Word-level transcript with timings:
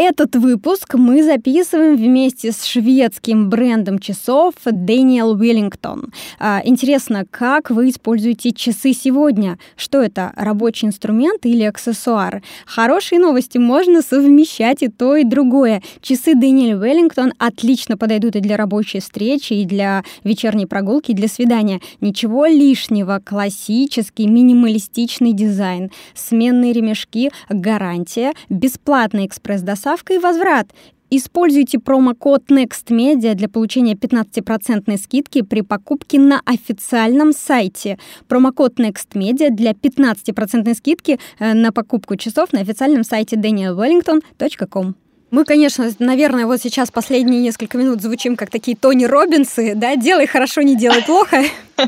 Этот 0.00 0.36
выпуск 0.36 0.94
мы 0.94 1.24
записываем 1.24 1.96
вместе 1.96 2.52
с 2.52 2.64
шведским 2.64 3.50
брендом 3.50 3.98
часов 3.98 4.54
Daniel 4.64 5.36
Wellington. 5.36 6.12
А, 6.38 6.62
интересно, 6.64 7.24
как 7.28 7.70
вы 7.70 7.88
используете 7.88 8.52
часы 8.52 8.92
сегодня? 8.92 9.58
Что 9.74 10.00
это, 10.00 10.32
рабочий 10.36 10.86
инструмент 10.86 11.44
или 11.44 11.64
аксессуар? 11.64 12.44
Хорошие 12.64 13.18
новости, 13.18 13.58
можно 13.58 14.00
совмещать 14.00 14.84
и 14.84 14.88
то, 14.88 15.16
и 15.16 15.24
другое. 15.24 15.82
Часы 16.00 16.34
Daniel 16.34 16.80
Wellington 16.80 17.32
отлично 17.36 17.96
подойдут 17.96 18.36
и 18.36 18.40
для 18.40 18.56
рабочей 18.56 19.00
встречи, 19.00 19.54
и 19.54 19.64
для 19.64 20.04
вечерней 20.22 20.66
прогулки, 20.66 21.10
и 21.10 21.14
для 21.14 21.26
свидания. 21.26 21.80
Ничего 22.00 22.46
лишнего, 22.46 23.20
классический, 23.24 24.28
минималистичный 24.28 25.32
дизайн, 25.32 25.90
сменные 26.14 26.72
ремешки, 26.72 27.32
гарантия, 27.48 28.32
бесплатный 28.48 29.26
экспресс-доставка 29.26 29.87
доставка 29.88 30.14
и 30.14 30.18
возврат. 30.18 30.66
Используйте 31.10 31.78
промокод 31.78 32.50
NEXTMedia 32.50 33.34
для 33.34 33.48
получения 33.48 33.94
15% 33.94 34.98
скидки 34.98 35.42
при 35.42 35.62
покупке 35.62 36.18
на 36.18 36.42
официальном 36.44 37.32
сайте. 37.32 37.96
Промокод 38.28 38.78
NEXTMedia 38.78 39.48
для 39.50 39.70
15% 39.72 40.74
скидки 40.74 41.18
э, 41.38 41.54
на 41.54 41.72
покупку 41.72 42.16
часов 42.16 42.52
на 42.52 42.60
официальном 42.60 43.04
сайте 43.04 43.36
danielwellington.com. 43.36 44.94
Мы, 45.30 45.44
конечно, 45.44 45.90
наверное, 45.98 46.46
вот 46.46 46.60
сейчас 46.62 46.90
последние 46.90 47.42
несколько 47.42 47.76
минут 47.76 48.00
звучим 48.00 48.34
как 48.34 48.48
такие 48.50 48.74
Тони 48.74 49.04
Робинсы, 49.04 49.74
да, 49.74 49.94
делай 49.94 50.26
хорошо, 50.26 50.62
не 50.62 50.76
делай 50.76 51.02
плохо. 51.02 51.44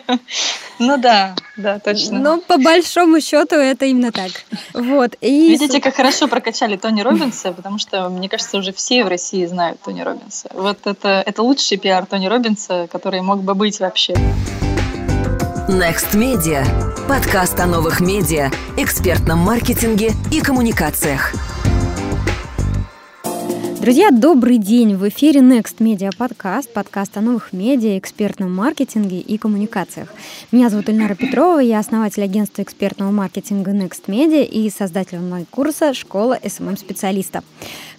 Ну 0.78 0.96
да, 0.96 1.34
да, 1.58 1.78
точно. 1.78 2.20
Но 2.20 2.40
по 2.40 2.56
большому 2.56 3.20
счету 3.20 3.56
это 3.56 3.84
именно 3.84 4.12
так. 4.12 4.30
Вот. 4.72 5.14
И... 5.20 5.50
Видите, 5.50 5.78
как 5.78 5.94
хорошо 5.94 6.26
прокачали 6.26 6.76
Тони 6.76 7.02
Робинса, 7.02 7.52
потому 7.52 7.78
что, 7.78 8.08
мне 8.08 8.30
кажется, 8.30 8.56
уже 8.56 8.72
все 8.72 9.04
в 9.04 9.08
России 9.08 9.44
знают 9.44 9.78
Тони 9.82 10.00
Робинса. 10.00 10.48
Вот 10.54 10.78
это, 10.86 11.22
это 11.26 11.42
лучший 11.42 11.76
пиар 11.76 12.06
Тони 12.06 12.28
Робинса, 12.28 12.88
который 12.90 13.20
мог 13.20 13.42
бы 13.42 13.54
быть 13.54 13.78
вообще. 13.80 14.14
Next 15.68 16.14
Media. 16.14 16.64
Подкаст 17.06 17.60
о 17.60 17.66
новых 17.66 18.00
медиа, 18.00 18.50
экспертном 18.78 19.40
маркетинге 19.40 20.12
и 20.32 20.40
коммуникациях. 20.40 21.34
Друзья, 23.80 24.10
добрый 24.10 24.58
день! 24.58 24.94
В 24.94 25.08
эфире 25.08 25.40
Next 25.40 25.78
Media 25.78 26.10
Podcast, 26.14 26.68
подкаст 26.68 27.16
о 27.16 27.22
новых 27.22 27.54
медиа, 27.54 27.96
экспертном 27.96 28.54
маркетинге 28.54 29.20
и 29.20 29.38
коммуникациях. 29.38 30.12
Меня 30.52 30.68
зовут 30.68 30.90
Ильнара 30.90 31.14
Петрова, 31.14 31.60
я 31.60 31.78
основатель 31.78 32.22
агентства 32.22 32.60
экспертного 32.60 33.10
маркетинга 33.10 33.70
Next 33.70 34.04
Media 34.08 34.44
и 34.44 34.68
создатель 34.68 35.16
онлайн-курса 35.16 35.94
«Школа 35.94 36.38
SMM-специалиста». 36.42 37.42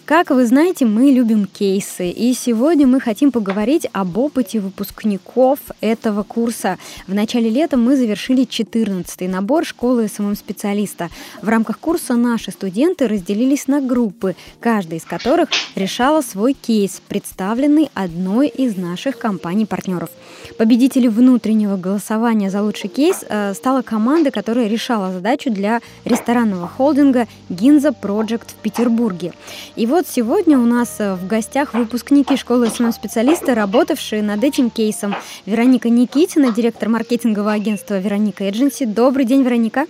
Как 0.06 0.32
вы 0.32 0.46
знаете, 0.46 0.86
мы 0.86 1.12
любим 1.12 1.46
кейсы, 1.46 2.10
и 2.10 2.34
сегодня 2.34 2.88
мы 2.88 3.00
хотим 3.00 3.32
поговорить 3.32 3.88
об 3.94 4.18
опыте 4.18 4.60
выпускников 4.60 5.60
этого 5.80 6.24
курса. 6.24 6.78
В 7.08 7.14
начале 7.14 7.50
лета 7.50 7.78
мы 7.78 7.96
завершили 7.96 8.46
14-й 8.46 9.28
набор 9.28 9.64
школы 9.64 10.08
SMM-специалиста. 10.08 11.10
В 11.42 11.48
рамках 11.48 11.80
курса 11.80 12.16
наши 12.16 12.52
студенты 12.52 13.08
разделились 13.08 13.68
на 13.68 13.80
группы, 13.80 14.36
каждая 14.60 15.00
из 15.00 15.06
которых 15.06 15.50
решала 15.76 16.22
свой 16.22 16.54
кейс, 16.54 17.02
представленный 17.08 17.90
одной 17.94 18.48
из 18.50 18.76
наших 18.76 19.18
компаний-партнеров. 19.18 20.10
Победителем 20.58 21.12
внутреннего 21.12 21.78
голосования 21.78 22.50
за 22.50 22.62
лучший 22.64 22.90
кейс 22.90 23.24
э, 23.30 23.54
стала 23.54 23.82
команда, 23.82 24.32
которая 24.32 24.68
решала 24.68 25.12
задачу 25.12 25.52
для 25.52 25.80
ресторанного 26.06 26.68
холдинга 26.68 27.28
Ginza 27.50 27.96
Project 28.00 28.50
в 28.50 28.56
Петербурге. 28.56 29.34
И 29.76 29.86
вот 29.86 30.01
сегодня 30.08 30.58
у 30.58 30.66
нас 30.66 30.96
э, 31.00 31.16
в 31.16 31.28
гостях 31.28 31.74
выпускники 31.74 32.38
школы 32.38 32.70
SMM-специалиста, 32.70 33.54
работавшие 33.54 34.22
над 34.22 34.44
этим 34.44 34.70
кейсом. 34.70 35.16
Вероника 35.46 35.90
Никитина, 35.90 36.52
директор 36.52 36.90
маркетингового 36.90 37.52
агентства 37.52 38.00
Veronika 38.00 38.44
Agency. 38.44 38.86
Добрый 38.86 39.26
день, 39.26 39.44
Вероника. 39.44 39.86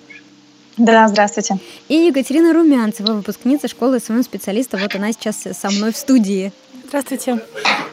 Да, 0.78 1.08
здравствуйте. 1.08 1.58
И 1.90 1.96
Екатерина 1.96 2.54
Румянцева, 2.54 3.14
выпускница 3.14 3.68
школы 3.68 4.00
SMM-специалиста. 4.00 4.78
Вот 4.78 4.96
она 4.96 5.12
сейчас 5.12 5.38
со 5.38 5.70
мной 5.70 5.92
в 5.92 5.98
студии. 5.98 6.52
Здравствуйте. 6.92 7.40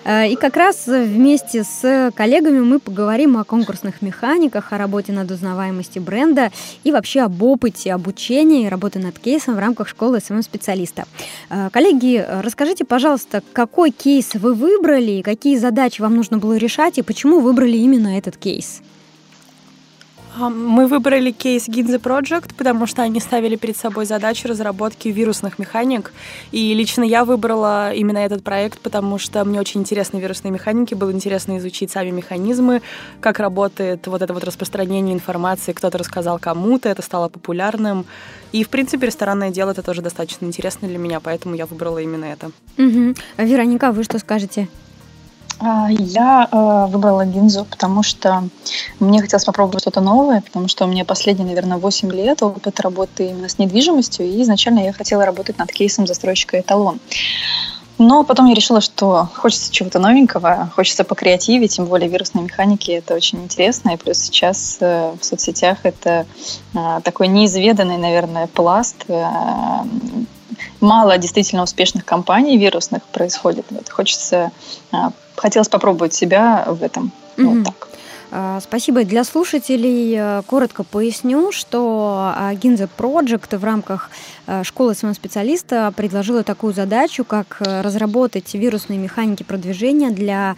Э, 0.04 0.28
и 0.28 0.34
как 0.34 0.56
раз 0.56 0.88
вместе 0.88 1.62
с 1.62 2.10
коллегами 2.16 2.58
мы 2.58 2.80
поговорим 2.80 3.36
о 3.36 3.44
конкурсных 3.44 4.02
механиках, 4.02 4.72
о 4.72 4.78
работе 4.78 5.12
над 5.12 5.30
узнаваемостью 5.30 6.02
бренда 6.02 6.50
и 6.82 6.90
вообще 6.90 7.20
об 7.20 7.40
опыте 7.40 7.92
обучения 7.92 8.66
и 8.66 8.68
работы 8.68 8.98
над 8.98 9.16
кейсом 9.16 9.54
в 9.54 9.60
рамках 9.60 9.86
школы 9.86 10.18
SMM-специалиста. 10.18 11.04
Э, 11.48 11.68
коллеги, 11.70 12.26
расскажите, 12.42 12.84
пожалуйста, 12.84 13.40
какой 13.52 13.92
кейс 13.92 14.34
вы 14.34 14.52
выбрали, 14.52 15.22
какие 15.22 15.56
задачи 15.58 16.00
вам 16.00 16.16
нужно 16.16 16.38
было 16.38 16.56
решать 16.56 16.98
и 16.98 17.02
почему 17.02 17.38
выбрали 17.38 17.76
именно 17.76 18.18
этот 18.18 18.36
кейс? 18.36 18.82
Мы 20.36 20.86
выбрали 20.86 21.30
кейс 21.30 21.68
Ginza 21.68 22.00
Project, 22.00 22.54
потому 22.56 22.86
что 22.86 23.02
они 23.02 23.20
ставили 23.20 23.56
перед 23.56 23.76
собой 23.76 24.06
задачу 24.06 24.48
разработки 24.48 25.08
вирусных 25.08 25.58
механик. 25.58 26.12
И 26.52 26.74
лично 26.74 27.02
я 27.02 27.24
выбрала 27.24 27.92
именно 27.92 28.18
этот 28.18 28.44
проект, 28.44 28.80
потому 28.80 29.18
что 29.18 29.44
мне 29.44 29.58
очень 29.58 29.80
интересны 29.80 30.18
вирусные 30.18 30.52
механики, 30.52 30.94
было 30.94 31.10
интересно 31.10 31.58
изучить 31.58 31.90
сами 31.90 32.10
механизмы, 32.10 32.82
как 33.20 33.38
работает 33.40 34.06
вот 34.06 34.22
это 34.22 34.34
вот 34.34 34.44
распространение 34.44 35.14
информации, 35.14 35.72
кто-то 35.72 35.98
рассказал 35.98 36.38
кому-то, 36.38 36.88
это 36.88 37.02
стало 37.02 37.28
популярным. 37.28 38.06
И, 38.52 38.64
в 38.64 38.68
принципе, 38.68 39.06
ресторанное 39.06 39.50
дело 39.50 39.70
это 39.72 39.82
тоже 39.82 40.02
достаточно 40.02 40.46
интересно 40.46 40.88
для 40.88 40.98
меня, 40.98 41.20
поэтому 41.20 41.54
я 41.54 41.66
выбрала 41.66 41.98
именно 41.98 42.24
это. 42.26 42.50
Угу. 42.78 43.14
Вероника, 43.38 43.92
вы 43.92 44.04
что 44.04 44.18
скажете? 44.18 44.68
А, 45.60 45.88
я 45.90 46.48
э, 46.50 46.86
выбрала 46.90 47.24
гинзу, 47.24 47.64
потому 47.64 48.02
что 48.02 48.48
мне 49.00 49.20
хотелось 49.20 49.44
попробовать 49.44 49.82
что-то 49.82 50.00
новое, 50.00 50.40
потому 50.40 50.68
что 50.68 50.84
у 50.84 50.88
меня 50.88 51.04
последние, 51.04 51.46
наверное, 51.46 51.78
8 51.78 52.12
лет 52.12 52.42
опыт 52.42 52.80
работы 52.80 53.30
именно 53.30 53.48
с 53.48 53.58
недвижимостью, 53.58 54.26
и 54.26 54.42
изначально 54.42 54.80
я 54.80 54.92
хотела 54.92 55.26
работать 55.26 55.58
над 55.58 55.72
кейсом 55.72 56.06
застройщика 56.06 56.60
«Эталон». 56.60 57.00
Но 58.00 58.22
потом 58.22 58.46
я 58.46 58.54
решила, 58.54 58.80
что 58.80 59.28
хочется 59.34 59.72
чего-то 59.72 59.98
новенького, 59.98 60.70
хочется 60.76 61.02
покреативить, 61.02 61.74
тем 61.74 61.86
более 61.86 62.08
вирусные 62.08 62.44
механики 62.44 62.92
это 62.92 63.14
очень 63.14 63.42
интересно. 63.42 63.90
И 63.90 63.96
плюс 63.96 64.18
сейчас 64.18 64.76
э, 64.78 65.12
в 65.20 65.24
соцсетях 65.24 65.78
это 65.82 66.24
э, 66.74 67.00
такой 67.02 67.26
неизведанный, 67.26 67.96
наверное, 67.96 68.46
пласт 68.46 69.04
мало 70.80 71.18
действительно 71.18 71.62
успешных 71.62 72.04
компаний 72.04 72.56
вирусных 72.56 73.02
происходит. 73.04 73.66
Вот 73.70 73.88
хочется 73.88 74.52
хотелось 75.38 75.68
попробовать 75.68 76.14
себя 76.14 76.64
в 76.66 76.82
этом. 76.82 77.10
Mm-hmm. 77.36 77.44
Вот 77.44 77.64
так. 77.64 77.88
А, 78.30 78.60
спасибо. 78.60 79.04
Для 79.04 79.24
слушателей 79.24 80.14
э, 80.14 80.42
коротко 80.46 80.84
поясню, 80.84 81.50
что 81.50 82.34
Ginza 82.52 82.88
Project 82.96 83.56
в 83.56 83.64
рамках 83.64 84.10
э, 84.46 84.64
школы 84.64 84.94
своего 84.94 85.14
специалиста 85.14 85.92
предложила 85.96 86.42
такую 86.42 86.74
задачу, 86.74 87.24
как 87.24 87.56
э, 87.60 87.80
разработать 87.80 88.52
вирусные 88.52 88.98
механики 88.98 89.42
продвижения 89.44 90.10
для 90.10 90.56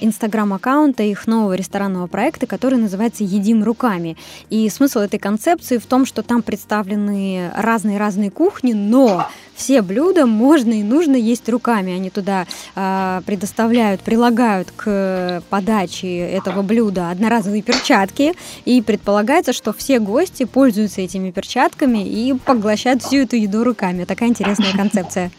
Инстаграм-аккаунта 0.00 1.04
их 1.04 1.26
нового 1.26 1.54
ресторанного 1.54 2.06
проекта, 2.08 2.46
который 2.46 2.78
называется 2.78 3.22
«Едим 3.22 3.62
руками». 3.62 4.16
И 4.50 4.68
смысл 4.68 5.00
этой 5.00 5.18
концепции 5.18 5.78
в 5.78 5.86
том, 5.86 6.06
что 6.06 6.22
там 6.22 6.42
представлены 6.42 7.52
разные-разные 7.56 8.30
кухни, 8.30 8.72
но 8.72 9.28
все 9.54 9.82
блюда 9.82 10.26
можно 10.26 10.72
и 10.72 10.82
нужно 10.82 11.16
есть 11.16 11.48
руками. 11.48 11.92
Они 11.92 12.10
туда 12.10 12.46
предоставляют, 12.74 14.02
прилагают 14.02 14.70
к 14.76 15.42
подаче 15.50 16.18
этого 16.18 16.62
блюда 16.62 17.10
одноразовые 17.10 17.62
перчатки, 17.62 18.34
и 18.64 18.82
предполагается, 18.82 19.52
что 19.52 19.72
все 19.72 19.98
гости 19.98 20.44
пользуются 20.44 21.00
этими 21.00 21.30
перчатками 21.30 22.06
и 22.06 22.34
поглощают 22.34 23.02
всю 23.02 23.18
эту 23.18 23.36
еду 23.36 23.64
руками. 23.64 24.04
Такая 24.04 24.28
интересная 24.28 24.72
концепция. 24.76 25.30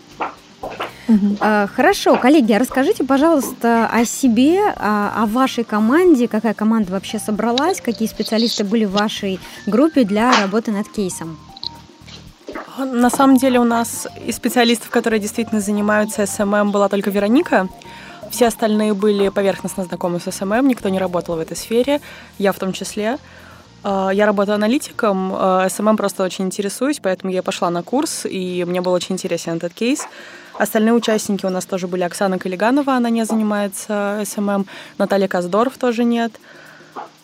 Uh-huh. 1.08 1.68
Хорошо, 1.76 2.16
коллеги, 2.18 2.54
а 2.54 2.60
расскажите, 2.60 3.04
пожалуйста, 3.04 3.88
о 3.88 4.06
себе, 4.06 4.60
о 4.76 5.26
вашей 5.28 5.64
команде, 5.64 6.28
какая 6.28 6.56
команда 6.56 6.94
вообще 6.94 7.20
собралась, 7.20 7.80
какие 7.80 8.08
специалисты 8.08 8.64
были 8.64 8.86
в 8.86 8.92
вашей 8.92 9.40
группе 9.68 10.04
для 10.04 10.32
работы 10.42 10.72
над 10.72 10.90
кейсом. 10.90 11.38
На 12.78 13.10
самом 13.10 13.38
деле 13.38 13.60
у 13.60 13.64
нас 13.64 14.06
из 14.26 14.36
специалистов, 14.36 14.90
которые 14.90 15.20
действительно 15.20 15.62
занимаются 15.62 16.26
SMM, 16.26 16.72
была 16.72 16.90
только 16.90 17.10
Вероника. 17.10 17.70
Все 18.32 18.48
остальные 18.48 18.94
были 18.94 19.30
поверхностно 19.30 19.86
знакомы 19.86 20.20
с 20.20 20.30
SMM, 20.30 20.68
никто 20.68 20.90
не 20.90 21.00
работал 21.00 21.38
в 21.38 21.40
этой 21.40 21.56
сфере, 21.56 22.02
я 22.38 22.52
в 22.52 22.60
том 22.60 22.74
числе. 22.74 23.18
А, 23.84 24.10
я 24.10 24.26
работаю 24.26 24.56
аналитиком, 24.56 25.32
а, 25.34 25.70
SMM 25.70 25.96
просто 25.96 26.24
очень 26.24 26.46
интересуюсь, 26.46 27.00
поэтому 27.02 27.32
я 27.32 27.44
пошла 27.44 27.70
на 27.70 27.82
курс, 27.82 28.26
и 28.26 28.66
мне 28.68 28.82
был 28.82 28.92
очень 28.92 29.16
интересен 29.16 29.54
этот 29.54 29.74
кейс. 29.74 30.06
Остальные 30.58 30.94
участники 30.94 31.46
у 31.46 31.50
нас 31.50 31.66
тоже 31.66 31.88
были 31.88 32.04
Оксана 32.04 32.40
Калиганова, 32.40 32.94
она 32.94 33.10
не 33.10 33.26
занимается 33.26 34.22
SMM, 34.26 34.66
Наталья 34.98 35.30
Каздоров 35.30 35.78
тоже 35.78 36.04
нет. 36.04 36.34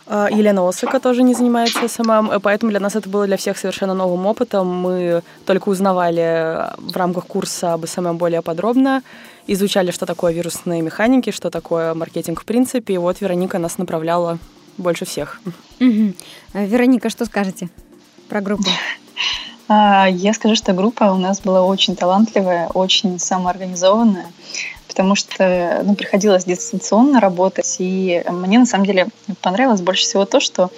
А, 0.07 0.30
Елена 0.31 0.68
Осыка 0.68 1.00
тоже 1.00 1.24
не 1.24 1.33
занимается 1.33 1.88
SMM, 1.88 2.39
поэтому 2.42 2.71
для 2.71 2.80
нас 2.80 2.95
это 2.95 3.09
было 3.09 3.25
для 3.25 3.38
всех 3.38 3.57
совершенно 3.57 3.94
новым 3.94 4.25
опытом. 4.25 4.68
Мы 4.68 5.21
только 5.45 5.69
узнавали 5.69 6.69
в 6.77 6.95
рамках 6.95 7.27
курса 7.27 7.74
об 7.74 7.86
SMM 7.85 8.17
более 8.18 8.42
подробно, 8.42 9.03
изучали, 9.48 9.92
что 9.92 10.06
такое 10.06 10.33
вирусные 10.33 10.81
механики, 10.81 11.31
что 11.31 11.50
такое 11.50 11.94
маркетинг 11.94 12.42
в 12.42 12.45
принципе, 12.45 12.95
и 12.95 12.98
вот 12.98 13.21
Вероника 13.21 13.59
нас 13.59 13.77
направляла 13.77 14.39
больше 14.77 15.06
всех. 15.06 15.39
Угу. 15.80 16.13
Вероника, 16.53 17.09
что 17.09 17.25
скажете 17.25 17.69
про 18.30 18.42
группу? 18.42 18.65
А, 19.68 20.07
я 20.09 20.33
скажу, 20.33 20.56
что 20.56 20.74
группа 20.74 21.06
у 21.13 21.18
нас 21.18 21.39
была 21.42 21.63
очень 21.63 21.95
талантливая, 21.95 22.68
очень 22.74 23.19
самоорганизованная 23.19 24.27
потому 24.91 25.15
что 25.15 25.81
ну, 25.85 25.95
приходилось 25.95 26.43
дистанционно 26.43 27.21
работать, 27.21 27.77
и 27.79 28.21
мне 28.29 28.59
на 28.59 28.65
самом 28.65 28.85
деле 28.85 29.07
понравилось 29.41 29.79
больше 29.79 30.03
всего 30.03 30.25
то, 30.25 30.41
что 30.41 30.69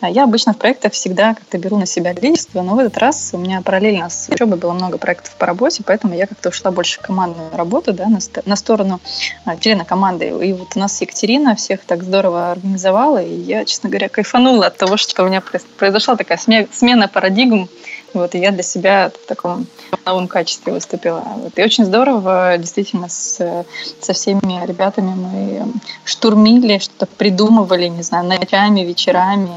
а, 0.00 0.08
я 0.08 0.24
обычно 0.24 0.54
в 0.54 0.56
проектах 0.56 0.94
всегда 0.94 1.34
как-то 1.34 1.58
беру 1.58 1.76
на 1.76 1.84
себя 1.84 2.14
лидерство, 2.14 2.62
но 2.62 2.74
в 2.74 2.78
этот 2.78 2.96
раз 2.96 3.30
у 3.34 3.38
меня 3.38 3.60
параллельно 3.60 4.08
с 4.08 4.30
учебой 4.30 4.56
было 4.56 4.72
много 4.72 4.96
проектов 4.96 5.36
по 5.36 5.44
работе, 5.44 5.82
поэтому 5.84 6.14
я 6.14 6.26
как-то 6.26 6.48
ушла 6.48 6.70
больше 6.70 6.98
в 6.98 7.02
командную 7.02 7.54
работу, 7.54 7.92
да, 7.92 8.06
на, 8.06 8.20
на 8.46 8.56
сторону 8.56 9.00
а, 9.44 9.58
члена 9.58 9.84
команды. 9.84 10.28
И 10.28 10.54
вот 10.54 10.68
у 10.74 10.78
нас 10.78 10.98
Екатерина 11.02 11.54
всех 11.54 11.84
так 11.84 12.04
здорово 12.04 12.52
организовала, 12.52 13.22
и 13.22 13.34
я, 13.34 13.66
честно 13.66 13.90
говоря, 13.90 14.08
кайфанула 14.08 14.68
от 14.68 14.78
того, 14.78 14.96
что 14.96 15.22
у 15.22 15.26
меня 15.26 15.42
произошла 15.76 16.16
такая 16.16 16.38
смена 16.72 17.06
парадигм, 17.06 17.68
вот, 18.14 18.34
и 18.34 18.38
я 18.38 18.50
для 18.50 18.62
себя 18.62 19.10
в 19.10 19.26
таком 19.26 19.66
новом 20.06 20.28
качестве 20.28 20.72
выступила. 20.72 21.22
Вот. 21.36 21.58
И 21.58 21.62
очень 21.62 21.84
здорово, 21.84 22.56
действительно, 22.58 23.08
с, 23.08 23.64
со 24.00 24.12
всеми 24.12 24.66
ребятами 24.66 25.14
мы 25.14 25.72
штурмили, 26.04 26.78
что-то 26.78 27.06
придумывали, 27.06 27.88
не 27.88 28.02
знаю, 28.02 28.26
ночами, 28.26 28.80
вечерами. 28.80 29.50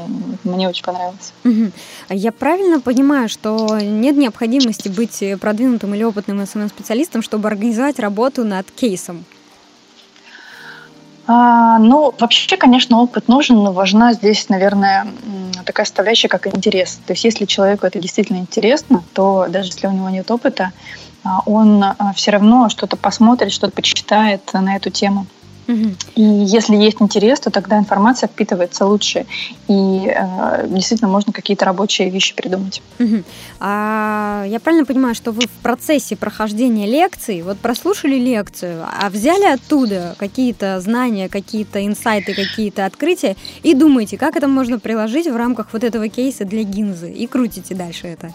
Мне 0.44 0.68
очень 0.68 0.84
понравилось. 0.84 1.32
Угу. 1.44 1.72
Я 2.10 2.32
правильно 2.32 2.80
понимаю, 2.80 3.28
что 3.28 3.78
нет 3.80 4.16
необходимости 4.16 4.88
быть 4.88 5.22
продвинутым 5.40 5.94
или 5.94 6.04
опытным 6.04 6.44
СММ-специалистом, 6.46 7.22
чтобы 7.22 7.48
организовать 7.48 7.98
работу 7.98 8.44
над 8.44 8.70
кейсом? 8.70 9.24
А, 11.26 11.78
ну, 11.78 12.14
вообще, 12.18 12.56
конечно, 12.56 13.00
опыт 13.00 13.28
нужен, 13.28 13.56
но 13.56 13.72
важна 13.72 14.12
здесь, 14.12 14.48
наверное, 14.48 15.06
такая 15.64 15.86
составляющая, 15.86 16.28
как 16.28 16.46
интерес. 16.46 17.00
То 17.06 17.12
есть, 17.12 17.24
если 17.24 17.44
человеку 17.44 17.86
это 17.86 18.00
действительно 18.00 18.38
интересно, 18.38 19.04
то 19.12 19.46
даже 19.48 19.68
если 19.68 19.86
у 19.86 19.92
него 19.92 20.10
нет 20.10 20.30
опыта, 20.30 20.72
а, 21.24 21.40
он 21.46 21.82
а, 21.82 22.12
все 22.14 22.32
равно 22.32 22.68
что-то 22.68 22.96
посмотрит, 22.96 23.52
что-то 23.52 23.72
почитает 23.72 24.52
на 24.52 24.76
эту 24.76 24.90
тему. 24.90 25.26
И 26.14 26.22
если 26.22 26.76
есть 26.76 27.00
интерес, 27.00 27.40
то 27.40 27.50
тогда 27.50 27.78
информация 27.78 28.28
впитывается 28.28 28.86
лучше. 28.86 29.26
И 29.68 30.06
э, 30.06 30.66
действительно 30.68 31.10
можно 31.10 31.32
какие-то 31.32 31.64
рабочие 31.64 32.10
вещи 32.10 32.34
придумать. 32.34 32.82
Угу. 32.98 33.22
А, 33.60 34.44
я 34.46 34.60
правильно 34.60 34.84
понимаю, 34.84 35.14
что 35.14 35.32
вы 35.32 35.42
в 35.42 35.62
процессе 35.62 36.16
прохождения 36.16 36.86
лекций, 36.86 37.42
вот 37.42 37.58
прослушали 37.58 38.16
лекцию, 38.16 38.84
а 39.00 39.08
взяли 39.10 39.44
оттуда 39.44 40.14
какие-то 40.18 40.80
знания, 40.80 41.28
какие-то 41.28 41.84
инсайты, 41.84 42.34
какие-то 42.34 42.86
открытия 42.86 43.36
и 43.62 43.74
думаете, 43.74 44.18
как 44.18 44.36
это 44.36 44.48
можно 44.48 44.78
приложить 44.78 45.26
в 45.26 45.36
рамках 45.36 45.68
вот 45.72 45.84
этого 45.84 46.08
кейса 46.08 46.44
для 46.44 46.62
гинзы 46.62 47.10
и 47.12 47.26
крутите 47.26 47.74
дальше 47.74 48.08
это? 48.08 48.32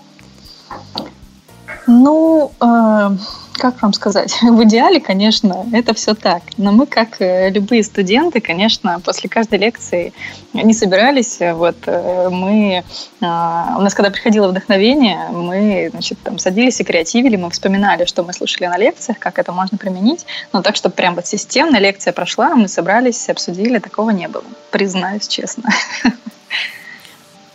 Ну, 1.88 2.52
э, 2.60 3.10
как 3.58 3.82
вам 3.82 3.94
сказать, 3.94 4.38
в 4.42 4.64
идеале, 4.64 5.00
конечно, 5.00 5.66
это 5.74 5.94
все 5.94 6.14
так. 6.14 6.44
Но 6.58 6.72
мы, 6.72 6.86
как 6.86 7.22
э, 7.22 7.50
любые 7.50 7.84
студенты, 7.84 8.42
конечно, 8.42 9.00
после 9.00 9.30
каждой 9.30 9.60
лекции 9.60 10.14
не 10.54 10.74
собирались. 10.74 11.40
Вот 11.40 11.78
э, 11.86 12.30
мы, 12.30 12.84
э, 12.84 12.84
у 13.22 13.82
нас, 13.82 13.94
когда 13.94 14.10
приходило 14.10 14.50
вдохновение, 14.50 15.30
мы, 15.32 15.90
значит, 15.92 16.20
там 16.24 16.40
садились 16.40 16.80
и 16.82 16.84
креативили, 16.84 17.36
мы 17.36 17.50
вспоминали, 17.50 18.06
что 18.06 18.24
мы 18.24 18.34
слушали 18.34 18.68
на 18.68 18.78
лекциях, 18.78 19.18
как 19.20 19.40
это 19.40 19.52
можно 19.52 19.78
применить. 19.78 20.26
Но 20.54 20.62
так, 20.62 20.76
чтобы 20.76 20.96
прям 20.96 21.16
вот 21.16 21.26
системно 21.26 21.78
лекция 21.78 22.14
прошла, 22.14 22.56
мы 22.56 22.68
собрались, 22.68 23.30
обсудили, 23.30 23.80
такого 23.80 24.12
не 24.12 24.28
было. 24.28 24.44
Признаюсь 24.72 25.28
честно. 25.28 25.70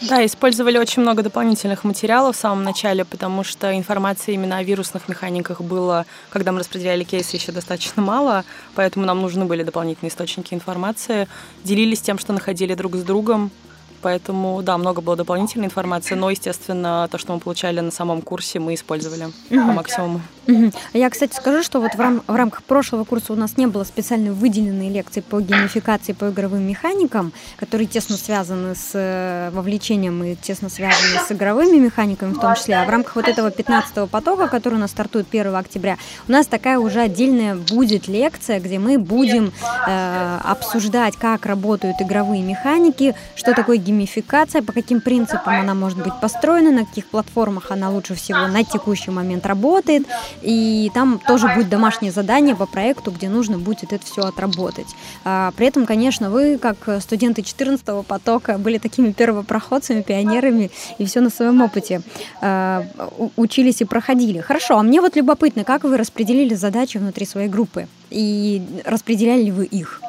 Да, 0.08 0.24
использовали 0.26 0.78
очень 0.78 1.02
много 1.02 1.22
дополнительных 1.22 1.84
материалов 1.84 2.36
в 2.36 2.38
самом 2.40 2.64
начале, 2.64 3.04
потому 3.04 3.44
что 3.44 3.76
информации 3.76 4.34
именно 4.34 4.56
о 4.58 4.62
вирусных 4.62 5.08
механиках 5.08 5.60
было, 5.60 6.06
когда 6.30 6.52
мы 6.52 6.58
распределяли 6.60 7.04
кейсы, 7.04 7.36
еще 7.36 7.52
достаточно 7.52 8.02
мало, 8.02 8.44
поэтому 8.74 9.06
нам 9.06 9.22
нужны 9.22 9.44
были 9.44 9.62
дополнительные 9.62 10.10
источники 10.10 10.54
информации. 10.54 11.28
Делились 11.64 12.00
тем, 12.00 12.18
что 12.18 12.32
находили 12.32 12.74
друг 12.74 12.96
с 12.96 13.02
другом, 13.02 13.50
Поэтому, 14.02 14.60
да, 14.62 14.76
много 14.78 15.00
было 15.00 15.16
дополнительной 15.16 15.66
информации, 15.66 16.16
но, 16.16 16.28
естественно, 16.28 17.08
то, 17.10 17.18
что 17.18 17.32
мы 17.32 17.38
получали 17.38 17.78
на 17.78 17.92
самом 17.92 18.20
курсе, 18.20 18.58
мы 18.58 18.74
использовали 18.74 19.28
по 19.48 19.72
максимуму. 19.72 20.20
Угу. 20.46 20.72
Я, 20.94 21.10
кстати, 21.10 21.34
скажу, 21.34 21.62
что 21.62 21.80
вот 21.80 21.94
в, 21.94 22.00
рам- 22.00 22.22
в 22.26 22.34
рамках 22.34 22.62
прошлого 22.64 23.04
курса 23.04 23.32
у 23.32 23.36
нас 23.36 23.56
не 23.56 23.66
было 23.66 23.84
специально 23.84 24.32
выделенной 24.32 24.88
лекции 24.88 25.20
по 25.20 25.40
геймификации, 25.40 26.12
по 26.12 26.30
игровым 26.30 26.62
механикам, 26.66 27.32
которые 27.56 27.86
тесно 27.86 28.16
связаны 28.16 28.74
с 28.74 28.90
э, 28.94 29.50
вовлечением 29.52 30.22
и 30.24 30.34
тесно 30.34 30.68
связаны 30.68 31.20
с 31.26 31.30
игровыми 31.30 31.78
механиками 31.78 32.32
в 32.32 32.40
том 32.40 32.54
числе. 32.54 32.76
А 32.76 32.84
в 32.84 32.90
рамках 32.90 33.16
вот 33.16 33.28
этого 33.28 33.50
15-го 33.50 34.06
потока, 34.06 34.48
который 34.48 34.74
у 34.74 34.78
нас 34.78 34.90
стартует 34.90 35.26
1 35.30 35.54
октября, 35.54 35.96
у 36.28 36.32
нас 36.32 36.46
такая 36.46 36.78
уже 36.78 37.00
отдельная 37.00 37.54
будет 37.54 38.08
лекция, 38.08 38.60
где 38.60 38.78
мы 38.78 38.98
будем 38.98 39.52
э, 39.86 40.38
обсуждать, 40.44 41.16
как 41.16 41.46
работают 41.46 42.00
игровые 42.00 42.42
механики, 42.42 43.14
что 43.36 43.54
такое 43.54 43.76
геймификация, 43.76 44.62
по 44.62 44.72
каким 44.72 45.00
принципам 45.00 45.60
она 45.60 45.74
может 45.74 45.98
быть 45.98 46.14
построена, 46.20 46.70
на 46.70 46.84
каких 46.84 47.06
платформах 47.06 47.70
она 47.70 47.90
лучше 47.90 48.14
всего 48.14 48.46
на 48.48 48.64
текущий 48.64 49.10
момент 49.10 49.46
работает. 49.46 50.06
И 50.40 50.90
там 50.94 51.20
тоже 51.26 51.48
будет 51.54 51.68
домашнее 51.68 52.12
задание 52.12 52.56
по 52.56 52.66
проекту, 52.66 53.10
где 53.10 53.28
нужно 53.28 53.58
будет 53.58 53.92
это 53.92 54.04
все 54.04 54.22
отработать. 54.22 54.86
А, 55.24 55.52
при 55.56 55.66
этом, 55.66 55.86
конечно, 55.86 56.30
вы, 56.30 56.58
как 56.58 56.76
студенты 57.00 57.42
14 57.42 58.06
потока, 58.06 58.58
были 58.58 58.78
такими 58.78 59.12
первопроходцами, 59.12 60.02
пионерами 60.02 60.70
и 60.98 61.04
все 61.04 61.20
на 61.20 61.30
своем 61.30 61.60
опыте 61.62 62.02
а, 62.40 62.84
учились 63.36 63.80
и 63.80 63.84
проходили. 63.84 64.40
Хорошо, 64.40 64.78
а 64.78 64.82
мне 64.82 65.00
вот 65.00 65.16
любопытно, 65.16 65.64
как 65.64 65.84
вы 65.84 65.96
распределили 65.96 66.54
задачи 66.54 66.98
внутри 66.98 67.26
своей 67.26 67.48
группы 67.48 67.88
и 68.10 68.62
распределяли 68.84 69.42
ли 69.42 69.50
вы 69.50 69.64
их? 69.66 70.00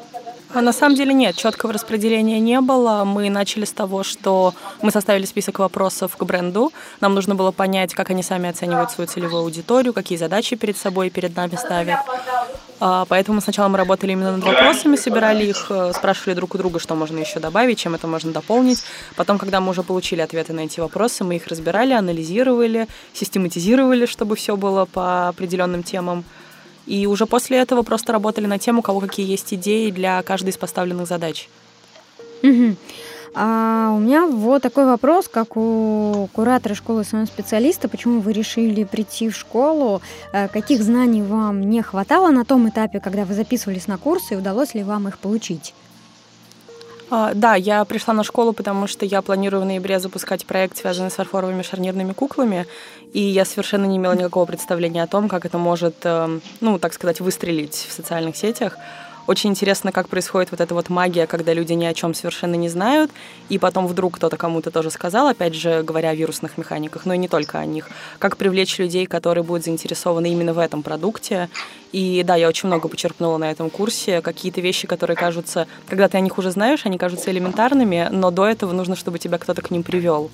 А 0.53 0.61
на 0.61 0.71
самом 0.71 0.95
деле 0.95 1.13
нет, 1.13 1.35
четкого 1.35 1.73
распределения 1.73 2.39
не 2.39 2.61
было. 2.61 3.03
Мы 3.05 3.29
начали 3.31 3.65
с 3.65 3.71
того, 3.71 4.03
что 4.03 4.53
мы 4.83 4.91
составили 4.91 5.25
список 5.25 5.57
вопросов 5.59 6.15
к 6.15 6.23
бренду. 6.23 6.71
Нам 7.01 7.15
нужно 7.15 7.33
было 7.33 7.51
понять, 7.51 7.95
как 7.95 8.11
они 8.11 8.21
сами 8.21 8.49
оценивают 8.49 8.91
свою 8.91 9.07
целевую 9.07 9.41
аудиторию, 9.41 9.93
какие 9.93 10.17
задачи 10.17 10.55
перед 10.55 10.77
собой 10.77 11.07
и 11.07 11.09
перед 11.09 11.35
нами 11.35 11.55
ставят. 11.55 11.99
А, 12.79 13.05
поэтому 13.05 13.41
сначала 13.41 13.67
мы 13.67 13.77
работали 13.77 14.11
именно 14.11 14.35
над 14.35 14.43
вопросами, 14.43 14.95
собирали 14.95 15.45
их, 15.45 15.67
э, 15.69 15.91
спрашивали 15.95 16.35
друг 16.35 16.53
у 16.53 16.57
друга, 16.57 16.79
что 16.79 16.95
можно 16.95 17.17
еще 17.17 17.39
добавить, 17.39 17.79
чем 17.79 17.95
это 17.95 18.07
можно 18.07 18.31
дополнить. 18.31 18.83
Потом, 19.15 19.39
когда 19.39 19.59
мы 19.59 19.71
уже 19.71 19.83
получили 19.83 20.21
ответы 20.21 20.53
на 20.53 20.61
эти 20.61 20.79
вопросы, 20.81 21.23
мы 21.23 21.37
их 21.37 21.47
разбирали, 21.47 21.93
анализировали, 21.93 22.87
систематизировали, 23.13 24.05
чтобы 24.05 24.35
все 24.35 24.55
было 24.55 24.85
по 24.85 25.29
определенным 25.29 25.81
темам. 25.81 26.25
И 26.85 27.07
уже 27.07 27.25
после 27.25 27.57
этого 27.57 27.81
просто 27.81 28.11
работали 28.11 28.45
на 28.45 28.59
тему, 28.59 28.79
у 28.79 28.81
кого 28.81 28.99
какие 28.99 29.29
есть 29.29 29.53
идеи 29.53 29.89
для 29.91 30.21
каждой 30.23 30.49
из 30.49 30.57
поставленных 30.57 31.07
задач. 31.07 31.49
Угу. 32.43 32.75
А 33.35 33.91
у 33.95 33.99
меня 33.99 34.27
вот 34.27 34.61
такой 34.61 34.85
вопрос, 34.85 35.27
как 35.27 35.57
у 35.57 36.29
куратора 36.33 36.75
школы 36.75 37.03
своего 37.03 37.25
специалиста, 37.25 37.89
почему 37.89 38.19
вы 38.19 38.31
решили 38.31 38.83
прийти 38.83 39.29
в 39.29 39.35
школу, 39.35 40.01
э, 40.33 40.47
каких 40.49 40.83
знаний 40.83 41.23
вам 41.23 41.61
не 41.61 41.81
хватало 41.81 42.29
на 42.29 42.45
том 42.45 42.69
этапе, 42.69 42.99
когда 42.99 43.25
вы 43.25 43.33
записывались 43.33 43.87
на 43.87 43.97
курсы, 43.97 44.35
и 44.35 44.37
удалось 44.37 44.75
ли 44.75 44.83
вам 44.83 45.07
их 45.07 45.17
получить? 45.17 45.73
А, 47.15 47.35
да, 47.35 47.53
я 47.53 47.85
пришла 47.85 48.11
на 48.15 48.23
школу, 48.23 48.53
потому 48.53 48.87
что 48.87 49.05
я 49.05 49.21
планирую 49.21 49.61
в 49.61 49.65
ноябре 49.65 49.99
запускать 49.99 50.47
проект, 50.47 50.77
связанный 50.77 51.11
с 51.11 51.13
фарфоровыми 51.13 51.61
шарнирными 51.61 52.11
куклами, 52.11 52.65
и 53.13 53.19
я 53.19 53.45
совершенно 53.45 53.85
не 53.85 53.97
имела 53.97 54.13
никакого 54.13 54.45
представления 54.45 55.03
о 55.03 55.07
том, 55.07 55.29
как 55.29 55.45
это 55.45 55.59
может, 55.59 55.93
эм, 56.05 56.41
ну, 56.59 56.79
так 56.79 56.91
сказать, 56.91 57.19
выстрелить 57.19 57.75
в 57.75 57.91
социальных 57.91 58.35
сетях. 58.35 58.79
Очень 59.25 59.51
интересно, 59.51 59.91
как 59.91 60.09
происходит 60.09 60.51
вот 60.51 60.59
эта 60.59 60.73
вот 60.73 60.89
магия, 60.89 61.27
когда 61.27 61.53
люди 61.53 61.73
ни 61.73 61.85
о 61.85 61.93
чем 61.93 62.13
совершенно 62.13 62.55
не 62.55 62.67
знают, 62.67 63.09
и 63.47 63.57
потом 63.57 63.87
вдруг 63.87 64.15
кто-то 64.15 64.35
кому-то 64.35 64.69
тоже 64.69 64.91
сказал, 64.91 65.27
опять 65.27 65.55
же, 65.55 65.81
говоря 65.81 66.09
о 66.09 66.15
вирусных 66.15 66.57
механиках, 66.57 67.05
но 67.05 67.13
и 67.13 67.17
не 67.17 67.29
только 67.29 67.59
о 67.59 67.65
них. 67.65 67.89
Как 68.19 68.35
привлечь 68.35 68.77
людей, 68.79 69.05
которые 69.05 69.43
будут 69.43 69.63
заинтересованы 69.63 70.29
именно 70.31 70.53
в 70.53 70.59
этом 70.59 70.83
продукте. 70.83 71.49
И 71.93 72.23
да, 72.25 72.35
я 72.35 72.49
очень 72.49 72.67
много 72.67 72.89
почерпнула 72.89 73.37
на 73.37 73.49
этом 73.49 73.69
курсе. 73.69 74.21
Какие-то 74.21 74.59
вещи, 74.59 74.87
которые 74.87 75.15
кажутся, 75.15 75.67
когда 75.87 76.09
ты 76.09 76.17
о 76.17 76.21
них 76.21 76.37
уже 76.37 76.51
знаешь, 76.51 76.81
они 76.85 76.97
кажутся 76.97 77.31
элементарными, 77.31 78.09
но 78.11 78.29
до 78.29 78.45
этого 78.45 78.73
нужно, 78.73 78.95
чтобы 78.97 79.19
тебя 79.19 79.37
кто-то 79.37 79.61
к 79.61 79.71
ним 79.71 79.83
привел. 79.83 80.31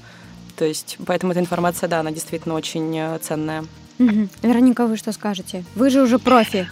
То 0.56 0.66
есть, 0.66 0.98
поэтому 1.06 1.32
эта 1.32 1.42
информация, 1.42 1.88
да, 1.88 2.00
она 2.00 2.12
действительно 2.12 2.56
очень 2.56 2.98
э, 2.98 3.20
ценная. 3.22 3.66
Угу. 4.00 4.30
Вероника, 4.42 4.88
вы 4.88 4.98
что 4.98 5.12
скажете? 5.12 5.64
Вы 5.76 5.90
же 5.90 6.02
уже 6.02 6.18
профи. 6.18 6.68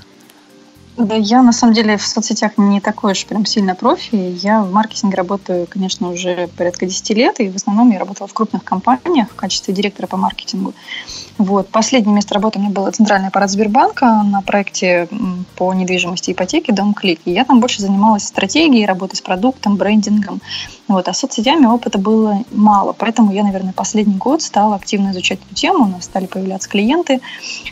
Да, 0.97 1.13
я 1.13 1.43
на 1.43 1.51
самом 1.51 1.75
деле 1.75 1.95
в 1.95 2.05
соцсетях 2.05 2.53
не 2.57 2.81
такой 2.81 3.11
уж 3.11 3.25
прям 3.27 3.45
сильно 3.45 3.75
профи. 3.75 4.35
Я 4.41 4.63
в 4.63 4.71
маркетинге 4.71 5.15
работаю, 5.15 5.67
конечно, 5.67 6.09
уже 6.09 6.49
порядка 6.57 6.87
10 6.87 7.09
лет, 7.11 7.39
и 7.39 7.49
в 7.49 7.55
основном 7.55 7.91
я 7.91 7.99
работала 7.99 8.27
в 8.27 8.33
крупных 8.33 8.63
компаниях 8.63 9.29
в 9.29 9.35
качестве 9.35 9.75
директора 9.75 10.07
по 10.07 10.17
маркетингу. 10.17 10.73
Вот. 11.37 11.69
Последнее 11.69 12.15
место 12.15 12.33
работы 12.33 12.57
у 12.57 12.61
меня 12.61 12.71
было 12.71 12.89
центральный 12.91 13.27
аппарат 13.27 13.51
Сбербанка 13.51 14.23
на 14.23 14.41
проекте 14.41 15.07
по 15.55 15.73
недвижимости 15.73 16.31
и 16.31 16.33
ипотеке 16.33 16.73
«Дом 16.73 16.93
Клик». 16.93 17.19
И 17.25 17.31
я 17.31 17.45
там 17.45 17.59
больше 17.59 17.81
занималась 17.81 18.23
стратегией, 18.23 18.85
работой 18.85 19.15
с 19.15 19.21
продуктом, 19.21 19.75
брендингом. 19.75 20.41
Вот. 20.87 21.07
А 21.07 21.13
с 21.13 21.19
соцсетями 21.19 21.65
опыта 21.65 21.99
было 21.99 22.43
мало, 22.51 22.93
поэтому 22.93 23.31
я, 23.33 23.43
наверное, 23.43 23.73
последний 23.73 24.15
год 24.15 24.41
стала 24.41 24.75
активно 24.75 25.11
изучать 25.11 25.39
эту 25.45 25.53
тему. 25.53 25.85
У 25.85 25.87
нас 25.87 26.05
стали 26.05 26.25
появляться 26.25 26.69
клиенты 26.69 27.21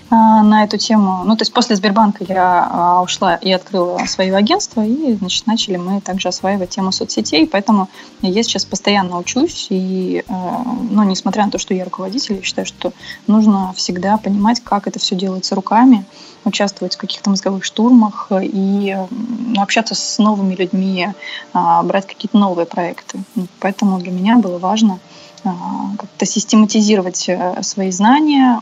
а, 0.10 0.44
на 0.44 0.64
эту 0.64 0.78
тему. 0.78 1.24
Ну, 1.26 1.36
то 1.36 1.42
есть 1.42 1.54
после 1.54 1.76
Сбербанка 1.76 2.24
я 2.28 2.68
а, 2.70 3.02
ушла 3.02 3.36
и 3.36 3.52
открыла 3.52 4.00
свое 4.06 4.36
агентство, 4.36 4.86
и, 4.86 5.14
значит, 5.14 5.48
начали 5.48 5.78
мы 5.78 6.02
также 6.02 6.28
осваивать 6.28 6.70
тему 6.70 6.92
соцсетей, 6.92 7.48
поэтому 7.48 7.90
я 8.22 8.44
сейчас 8.44 8.66
постоянно 8.66 9.18
учусь, 9.18 9.68
и, 9.70 10.24
а, 10.28 10.64
ну, 10.90 11.04
несмотря 11.04 11.46
на 11.46 11.52
то, 11.52 11.58
что 11.58 11.74
я 11.74 11.86
руководитель, 11.86 12.36
я 12.36 12.42
считаю, 12.44 12.66
что 12.68 12.92
нужно 13.28 13.55
нужно 13.56 13.74
всегда 13.74 14.18
понимать, 14.18 14.62
как 14.64 14.88
это 14.88 15.00
все 15.00 15.16
делается 15.16 15.56
руками, 15.56 16.06
участвовать 16.44 16.96
в 16.96 16.98
каких-то 16.98 17.30
мозговых 17.30 17.64
штурмах 17.64 18.32
и 18.32 18.98
ну, 19.10 19.62
общаться 19.62 19.96
с 19.96 20.18
новыми 20.20 20.56
людьми, 20.56 21.10
а, 21.54 21.82
брать 21.84 22.06
какие-то 22.06 22.38
новые 22.38 22.66
проекты. 22.66 23.20
Поэтому 23.60 24.00
для 24.00 24.12
меня 24.12 24.38
было 24.38 24.58
важно 24.58 25.00
а, 25.44 25.52
как-то 25.98 26.26
систематизировать 26.26 27.30
э, 27.30 27.62
свои 27.62 27.92
знания, 27.92 28.62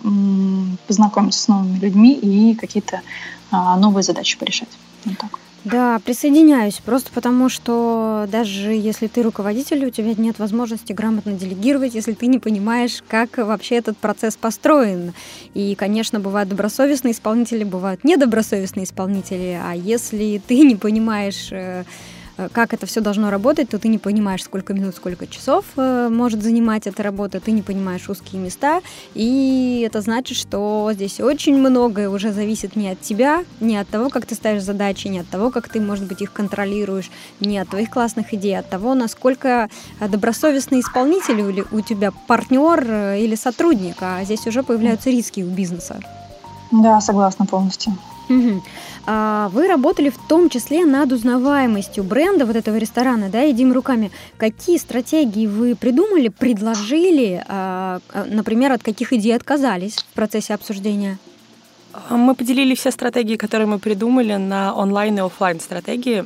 познакомиться 0.88 1.42
с 1.42 1.48
новыми 1.48 1.78
людьми 1.80 2.14
и 2.14 2.56
какие-то 2.56 3.02
а, 3.52 3.76
новые 3.78 4.04
задачи 4.04 4.38
порешать. 4.38 4.70
Вот 5.06 5.18
так. 5.18 5.40
Да, 5.64 5.98
присоединяюсь, 6.04 6.82
просто 6.84 7.10
потому 7.14 7.48
что 7.48 8.28
даже 8.30 8.74
если 8.74 9.08
ты 9.08 9.24
руководитель, 9.24 9.86
у 9.86 9.90
тебя 9.92 10.14
нет 10.14 10.38
возможности 10.38 10.92
грамотно 10.92 11.34
делегировать, 11.34 11.96
если 11.96 12.12
ты 12.12 12.28
не 12.28 12.40
понимаешь, 12.40 13.02
как 13.08 13.38
вообще 13.38 13.76
этот 13.76 13.98
процесс 13.98 14.36
построен. 14.36 15.14
И, 15.54 15.76
конечно, 15.76 16.20
бывают 16.20 16.50
добросовестные 16.50 17.14
исполнители, 17.14 17.64
бывают 17.64 18.04
недобросовестные 18.04 18.84
исполнители, 18.84 19.58
а 19.64 19.74
если 19.74 20.42
ты 20.46 20.60
не 20.66 20.76
понимаешь 20.76 21.48
э, 21.52 21.86
как 22.52 22.74
это 22.74 22.86
все 22.86 23.02
должно 23.02 23.30
работать, 23.30 23.70
то 23.70 23.80
ты 23.80 23.88
не 23.88 23.98
понимаешь, 23.98 24.44
сколько 24.44 24.74
минут, 24.74 24.96
сколько 24.96 25.28
часов 25.28 25.66
э, 25.76 26.10
может 26.10 26.42
занимать 26.42 26.88
эта 26.88 27.04
работа, 27.04 27.40
ты 27.40 27.52
не 27.52 27.62
понимаешь 27.62 28.10
узкие 28.10 28.42
места, 28.42 28.82
и 29.14 29.84
это 29.86 30.02
значит, 30.02 30.38
что 30.38 30.90
здесь 30.94 31.20
очень 31.20 31.56
многое 31.58 32.10
уже 32.10 32.32
зависит 32.32 32.76
не 32.76 32.90
от 32.90 33.02
тебя, 33.02 33.44
не 33.60 33.78
от 33.78 33.88
того, 33.88 34.10
как 34.10 34.26
ты 34.26 34.36
ставишь 34.36 34.64
задачи, 34.64 35.08
не 35.08 35.20
от 35.20 35.30
того, 35.30 35.52
как 35.52 35.70
ты, 35.70 35.80
может 35.80 36.06
быть, 36.06 36.22
их 36.22 36.34
контролируешь, 36.34 37.12
не 37.40 37.60
от 37.60 37.70
твоих 37.70 37.90
классных 37.90 38.34
идей, 38.34 38.58
а 38.58 38.60
от 38.60 38.70
того, 38.70 38.96
насколько 38.96 39.70
э, 40.00 40.08
добросовестный 40.08 40.80
исполнитель 40.80 41.40
или 41.40 41.66
у 41.72 41.82
тебя 41.82 42.12
партнер 42.28 42.84
или 43.16 43.36
сотрудник, 43.36 43.98
а 44.02 44.24
здесь 44.24 44.48
уже 44.48 44.64
появляются 44.64 45.10
риски 45.10 45.42
у 45.42 45.50
бизнеса. 45.50 46.00
Да, 46.72 47.00
согласна 47.02 47.46
полностью. 47.46 47.94
Угу. 48.30 48.64
А 49.06 49.50
вы 49.50 49.68
работали 49.68 50.10
в 50.10 50.18
том 50.28 50.50
числе 50.50 50.86
над 50.86 51.12
узнаваемостью 51.12 52.04
бренда 52.04 52.46
вот 52.46 52.56
этого 52.56 52.78
ресторана, 52.78 53.30
да, 53.30 53.42
едим 53.42 53.74
руками. 53.74 54.12
Какие 54.38 54.78
стратегии 54.78 55.46
вы 55.46 55.76
придумали, 55.76 56.30
предложили, 56.30 57.44
а, 57.48 58.00
а, 58.14 58.26
например, 58.26 58.72
от 58.72 58.82
каких 58.82 59.12
идей 59.12 59.36
отказались 59.36 59.98
в 59.98 60.06
процессе 60.14 60.54
обсуждения? 60.54 61.18
Мы 62.10 62.34
поделили 62.34 62.76
все 62.76 62.92
стратегии, 62.92 63.36
которые 63.36 63.68
мы 63.68 63.78
придумали, 63.78 64.36
на 64.36 64.74
онлайн 64.74 65.18
и 65.18 65.22
офлайн 65.22 65.60
стратегии. 65.60 66.26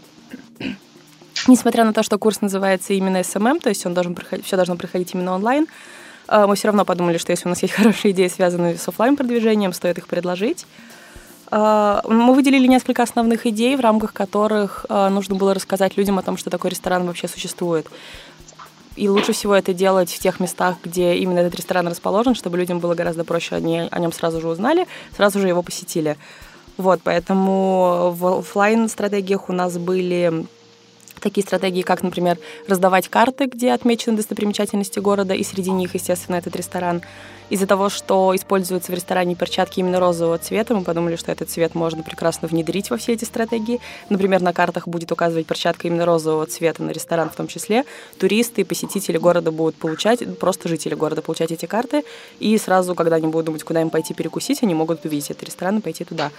Несмотря 1.48 1.84
на 1.84 1.94
то, 1.94 2.04
что 2.04 2.18
курс 2.18 2.42
называется 2.42 2.94
именно 2.94 3.18
SMM, 3.18 3.60
то 3.60 3.70
есть 3.70 3.86
он 3.86 3.94
должен 3.94 4.16
проходить, 4.16 4.46
все 4.46 4.56
должно 4.56 4.76
проходить 4.76 5.14
именно 5.14 5.34
онлайн, 5.34 5.68
а, 6.28 6.48
мы 6.48 6.56
все 6.56 6.68
равно 6.68 6.86
подумали, 6.86 7.18
что 7.18 7.32
если 7.32 7.48
у 7.48 7.50
нас 7.50 7.62
есть 7.62 7.74
хорошие 7.76 8.12
идеи, 8.12 8.28
связанные 8.28 8.78
с 8.78 8.88
офлайн 8.88 9.16
продвижением, 9.16 9.74
стоит 9.74 9.98
их 9.98 10.08
предложить. 10.08 10.66
А, 11.50 12.02
мы 12.08 12.34
выделили 12.34 12.68
несколько 12.68 13.04
основных 13.04 13.46
идей, 13.46 13.76
в 13.76 13.80
рамках 13.80 14.14
которых 14.14 14.86
а, 14.90 15.10
нужно 15.10 15.36
было 15.36 15.54
рассказать 15.54 15.98
людям 15.98 16.20
о 16.20 16.24
том, 16.24 16.38
что 16.38 16.50
такой 16.50 16.72
ресторан 16.72 17.06
вообще 17.06 17.28
существует. 17.28 17.88
И 18.96 19.08
лучше 19.10 19.32
всего 19.32 19.56
это 19.56 19.74
делать 19.74 20.12
в 20.12 20.20
тех 20.20 20.40
местах, 20.40 20.78
где 20.84 21.16
именно 21.16 21.40
этот 21.40 21.56
ресторан 21.56 21.88
расположен, 21.88 22.34
чтобы 22.34 22.58
людям 22.58 22.80
было 22.80 22.96
гораздо 22.96 23.24
проще, 23.24 23.56
они 23.56 23.88
о 23.92 24.00
нем 24.00 24.12
сразу 24.12 24.42
же 24.42 24.48
узнали, 24.48 24.88
сразу 25.16 25.40
же 25.40 25.48
его 25.48 25.62
посетили. 25.62 26.18
Вот, 26.78 27.02
поэтому 27.04 28.12
в 28.16 28.40
офлайн 28.40 28.90
стратегиях 28.90 29.50
у 29.50 29.54
нас 29.54 29.78
были 29.78 30.46
такие 31.20 31.44
стратегии, 31.46 31.82
как, 31.82 32.04
например, 32.04 32.38
раздавать 32.68 33.08
карты, 33.08 33.46
где 33.46 33.72
отмечены 33.72 34.18
достопримечательности 34.18 35.00
города, 35.00 35.34
и 35.34 35.44
среди 35.44 35.72
них, 35.72 35.94
естественно, 35.94 36.36
этот 36.36 36.56
ресторан. 36.56 37.02
Из-за 37.50 37.66
того, 37.66 37.88
что 37.88 38.36
используются 38.36 38.92
в 38.92 38.96
ресторане 38.96 39.36
перчатки 39.36 39.80
именно 39.80 40.00
розового 40.00 40.38
цвета, 40.38 40.76
мы 40.76 40.84
подумали, 40.84 41.16
что 41.16 41.32
этот 41.32 41.50
цвет 41.50 41.76
можно 41.76 42.04
прекрасно 42.04 42.48
внедрить 42.48 42.90
во 42.90 42.98
все 42.98 43.14
эти 43.14 43.24
стратегии. 43.24 43.80
Например, 44.10 44.42
на 44.42 44.52
картах 44.52 44.88
будет 44.88 45.12
указывать 45.14 45.48
перчатка 45.48 45.88
именно 45.88 46.06
розового 46.06 46.46
цвета 46.46 46.84
на 46.84 46.92
ресторан 46.92 47.30
в 47.30 47.36
том 47.36 47.48
числе. 47.48 47.86
Туристы 48.20 48.62
и 48.62 48.64
посетители 48.66 49.18
города 49.18 49.52
будут 49.52 49.76
получать, 49.76 50.38
просто 50.40 50.68
жители 50.68 50.94
города 50.94 51.22
получать 51.22 51.52
эти 51.52 51.66
карты, 51.66 52.04
и 52.40 52.58
сразу, 52.58 52.96
когда 52.96 53.16
они 53.16 53.28
будут 53.28 53.46
думать, 53.46 53.64
куда 53.64 53.82
им 53.82 53.90
пойти 53.90 54.14
перекусить, 54.14 54.62
они 54.64 54.74
могут 54.74 55.06
увидеть 55.06 55.32
этот 55.32 55.44
ресторан 55.44 55.78
и 55.78 55.82
пойти 55.82 56.04
туда. 56.04 56.32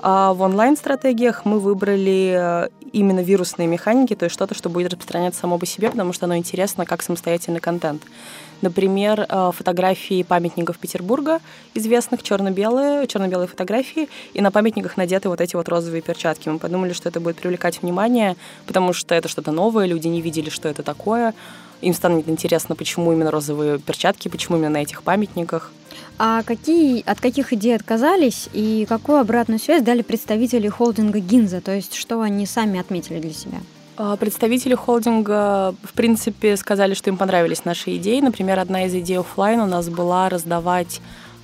А 0.00 0.34
в 0.34 0.42
онлайн-стратегиях 0.42 1.44
мы 1.44 1.60
выбрали 1.60 2.66
э, 2.66 2.68
именно 2.92 3.20
вирусные 3.20 3.68
механики, 3.68 4.14
то 4.14 4.24
есть 4.24 4.34
что-то, 4.34 4.54
что 4.54 4.68
будет 4.68 4.92
распространяться 4.92 5.40
само 5.40 5.58
по 5.58 5.64
себе, 5.64 5.90
потому 5.90 6.12
что 6.12 6.26
оно 6.26 6.36
интересно 6.36 6.84
как 6.84 7.02
самостоятельный 7.02 7.60
контент. 7.60 8.02
Например, 8.62 9.26
э, 9.28 9.50
фотографии 9.52 10.22
памятников 10.22 10.78
Петербурга, 10.78 11.40
известных 11.74 12.22
черно-белые, 12.22 13.08
черно-белые 13.08 13.48
фотографии, 13.48 14.08
и 14.32 14.40
на 14.40 14.52
памятниках 14.52 14.96
надеты 14.96 15.28
вот 15.28 15.40
эти 15.40 15.56
вот 15.56 15.68
розовые 15.68 16.00
перчатки. 16.00 16.48
Мы 16.48 16.58
подумали, 16.58 16.92
что 16.92 17.08
это 17.08 17.18
будет 17.20 17.36
привлекать 17.36 17.82
внимание, 17.82 18.36
потому 18.66 18.92
что 18.92 19.14
это 19.16 19.28
что-то 19.28 19.50
новое, 19.50 19.86
люди 19.86 20.06
не 20.06 20.22
видели, 20.22 20.48
что 20.48 20.68
это 20.68 20.84
такое. 20.84 21.34
Им 21.80 21.92
станет 21.92 22.28
интересно, 22.28 22.76
почему 22.76 23.12
именно 23.12 23.32
розовые 23.32 23.80
перчатки, 23.80 24.28
почему 24.28 24.56
именно 24.56 24.70
на 24.70 24.82
этих 24.82 25.02
памятниках. 25.02 25.72
А 26.16 26.44
какие, 26.44 27.02
от 27.04 27.20
каких 27.20 27.52
идей 27.52 27.74
отказались 27.74 28.48
и 28.52 28.86
какую 28.88 29.18
обратную 29.18 29.58
связь 29.58 29.82
дали 29.82 30.02
представители 30.02 30.68
холдинга 30.68 31.18
Гинза? 31.18 31.60
То 31.60 31.74
есть 31.74 31.94
что 31.94 32.20
они 32.20 32.46
сами 32.46 32.78
отметили 32.78 33.18
для 33.18 33.32
себя? 33.32 33.58
А, 33.96 34.16
представители 34.16 34.74
холдинга, 34.74 35.74
в 35.82 35.92
принципе, 35.92 36.56
сказали, 36.56 36.94
что 36.94 37.10
им 37.10 37.16
понравились 37.16 37.64
наши 37.64 37.96
идеи. 37.96 38.20
Например, 38.20 38.58
одна 38.58 38.86
из 38.86 38.94
идей 38.94 39.18
офлайн 39.18 39.60
у 39.60 39.66
нас 39.66 39.88
была 39.88 40.28
раздавать 40.28 41.00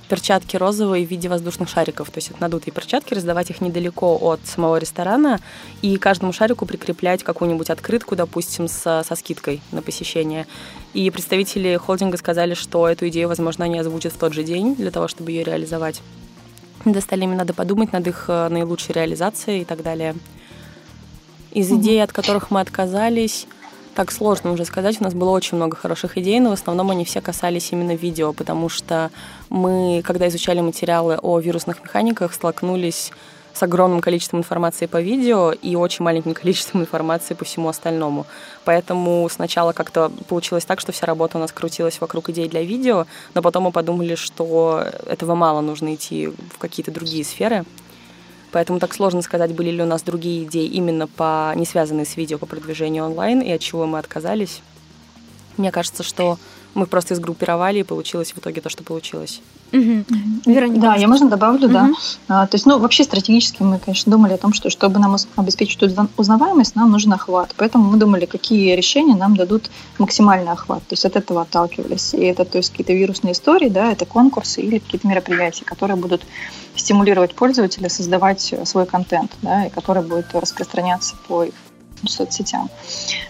перчатки 0.09 0.57
розовые 0.57 1.05
в 1.05 1.09
виде 1.09 1.29
воздушных 1.29 1.69
шариков. 1.69 2.09
То 2.09 2.17
есть 2.17 2.31
это 2.31 2.41
надутые 2.41 2.73
перчатки, 2.73 3.13
раздавать 3.13 3.51
их 3.51 3.61
недалеко 3.61 4.17
от 4.19 4.39
самого 4.45 4.77
ресторана 4.77 5.39
и 5.83 5.97
каждому 5.97 6.33
шарику 6.33 6.65
прикреплять 6.65 7.23
какую-нибудь 7.23 7.69
открытку, 7.69 8.15
допустим, 8.15 8.67
со, 8.67 9.03
со 9.07 9.15
скидкой 9.15 9.61
на 9.71 9.83
посещение. 9.83 10.47
И 10.95 11.11
представители 11.11 11.77
холдинга 11.77 12.17
сказали, 12.17 12.55
что 12.55 12.87
эту 12.87 13.07
идею, 13.09 13.27
возможно, 13.27 13.65
они 13.65 13.77
озвучат 13.77 14.13
в 14.13 14.17
тот 14.17 14.33
же 14.33 14.43
день 14.43 14.75
для 14.75 14.89
того, 14.89 15.07
чтобы 15.07 15.31
ее 15.31 15.43
реализовать. 15.43 16.01
Достали 16.85 17.25
им 17.25 17.35
надо 17.35 17.53
подумать 17.53 17.93
над 17.93 18.07
их 18.07 18.25
э, 18.29 18.47
наилучшей 18.49 18.95
реализацией 18.95 19.61
и 19.61 19.65
так 19.65 19.83
далее. 19.83 20.15
Из 21.51 21.71
идей, 21.71 22.03
от 22.03 22.11
которых 22.11 22.51
мы 22.51 22.61
отказались, 22.61 23.47
так 23.95 24.11
сложно 24.11 24.51
уже 24.51 24.65
сказать. 24.65 25.01
У 25.01 25.03
нас 25.03 25.13
было 25.13 25.31
очень 25.31 25.57
много 25.57 25.75
хороших 25.75 26.17
идей, 26.17 26.39
но 26.39 26.51
в 26.51 26.53
основном 26.53 26.91
они 26.91 27.05
все 27.05 27.21
касались 27.21 27.71
именно 27.71 27.95
видео, 27.95 28.33
потому 28.33 28.69
что 28.69 29.09
мы, 29.49 30.01
когда 30.05 30.27
изучали 30.27 30.61
материалы 30.61 31.17
о 31.21 31.39
вирусных 31.39 31.83
механиках, 31.83 32.33
столкнулись 32.33 33.11
с 33.53 33.63
огромным 33.63 33.99
количеством 33.99 34.39
информации 34.39 34.85
по 34.85 35.01
видео 35.01 35.51
и 35.51 35.75
очень 35.75 36.05
маленьким 36.05 36.33
количеством 36.41 36.81
информации 36.81 37.33
по 37.33 37.45
всему 37.45 37.67
остальному. 37.67 38.25
Поэтому 38.63 39.27
сначала 39.29 39.73
как-то 39.73 40.11
получилось 40.27 40.65
так, 40.65 40.79
что 40.79 40.91
вся 40.91 41.05
работа 41.05 41.37
у 41.37 41.41
нас 41.41 41.51
крутилась 41.51 41.99
вокруг 41.99 42.29
идей 42.29 42.47
для 42.47 42.61
видео, 42.61 43.05
но 43.33 43.41
потом 43.41 43.63
мы 43.63 43.71
подумали, 43.71 44.15
что 44.15 44.85
этого 45.07 45.35
мало, 45.35 45.61
нужно 45.61 45.95
идти 45.95 46.27
в 46.27 46.57
какие-то 46.57 46.91
другие 46.91 47.25
сферы. 47.25 47.65
Поэтому 48.51 48.79
так 48.79 48.93
сложно 48.93 49.21
сказать, 49.21 49.53
были 49.53 49.69
ли 49.69 49.81
у 49.81 49.85
нас 49.85 50.01
другие 50.01 50.43
идеи 50.43 50.65
именно 50.65 51.07
по 51.07 51.53
не 51.55 51.65
связанные 51.65 52.05
с 52.05 52.17
видео 52.17 52.37
по 52.37 52.45
продвижению 52.45 53.05
онлайн 53.05 53.41
и 53.41 53.51
от 53.51 53.61
чего 53.61 53.85
мы 53.85 53.99
отказались. 53.99 54.61
Мне 55.57 55.71
кажется, 55.71 56.03
что 56.03 56.37
мы 56.73 56.85
просто 56.85 57.15
сгруппировали 57.15 57.79
и 57.79 57.83
получилось 57.83 58.31
в 58.31 58.39
итоге 58.39 58.61
то, 58.61 58.69
что 58.69 58.83
получилось. 58.83 59.41
Угу. 59.71 60.05
Вероника. 60.45 60.79
Да, 60.79 60.95
я 60.95 61.07
можно 61.07 61.29
добавлю, 61.29 61.65
угу. 61.65 61.73
да. 61.73 61.89
А, 62.27 62.47
то 62.47 62.55
есть, 62.55 62.65
ну, 62.65 62.79
вообще 62.79 63.03
стратегически 63.03 63.61
мы, 63.63 63.79
конечно, 63.79 64.11
думали 64.11 64.33
о 64.33 64.37
том, 64.37 64.53
что 64.53 64.69
чтобы 64.69 64.99
нам 64.99 65.15
обеспечить 65.35 65.81
узнаваемость, 66.17 66.75
нам 66.75 66.91
нужен 66.91 67.13
охват. 67.13 67.53
Поэтому 67.57 67.91
мы 67.91 67.97
думали, 67.97 68.25
какие 68.25 68.75
решения 68.75 69.15
нам 69.15 69.35
дадут 69.35 69.69
максимальный 69.97 70.51
охват. 70.51 70.79
То 70.87 70.93
есть 70.93 71.05
от 71.05 71.15
этого 71.15 71.41
отталкивались. 71.41 72.13
И 72.13 72.21
это, 72.21 72.45
то 72.45 72.57
есть, 72.57 72.71
какие-то 72.71 72.93
вирусные 72.93 73.33
истории, 73.33 73.69
да, 73.69 73.91
это 73.91 74.05
конкурсы 74.05 74.61
или 74.61 74.79
какие-то 74.79 75.07
мероприятия, 75.07 75.65
которые 75.65 75.97
будут 75.97 76.21
стимулировать 76.75 77.35
пользователя 77.35 77.89
создавать 77.89 78.53
свой 78.63 78.85
контент, 78.85 79.31
да, 79.41 79.65
и 79.65 79.69
который 79.69 80.03
будет 80.03 80.27
распространяться 80.33 81.15
по 81.27 81.43
их 81.43 81.53
соцсетям. 82.07 82.69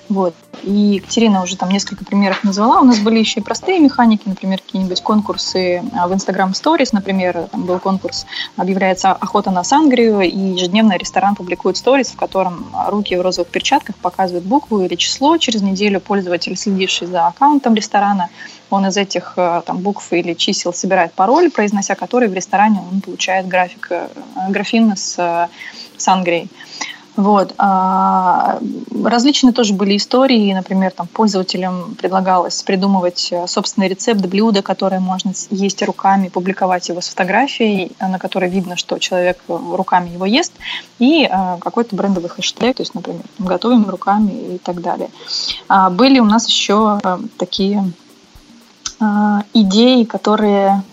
Вот. 0.09 0.33
И 0.63 0.71
Екатерина 0.71 1.43
уже 1.43 1.55
там 1.55 1.69
несколько 1.69 2.03
примеров 2.03 2.43
назвала. 2.43 2.81
У 2.81 2.83
нас 2.83 2.99
были 2.99 3.19
еще 3.19 3.39
и 3.39 3.43
простые 3.43 3.79
механики, 3.79 4.23
например, 4.25 4.59
какие-нибудь 4.59 5.01
конкурсы 5.01 5.83
а, 5.93 6.07
в 6.07 6.13
Instagram 6.13 6.51
Stories, 6.51 6.89
например, 6.91 7.47
там 7.51 7.63
был 7.63 7.79
конкурс, 7.79 8.25
объявляется 8.57 9.11
охота 9.11 9.51
на 9.51 9.63
сангрию, 9.63 10.21
и 10.21 10.38
ежедневно 10.38 10.97
ресторан 10.97 11.35
публикует 11.35 11.77
сторис, 11.77 12.09
в 12.09 12.15
котором 12.15 12.71
руки 12.88 13.15
в 13.15 13.21
розовых 13.21 13.49
перчатках 13.49 13.95
показывают 13.95 14.45
букву 14.45 14.81
или 14.81 14.95
число. 14.95 15.38
Через 15.38 15.61
неделю 15.61 16.01
пользователь, 16.01 16.57
следивший 16.57 17.07
за 17.07 17.27
аккаунтом 17.27 17.75
ресторана, 17.75 18.29
он 18.69 18.85
из 18.85 18.97
этих 18.97 19.33
э, 19.38 19.61
там, 19.65 19.79
букв 19.79 20.11
или 20.11 20.33
чисел 20.33 20.73
собирает 20.73 21.13
пароль, 21.13 21.49
произнося 21.49 21.95
который 21.95 22.27
в 22.27 22.33
ресторане 22.33 22.81
он 22.91 23.01
получает 23.01 23.47
график, 23.47 23.88
э, 23.89 24.07
графин 24.49 24.95
с 24.95 25.17
э, 25.17 25.47
сангрией. 25.97 26.49
Вот. 27.19 27.53
А, 27.57 28.59
различные 29.03 29.51
тоже 29.51 29.73
были 29.73 29.97
истории, 29.97 30.53
например, 30.53 30.91
там 30.91 31.05
пользователям 31.05 31.95
предлагалось 31.95 32.63
придумывать 32.63 33.27
э, 33.31 33.45
собственный 33.45 33.89
рецепт 33.89 34.25
блюда, 34.25 34.61
которое 34.61 35.01
можно 35.01 35.33
есть 35.49 35.83
руками, 35.83 36.29
публиковать 36.29 36.88
его 36.88 37.01
с 37.01 37.09
фотографией, 37.09 37.91
на 37.99 38.19
которой 38.19 38.49
видно, 38.49 38.77
что 38.77 38.99
человек 38.99 39.38
руками 39.49 40.11
его 40.11 40.25
ест, 40.25 40.53
и 40.99 41.27
а, 41.29 41.57
какой-то 41.57 41.93
брендовый 41.93 42.29
хэштег, 42.29 42.77
то 42.77 42.83
есть, 42.83 42.95
например, 42.95 43.23
готовим 43.38 43.89
руками 43.89 44.55
и 44.55 44.57
так 44.57 44.81
далее. 44.81 45.09
А, 45.67 45.89
были 45.89 46.19
у 46.19 46.25
нас 46.25 46.47
еще 46.47 47.01
такие 47.38 47.83
идеи, 49.53 50.03
которые 50.03 50.83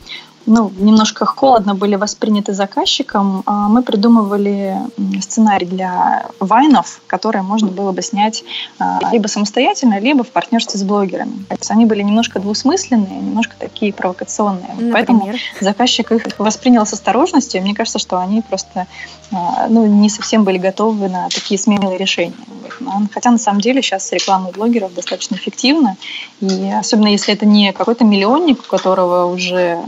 ну, 0.47 0.73
немножко 0.77 1.27
холодно 1.27 1.75
были 1.75 1.97
восприняты 1.97 2.53
заказчиком, 2.53 3.43
а, 3.47 3.69
мы 3.69 3.83
придумывали 3.83 4.79
сценарий 5.21 5.67
для 5.67 6.27
вайнов, 6.41 7.01
которые 7.07 7.43
можно 7.43 7.69
было 7.69 7.93
бы 7.93 8.03
снять 8.03 8.45
а, 8.79 9.01
либо 9.13 9.27
самостоятельно, 9.27 9.99
либо 9.99 10.23
в 10.25 10.29
партнерстве 10.29 10.79
с 10.79 10.83
блогерами. 10.83 11.45
То 11.49 11.57
есть 11.57 11.71
они 11.71 11.85
были 11.85 12.03
немножко 12.03 12.41
двусмысленные, 12.41 13.21
немножко 13.21 13.57
такие 13.59 13.93
провокационные. 13.93 14.69
Например? 14.69 14.93
Поэтому 14.93 15.33
заказчик 15.61 16.13
их 16.13 16.27
воспринял 16.39 16.87
с 16.87 16.93
осторожностью. 16.93 17.61
Мне 17.63 17.75
кажется, 17.75 17.99
что 17.99 18.19
они 18.19 18.43
просто 18.43 18.87
ну, 19.31 19.87
не 19.87 20.09
совсем 20.09 20.45
были 20.45 20.59
готовы 20.59 21.09
на 21.09 21.29
такие 21.29 21.59
смелые 21.59 21.99
решения. 21.99 22.35
Хотя 23.13 23.31
на 23.31 23.39
самом 23.39 23.61
деле 23.61 23.83
сейчас 23.83 24.13
реклама 24.13 24.51
блогеров 24.51 24.95
достаточно 24.95 25.37
эффективна. 25.37 25.97
И 26.41 26.71
особенно 26.71 27.09
если 27.09 27.35
это 27.35 27.47
не 27.47 27.73
какой-то 27.73 28.05
миллионник, 28.05 28.61
у 28.61 28.69
которого 28.69 29.33
уже 29.33 29.81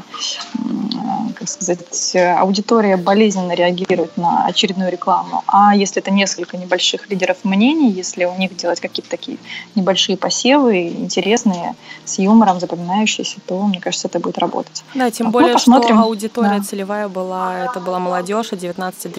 как 1.35 1.49
сказать, 1.49 2.17
аудитория 2.39 2.97
болезненно 2.97 3.53
реагирует 3.53 4.17
на 4.17 4.47
очередную 4.47 4.91
рекламу. 4.91 5.45
А 5.47 5.75
если 5.75 6.03
это 6.03 6.11
несколько 6.11 6.57
небольших 6.57 7.09
лидеров 7.11 7.39
мнений, 7.45 7.91
если 7.91 8.25
у 8.25 8.37
них 8.37 8.57
делать 8.57 8.81
какие-то 8.81 9.11
такие 9.11 9.39
небольшие 9.75 10.17
посевы, 10.17 10.89
интересные, 10.89 11.77
с 12.05 12.19
юмором, 12.19 12.61
запоминающиеся, 12.61 13.37
то, 13.47 13.63
мне 13.63 13.81
кажется, 13.81 14.09
это 14.09 14.19
будет 14.19 14.39
работать. 14.39 14.85
Да, 14.95 15.11
тем 15.11 15.29
а 15.29 15.31
более, 15.31 15.53
посмотрим. 15.53 15.97
что 15.97 16.05
аудитория 16.05 16.59
да. 16.59 16.65
целевая 16.65 17.09
была, 17.09 17.67
это 17.67 17.81
была 17.81 17.99
молодежь 17.99 18.53
от 18.53 18.61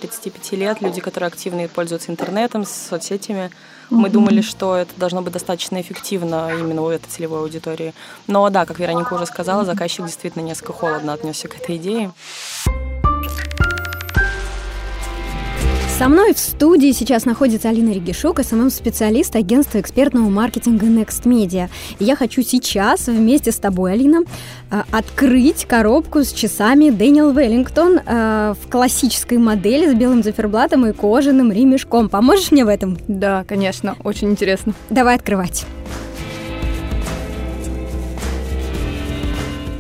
19-35 0.10 0.56
лет, 0.56 0.82
люди, 0.82 1.02
которые 1.02 1.28
активно 1.28 1.68
пользуются 1.68 2.12
интернетом, 2.12 2.66
соцсетями. 2.66 3.52
Мы 3.90 4.10
думали, 4.10 4.42
что 4.42 4.76
это 4.76 4.94
должно 4.98 5.22
быть 5.22 5.34
достаточно 5.34 5.82
эффективно 5.82 6.52
именно 6.54 6.82
у 6.84 6.90
этой 6.90 7.08
целевой 7.08 7.40
аудитории. 7.40 7.94
Но 8.28 8.50
да, 8.50 8.66
как 8.66 8.80
Вероника 8.80 9.14
уже 9.14 9.26
сказала, 9.26 9.66
заказчик 9.66 10.06
действительно 10.06 10.44
несколько 10.44 10.74
холодно 10.74 11.14
отнесся 11.14 11.48
к 11.48 11.58
этой 11.58 11.78
идее. 11.78 12.12
Со 16.00 16.08
мной 16.08 16.34
в 16.34 16.40
студии 16.40 16.94
сейчас 16.94 17.26
находится 17.26 17.68
Алина 17.68 17.92
Регишук, 17.92 18.40
SMM-специалист 18.40 19.36
агентства 19.36 19.82
экспертного 19.82 20.30
маркетинга 20.30 20.86
Next 20.86 21.24
Media. 21.26 21.70
И 22.00 22.06
я 22.06 22.16
хочу 22.16 22.42
сейчас 22.42 23.08
вместе 23.08 23.52
с 23.52 23.58
тобой, 23.58 23.92
Алина, 23.92 24.22
э, 24.72 24.84
открыть 24.92 25.66
коробку 25.66 26.24
с 26.24 26.32
часами 26.32 26.86
Daniel 26.86 27.34
Wellington 27.34 28.02
э, 28.06 28.54
в 28.54 28.70
классической 28.70 29.40
модели 29.40 29.92
с 29.92 29.94
белым 29.94 30.24
циферблатом 30.24 30.86
и 30.86 30.94
кожаным 30.94 31.52
ремешком. 31.52 32.08
Поможешь 32.08 32.52
мне 32.52 32.64
в 32.64 32.70
этом? 32.70 32.98
Да, 33.10 33.44
конечно, 33.46 33.98
очень 34.06 34.32
интересно. 34.32 34.74
Давай 34.90 35.16
открывать. 35.16 35.66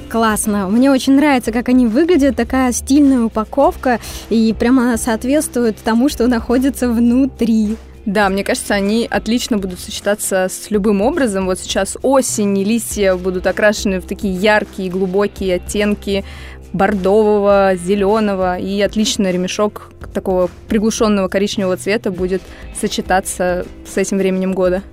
Классно. 0.10 0.68
Мне 0.70 0.90
очень 0.90 1.14
нравится, 1.14 1.52
как 1.52 1.70
они 1.70 1.86
выглядят. 1.86 2.36
Такая 2.36 2.72
стильная 2.72 3.22
упаковка. 3.22 4.00
И 4.30 4.56
прямо 4.58 4.98
соответствует 4.98 5.78
тому, 5.78 6.10
что 6.10 6.28
находится 6.28 6.90
внутри. 6.90 7.78
Да, 8.06 8.28
мне 8.30 8.44
кажется, 8.44 8.74
они 8.74 9.08
отлично 9.08 9.58
будут 9.58 9.80
сочетаться 9.80 10.48
с 10.50 10.72
любым 10.72 11.02
образом. 11.02 11.46
Вот 11.46 11.60
сейчас 11.60 11.96
осень, 12.02 12.58
и 12.58 12.64
листья 12.64 13.14
будут 13.16 13.46
окрашены 13.46 14.02
в 14.02 14.06
такие 14.06 14.34
яркие, 14.34 14.90
глубокие 14.90 15.58
оттенки 15.58 16.26
бордового, 16.74 17.76
зеленого, 17.76 18.58
и 18.58 18.82
отличный 18.82 19.32
ремешок 19.32 19.92
такого 20.14 20.50
приглушенного 20.68 21.28
коричневого 21.28 21.78
цвета 21.78 22.12
будет 22.12 22.42
сочетаться 22.80 23.66
с 23.88 23.98
этим 23.98 24.18
временем 24.18 24.54
года. 24.54 24.84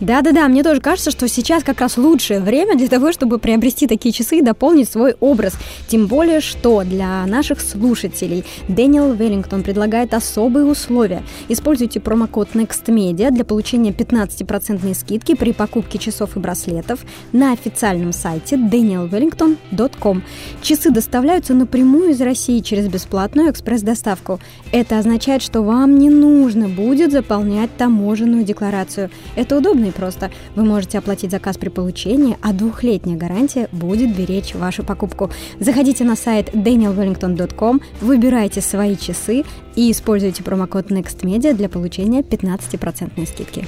Да-да-да, 0.00 0.48
мне 0.48 0.62
тоже 0.62 0.80
кажется, 0.80 1.10
что 1.10 1.28
сейчас 1.28 1.62
как 1.62 1.80
раз 1.80 1.96
лучшее 1.96 2.40
время 2.40 2.76
для 2.76 2.88
того, 2.88 3.12
чтобы 3.12 3.38
приобрести 3.38 3.86
такие 3.86 4.12
часы 4.12 4.38
и 4.38 4.42
дополнить 4.42 4.88
свой 4.88 5.14
образ. 5.20 5.54
Тем 5.88 6.06
более, 6.06 6.40
что 6.40 6.82
для 6.84 7.24
наших 7.26 7.60
слушателей 7.60 8.44
Дэниел 8.68 9.12
Веллингтон 9.12 9.62
предлагает 9.62 10.14
особые 10.14 10.66
условия. 10.66 11.22
Используйте 11.48 12.00
промокод 12.00 12.50
NEXTMEDIA 12.54 13.30
для 13.30 13.44
получения 13.44 13.90
15% 13.90 14.94
скидки 14.94 15.34
при 15.34 15.52
покупке 15.52 15.98
часов 15.98 16.36
и 16.36 16.40
браслетов 16.40 17.00
на 17.32 17.52
официальном 17.52 18.12
сайте 18.12 18.56
danielwellington.com. 18.56 20.22
Часы 20.62 20.90
доставляются 21.24 21.54
напрямую 21.54 22.10
из 22.10 22.20
России 22.20 22.60
через 22.60 22.86
бесплатную 22.88 23.50
экспресс-доставку. 23.50 24.40
Это 24.72 24.98
означает, 24.98 25.40
что 25.40 25.62
вам 25.62 25.98
не 25.98 26.10
нужно 26.10 26.68
будет 26.68 27.12
заполнять 27.12 27.74
таможенную 27.78 28.44
декларацию. 28.44 29.08
Это 29.34 29.56
удобно 29.56 29.86
и 29.86 29.90
просто. 29.90 30.30
Вы 30.54 30.64
можете 30.64 30.98
оплатить 30.98 31.30
заказ 31.30 31.56
при 31.56 31.70
получении, 31.70 32.36
а 32.42 32.52
двухлетняя 32.52 33.16
гарантия 33.16 33.70
будет 33.72 34.14
беречь 34.14 34.54
вашу 34.54 34.84
покупку. 34.84 35.30
Заходите 35.58 36.04
на 36.04 36.14
сайт 36.14 36.50
danielwellington.com, 36.54 37.80
выбирайте 38.02 38.60
свои 38.60 38.94
часы 38.94 39.44
и 39.76 39.90
используйте 39.90 40.42
промокод 40.42 40.90
NEXTMEDIA 40.90 41.54
для 41.54 41.70
получения 41.70 42.20
15% 42.20 43.26
скидки. 43.26 43.66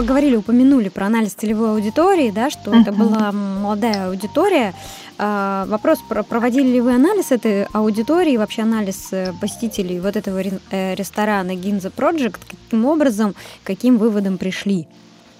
Поговорили, 0.00 0.34
упомянули 0.36 0.88
про 0.88 1.08
анализ 1.08 1.34
целевой 1.34 1.72
аудитории, 1.72 2.30
да, 2.30 2.48
что 2.48 2.70
uh-huh. 2.70 2.80
это 2.80 2.90
была 2.90 3.32
молодая 3.32 4.08
аудитория. 4.08 4.72
А, 5.18 5.66
вопрос, 5.66 5.98
проводили 6.26 6.68
ли 6.68 6.80
вы 6.80 6.94
анализ 6.94 7.32
этой 7.32 7.64
аудитории, 7.64 8.38
вообще 8.38 8.62
анализ 8.62 9.08
э, 9.12 9.34
посетителей 9.42 10.00
вот 10.00 10.16
этого 10.16 10.40
э, 10.70 10.94
ресторана 10.94 11.50
Ginza 11.50 11.92
Project, 11.94 12.38
каким 12.48 12.86
образом, 12.86 13.34
каким 13.62 13.98
выводом 13.98 14.38
пришли? 14.38 14.88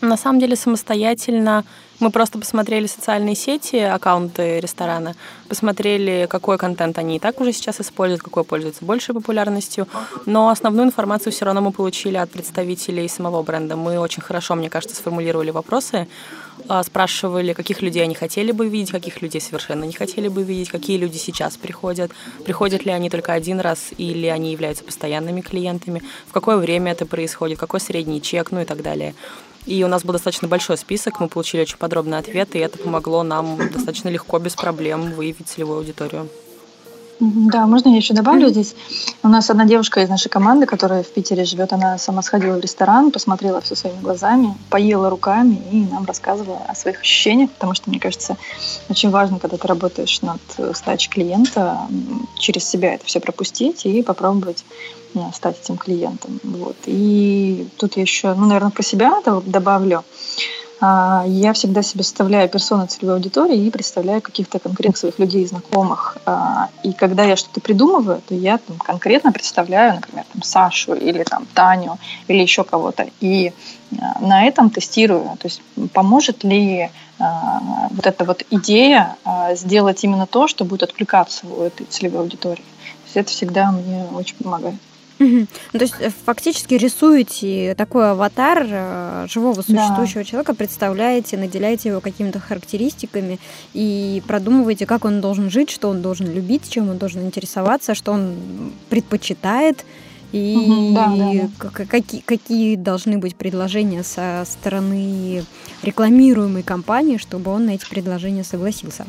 На 0.01 0.17
самом 0.17 0.41
деле 0.41 0.57
самостоятельно 0.57 1.65
мы 1.99 2.11
просто 2.11 2.39
посмотрели 2.39 2.87
социальные 2.87 3.35
сети, 3.35 3.77
аккаунты 3.77 4.59
ресторана, 4.59 5.15
посмотрели, 5.49 6.27
какой 6.31 6.57
контент 6.57 6.97
они 6.97 7.17
и 7.17 7.19
так 7.19 7.39
уже 7.41 7.53
сейчас 7.53 7.81
используют, 7.83 8.23
какой 8.23 8.45
пользуется 8.45 8.83
большей 8.87 9.15
популярностью. 9.15 9.87
Но 10.25 10.49
основную 10.49 10.87
информацию 10.87 11.35
все 11.35 11.45
равно 11.45 11.61
мы 11.61 11.73
получили 11.73 12.17
от 12.17 12.31
представителей 12.31 13.07
самого 13.09 13.43
бренда. 13.43 13.77
Мы 13.77 13.99
очень 13.99 14.23
хорошо, 14.23 14.55
мне 14.55 14.71
кажется, 14.71 14.97
сформулировали 14.97 15.51
вопросы, 15.51 16.09
а, 16.69 16.83
спрашивали, 16.83 17.53
каких 17.53 17.83
людей 17.83 18.03
они 18.03 18.15
хотели 18.15 18.53
бы 18.53 18.69
видеть, 18.69 18.93
каких 18.93 19.21
людей 19.21 19.43
совершенно 19.43 19.85
не 19.85 19.93
хотели 19.93 20.29
бы 20.29 20.43
видеть, 20.43 20.71
какие 20.71 20.97
люди 20.97 21.19
сейчас 21.19 21.59
приходят, 21.59 22.13
приходят 22.47 22.87
ли 22.87 22.93
они 22.93 23.11
только 23.11 23.35
один 23.35 23.61
раз 23.61 23.91
или 23.99 24.27
они 24.29 24.53
являются 24.53 24.85
постоянными 24.85 25.43
клиентами, 25.43 26.03
в 26.27 26.33
какое 26.33 26.57
время 26.57 26.93
это 26.93 27.05
происходит, 27.05 27.59
какой 27.59 27.81
средний 27.81 28.23
чек, 28.23 28.51
ну 28.53 28.61
и 28.61 28.65
так 28.65 28.83
далее. 28.83 29.15
И 29.66 29.85
у 29.85 29.88
нас 29.88 30.05
был 30.05 30.12
достаточно 30.12 30.49
большой 30.49 30.77
список, 30.79 31.20
мы 31.20 31.29
получили 31.29 31.62
очень 31.62 31.77
подробный 31.77 32.18
ответ, 32.18 32.55
и 32.57 32.59
это 32.59 32.79
помогло 32.79 33.23
нам 33.23 33.59
достаточно 33.70 34.09
легко, 34.09 34.38
без 34.38 34.55
проблем 34.55 35.12
выявить 35.12 35.49
целевую 35.49 35.79
аудиторию. 35.79 36.29
Да, 37.20 37.66
можно 37.66 37.90
я 37.90 37.96
еще 37.96 38.14
добавлю 38.14 38.49
здесь? 38.49 38.75
У 39.23 39.29
нас 39.29 39.51
одна 39.51 39.66
девушка 39.66 40.01
из 40.01 40.09
нашей 40.09 40.31
команды, 40.31 40.64
которая 40.64 41.03
в 41.03 41.09
Питере 41.09 41.44
живет, 41.44 41.75
она 41.75 41.99
сама 41.99 42.23
сходила 42.23 42.57
в 42.57 42.61
ресторан, 42.61 43.11
посмотрела 43.11 43.61
все 43.61 43.77
своими 43.77 44.01
глазами, 44.01 44.55
поела 44.70 45.11
руками 45.11 45.61
и 45.70 45.85
нам 45.85 46.07
рассказывала 46.07 46.62
о 46.66 46.75
своих 46.75 47.01
ощущениях, 47.01 47.51
потому 47.51 47.75
что, 47.75 47.90
мне 47.90 48.01
кажется, 48.01 48.38
очень 48.88 49.11
важно, 49.11 49.38
когда 49.38 49.59
ты 49.59 49.68
работаешь 49.68 50.23
над 50.23 50.40
сдачей 50.75 51.11
клиента, 51.11 51.79
через 52.38 52.66
себя 52.66 52.94
это 52.94 53.05
все 53.05 53.20
пропустить 53.20 53.85
и 53.85 54.03
попробовать 54.03 54.64
ну, 55.14 55.31
стать 55.33 55.61
этим 55.62 55.77
клиентом. 55.77 56.40
Вот. 56.42 56.77
И 56.87 57.68
тут 57.77 57.96
я 57.96 58.03
еще, 58.03 58.35
ну, 58.35 58.46
наверное, 58.46 58.70
про 58.70 58.83
себя 58.83 59.20
добавлю. 59.46 60.05
А, 60.83 61.25
я 61.27 61.53
всегда 61.53 61.83
себе 61.83 62.03
составляю 62.05 62.49
персону 62.49 62.87
целевой 62.87 63.16
аудитории 63.16 63.66
и 63.66 63.70
представляю 63.70 64.23
каких-то 64.23 64.59
конкретных 64.59 64.96
своих 64.96 65.18
людей, 65.18 65.46
знакомых. 65.46 66.16
А, 66.25 66.70
и 66.83 66.94
когда 66.94 67.23
я 67.25 67.37
что-то 67.37 67.61
придумываю, 67.61 68.23
то 68.27 68.35
я 68.35 68.57
там, 68.57 68.79
конкретно 68.79 69.31
представляю, 69.31 69.96
например, 69.96 70.25
там, 70.33 70.42
Сашу 70.42 70.94
или 70.94 71.23
там, 71.23 71.46
Таню 71.55 71.99
или 72.29 72.40
еще 72.40 72.64
кого-то. 72.64 73.09
И 73.20 73.53
а, 74.01 74.20
на 74.20 74.44
этом 74.46 74.70
тестирую. 74.70 75.25
То 75.38 75.46
есть 75.46 75.61
поможет 75.92 76.44
ли 76.44 76.90
вот 77.90 78.07
эта 78.07 78.25
вот 78.25 78.44
идея 78.49 79.14
сделать 79.51 80.03
именно 80.05 80.27
то, 80.27 80.49
что 80.49 80.64
будет 80.64 80.85
откликаться 80.85 81.46
у 81.46 81.64
этой 81.64 81.85
целевой 81.85 82.23
аудитории. 82.23 82.62
То 82.62 83.05
есть 83.05 83.16
это 83.16 83.31
всегда 83.31 83.73
мне 83.73 84.07
очень 84.14 84.37
помогает. 84.37 84.77
Угу. 85.20 85.46
Ну, 85.72 85.78
то 85.78 85.85
есть 85.85 85.94
э, 86.00 86.11
фактически 86.24 86.74
рисуете 86.74 87.74
такой 87.76 88.11
аватар 88.11 88.66
э, 88.68 89.26
живого 89.28 89.61
существующего 89.61 90.22
да. 90.22 90.24
человека, 90.24 90.54
представляете, 90.54 91.37
наделяете 91.37 91.90
его 91.90 92.00
какими-то 92.00 92.40
характеристиками 92.40 93.38
и 93.74 94.22
продумываете, 94.26 94.87
как 94.87 95.04
он 95.04 95.20
должен 95.20 95.50
жить, 95.50 95.70
что 95.70 95.90
он 95.90 96.00
должен 96.00 96.33
любить, 96.33 96.70
чем 96.70 96.88
он 96.88 96.96
должен 96.96 97.22
интересоваться, 97.22 97.94
что 97.94 98.12
он 98.12 98.72
предпочитает 98.88 99.85
и 100.33 100.56
угу, 100.56 100.94
да, 100.94 101.12
да, 101.14 101.48
да. 101.59 101.87
Какие, 101.87 102.22
какие 102.22 102.76
должны 102.76 103.18
быть 103.18 103.37
предложения 103.37 104.02
со 104.02 104.44
стороны 104.46 105.44
рекламируемой 105.83 106.62
компании, 106.62 107.18
чтобы 107.18 107.50
он 107.50 107.66
на 107.66 107.70
эти 107.70 107.87
предложения 107.87 108.44
согласился. 108.44 109.06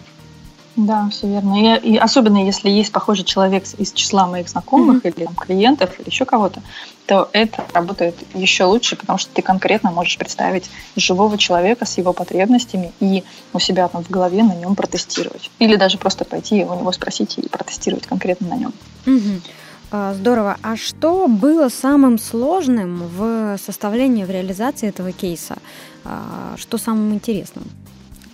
Да, 0.75 1.09
все 1.11 1.27
верно. 1.27 1.77
И, 1.77 1.93
и 1.93 1.97
особенно 1.97 2.45
если 2.45 2.69
есть 2.69 2.91
похожий 2.91 3.25
человек 3.25 3.65
из 3.77 3.91
числа 3.91 4.25
моих 4.27 4.47
знакомых 4.47 5.03
mm-hmm. 5.03 5.13
или 5.15 5.25
там, 5.25 5.35
клиентов 5.35 5.99
или 5.99 6.07
еще 6.07 6.25
кого-то, 6.25 6.61
то 7.05 7.29
это 7.33 7.65
работает 7.73 8.15
еще 8.33 8.63
лучше, 8.63 8.95
потому 8.95 9.19
что 9.19 9.33
ты 9.33 9.41
конкретно 9.41 9.91
можешь 9.91 10.17
представить 10.17 10.69
живого 10.95 11.37
человека 11.37 11.85
с 11.85 11.97
его 11.97 12.13
потребностями 12.13 12.93
и 13.01 13.23
у 13.53 13.59
себя 13.59 13.87
там 13.89 14.03
в 14.03 14.09
голове 14.09 14.43
на 14.43 14.55
нем 14.55 14.75
протестировать. 14.75 15.51
Или 15.59 15.75
даже 15.75 15.97
просто 15.97 16.23
пойти 16.23 16.63
у 16.63 16.73
него 16.73 16.91
спросить 16.93 17.37
и 17.37 17.49
протестировать 17.49 18.07
конкретно 18.07 18.47
на 18.47 18.55
нем. 18.55 18.73
Mm-hmm. 19.05 20.13
Здорово. 20.13 20.55
А 20.63 20.77
что 20.77 21.27
было 21.27 21.67
самым 21.67 22.17
сложным 22.17 23.03
в 23.09 23.57
составлении, 23.57 24.23
в 24.23 24.29
реализации 24.31 24.87
этого 24.87 25.11
кейса? 25.11 25.57
А, 26.05 26.55
что 26.55 26.77
самым 26.77 27.13
интересным? 27.13 27.65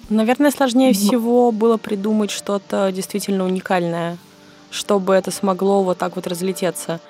Наверное, 0.10 0.52
сложнее 0.52 0.93
всего 0.93 1.52
было 1.52 1.78
придумать 1.78 2.32
что-то 2.32 2.91
действительно 2.93 3.43
уникальное, 3.43 4.17
чтобы 4.72 5.13
это 5.13 5.32
смогло 5.32 5.84
вот 5.84 5.98
так 5.98 6.15
вот 6.15 6.28
разлететься. 6.28 7.02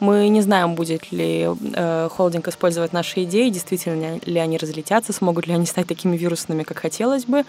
Мы 0.00 0.28
не 0.28 0.42
знаем, 0.42 0.74
будет 0.74 1.10
ли 1.10 1.48
э, 1.74 2.08
холдинг 2.12 2.48
использовать 2.48 2.92
наши 2.92 3.24
идеи, 3.24 3.48
действительно 3.48 4.18
ли 4.24 4.38
они 4.38 4.58
разлетятся, 4.58 5.12
смогут 5.12 5.46
ли 5.46 5.54
они 5.54 5.64
стать 5.64 5.86
такими 5.86 6.16
вирусными, 6.16 6.64
как 6.64 6.78
хотелось 6.78 7.24
бы. 7.24 7.44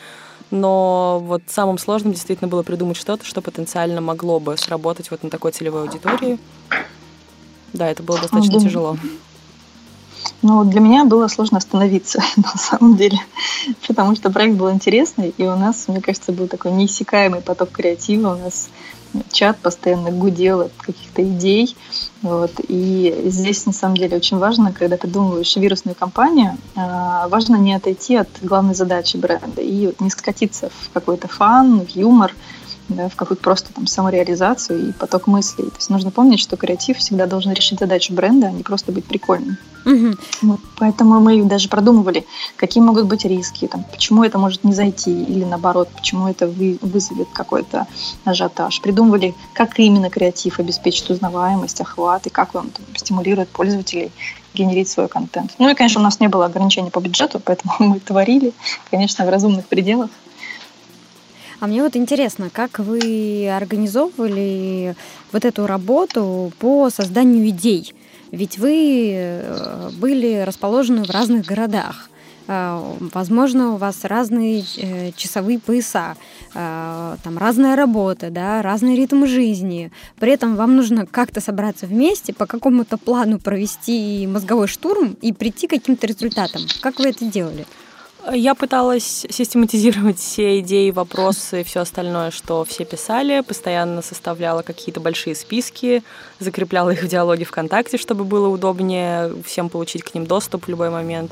Но 0.50 1.22
вот 1.26 1.41
самым 1.48 1.78
сложным 1.78 2.13
действительно 2.13 2.48
было 2.48 2.63
придумать 2.63 2.96
что-то, 2.96 3.26
что 3.26 3.41
потенциально 3.41 4.00
могло 4.00 4.39
бы 4.39 4.56
сработать 4.56 5.12
вот 5.12 5.24
на 5.24 5.30
такой 5.30 5.52
целевой 5.52 5.82
аудитории. 5.82 6.39
Да, 7.74 7.89
это 7.89 8.02
было 8.02 8.20
достаточно 8.20 8.60
тяжело. 8.60 8.98
Ну, 10.41 10.63
для 10.63 10.79
меня 10.79 11.05
было 11.05 11.27
сложно 11.27 11.57
остановиться, 11.57 12.23
на 12.37 12.57
самом 12.57 12.95
деле, 12.97 13.19
потому 13.87 14.15
что 14.15 14.29
проект 14.29 14.55
был 14.55 14.71
интересный, 14.71 15.33
и 15.37 15.43
у 15.43 15.55
нас, 15.55 15.87
мне 15.87 16.01
кажется, 16.01 16.31
был 16.31 16.47
такой 16.47 16.71
неиссякаемый 16.71 17.41
поток 17.41 17.71
креатива. 17.71 18.35
У 18.35 18.37
нас 18.37 18.69
чат 19.31 19.57
постоянно 19.57 20.11
гудел 20.11 20.61
от 20.61 20.71
каких-то 20.79 21.23
идей. 21.23 21.75
Вот. 22.21 22.51
И 22.67 23.23
здесь, 23.27 23.65
на 23.65 23.71
самом 23.71 23.97
деле, 23.97 24.17
очень 24.17 24.37
важно, 24.37 24.71
когда 24.71 24.97
ты 24.97 25.07
думаешь 25.07 25.55
вирусную 25.55 25.95
кампанию, 25.95 26.57
а, 26.75 27.27
важно 27.29 27.55
не 27.55 27.73
отойти 27.73 28.15
от 28.15 28.29
главной 28.41 28.75
задачи 28.75 29.17
бренда 29.17 29.61
и 29.61 29.93
не 29.99 30.09
скатиться 30.09 30.69
в 30.69 30.91
какой-то 30.93 31.27
фан, 31.27 31.81
в 31.81 31.89
юмор, 31.95 32.33
да, 32.89 33.10
в 33.10 33.15
какую-то 33.15 33.43
просто 33.43 33.73
там 33.73 33.88
самореализацию 33.88 34.89
и 34.89 34.91
поток 34.91 35.28
мыслей. 35.28 35.65
То 35.65 35.76
есть 35.78 35.89
нужно 35.89 36.12
помнить, 36.12 36.39
что 36.39 36.58
креатив 36.58 36.97
всегда 36.97 37.26
должен 37.26 37.54
решить 37.54 37.80
задачу 37.80 38.13
бренда, 38.13 38.47
а 38.47 38.52
не 38.52 38.63
просто 38.63 38.91
быть 38.91 39.06
прикольным. 39.06 39.58
Угу. 39.86 40.15
Вот, 40.41 40.60
поэтому 40.78 41.19
мы 41.21 41.43
даже 41.43 41.69
продумывали, 41.69 42.26
какие 42.58 42.84
могут 42.84 43.06
быть 43.06 43.23
риски, 43.23 43.67
там, 43.67 43.86
почему 43.89 44.23
это 44.23 44.38
может 44.38 44.65
не 44.65 44.73
зайти, 44.73 45.23
или 45.23 45.45
наоборот, 45.45 45.88
почему 45.95 46.28
это 46.28 46.47
вы, 46.47 46.78
вызовет 46.82 47.30
какой-то 47.34 47.88
ажиотаж. 48.26 48.82
Придумывали, 48.82 49.34
как 49.54 49.80
именно 49.80 50.10
креатив 50.10 50.60
обеспечит 50.60 51.10
узнаваемость, 51.10 51.80
охват, 51.80 52.28
и 52.28 52.30
как 52.30 52.56
он 52.56 52.69
там, 52.69 52.86
стимулирует 52.95 53.47
пользователей 53.50 54.12
генерить 54.54 54.89
свой 54.89 55.08
контент. 55.08 55.54
Ну 55.58 55.69
и, 55.69 55.73
конечно, 55.73 56.02
у 56.02 56.04
нас 56.04 56.19
не 56.19 56.28
было 56.28 56.45
ограничений 56.45 56.89
по 56.89 57.00
бюджету, 57.00 57.39
поэтому 57.43 57.73
мы 57.80 58.00
творили, 58.00 58.54
конечно, 58.91 59.26
в 59.26 59.30
разумных 59.30 59.67
пределах. 59.67 60.10
А 61.60 61.65
мне 61.65 61.82
вот 61.82 61.96
интересно, 61.96 62.52
как 62.52 62.78
вы 62.78 63.50
организовывали 63.50 64.96
вот 65.32 65.43
эту 65.43 65.65
работу 65.65 66.52
по 66.60 66.89
созданию 66.91 67.50
идей? 67.50 67.93
Ведь 68.32 68.60
вы 68.60 69.12
э, 69.15 69.89
были 69.93 70.43
расположены 70.46 71.04
в 71.04 71.10
разных 71.10 71.46
городах. 71.46 72.10
Э, 72.48 72.80
возможно, 73.00 73.74
у 73.74 73.78
вас 73.78 74.04
разные 74.04 74.63
э, 74.78 75.12
часовые 75.15 75.60
пояса, 75.60 76.15
там 76.54 77.38
разная 77.38 77.76
работа, 77.76 78.32
да, 78.32 78.62
разный 78.63 78.96
ритм 78.96 79.26
жизни. 79.26 79.91
При 80.17 80.32
этом 80.32 80.56
вам 80.56 80.76
нужно 80.76 81.06
как-то 81.06 81.39
собраться 81.39 81.86
вместе, 81.86 82.34
по 82.34 82.48
какому-то 82.48 82.98
плану 82.98 83.38
провести 83.38 84.26
мозговой 84.26 84.67
штурм 84.67 85.15
и 85.22 85.34
прийти 85.34 85.67
к 85.67 85.72
каким-то 85.72 86.08
результатам. 86.08 86.62
Как 86.82 86.98
вы 86.98 87.10
это 87.10 87.26
делали? 87.26 87.67
Я 88.33 88.55
пыталась 88.55 89.25
систематизировать 89.29 90.19
все 90.19 90.59
идеи, 90.59 90.91
вопросы 90.91 91.61
и 91.61 91.63
все 91.63 91.81
остальное, 91.81 92.31
что 92.31 92.65
все 92.65 92.83
писали, 92.83 93.39
постоянно 93.39 94.01
составляла 94.01 94.63
какие-то 94.63 94.99
большие 94.99 95.33
списки, 95.33 96.03
закрепляла 96.39 96.89
их 96.89 97.03
в 97.03 97.07
диалоге 97.07 97.45
ВКонтакте, 97.45 97.97
чтобы 97.97 98.25
было 98.25 98.49
удобнее 98.49 99.31
всем 99.45 99.69
получить 99.69 100.03
к 100.03 100.13
ним 100.13 100.25
доступ 100.25 100.65
в 100.65 100.69
любой 100.69 100.89
момент. 100.89 101.31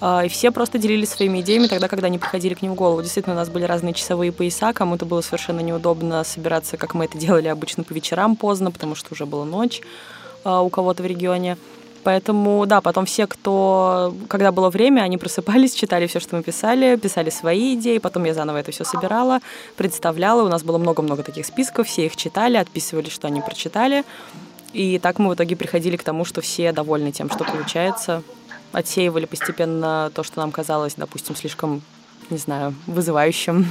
А, 0.00 0.24
и 0.24 0.30
все 0.30 0.50
просто 0.50 0.78
делились 0.78 1.10
своими 1.10 1.42
идеями 1.42 1.66
тогда, 1.66 1.88
когда 1.88 2.06
они 2.06 2.18
приходили 2.18 2.54
к 2.54 2.62
ним 2.62 2.72
в 2.72 2.76
голову. 2.76 3.02
Действительно, 3.02 3.34
у 3.34 3.38
нас 3.38 3.50
были 3.50 3.64
разные 3.64 3.92
часовые 3.92 4.32
пояса, 4.32 4.72
кому-то 4.72 5.04
было 5.04 5.20
совершенно 5.20 5.60
неудобно 5.60 6.24
собираться, 6.24 6.78
как 6.78 6.94
мы 6.94 7.04
это 7.04 7.18
делали 7.18 7.48
обычно 7.48 7.84
по 7.84 7.92
вечерам 7.92 8.34
поздно, 8.34 8.70
потому 8.70 8.94
что 8.94 9.12
уже 9.12 9.26
была 9.26 9.44
ночь 9.44 9.82
а, 10.44 10.62
у 10.62 10.70
кого-то 10.70 11.02
в 11.02 11.06
регионе. 11.06 11.58
Поэтому, 12.02 12.64
да, 12.66 12.80
потом 12.80 13.04
все, 13.04 13.26
кто, 13.26 14.14
когда 14.28 14.52
было 14.52 14.70
время, 14.70 15.02
они 15.02 15.18
просыпались, 15.18 15.74
читали 15.74 16.06
все, 16.06 16.18
что 16.18 16.36
мы 16.36 16.42
писали, 16.42 16.96
писали 16.96 17.30
свои 17.30 17.74
идеи, 17.74 17.98
потом 17.98 18.24
я 18.24 18.32
заново 18.32 18.58
это 18.58 18.72
все 18.72 18.84
собирала, 18.84 19.40
представляла, 19.76 20.42
у 20.42 20.48
нас 20.48 20.62
было 20.62 20.78
много-много 20.78 21.22
таких 21.22 21.44
списков, 21.44 21.88
все 21.88 22.06
их 22.06 22.16
читали, 22.16 22.56
отписывали, 22.56 23.10
что 23.10 23.26
они 23.26 23.42
прочитали, 23.42 24.04
и 24.72 24.98
так 24.98 25.18
мы 25.18 25.30
в 25.30 25.34
итоге 25.34 25.56
приходили 25.56 25.96
к 25.96 26.02
тому, 26.02 26.24
что 26.24 26.40
все 26.40 26.72
довольны 26.72 27.12
тем, 27.12 27.28
что 27.28 27.44
получается, 27.44 28.22
отсеивали 28.72 29.26
постепенно 29.26 30.10
то, 30.14 30.22
что 30.22 30.40
нам 30.40 30.52
казалось, 30.52 30.94
допустим, 30.96 31.36
слишком, 31.36 31.82
не 32.30 32.38
знаю, 32.38 32.74
вызывающим. 32.86 33.70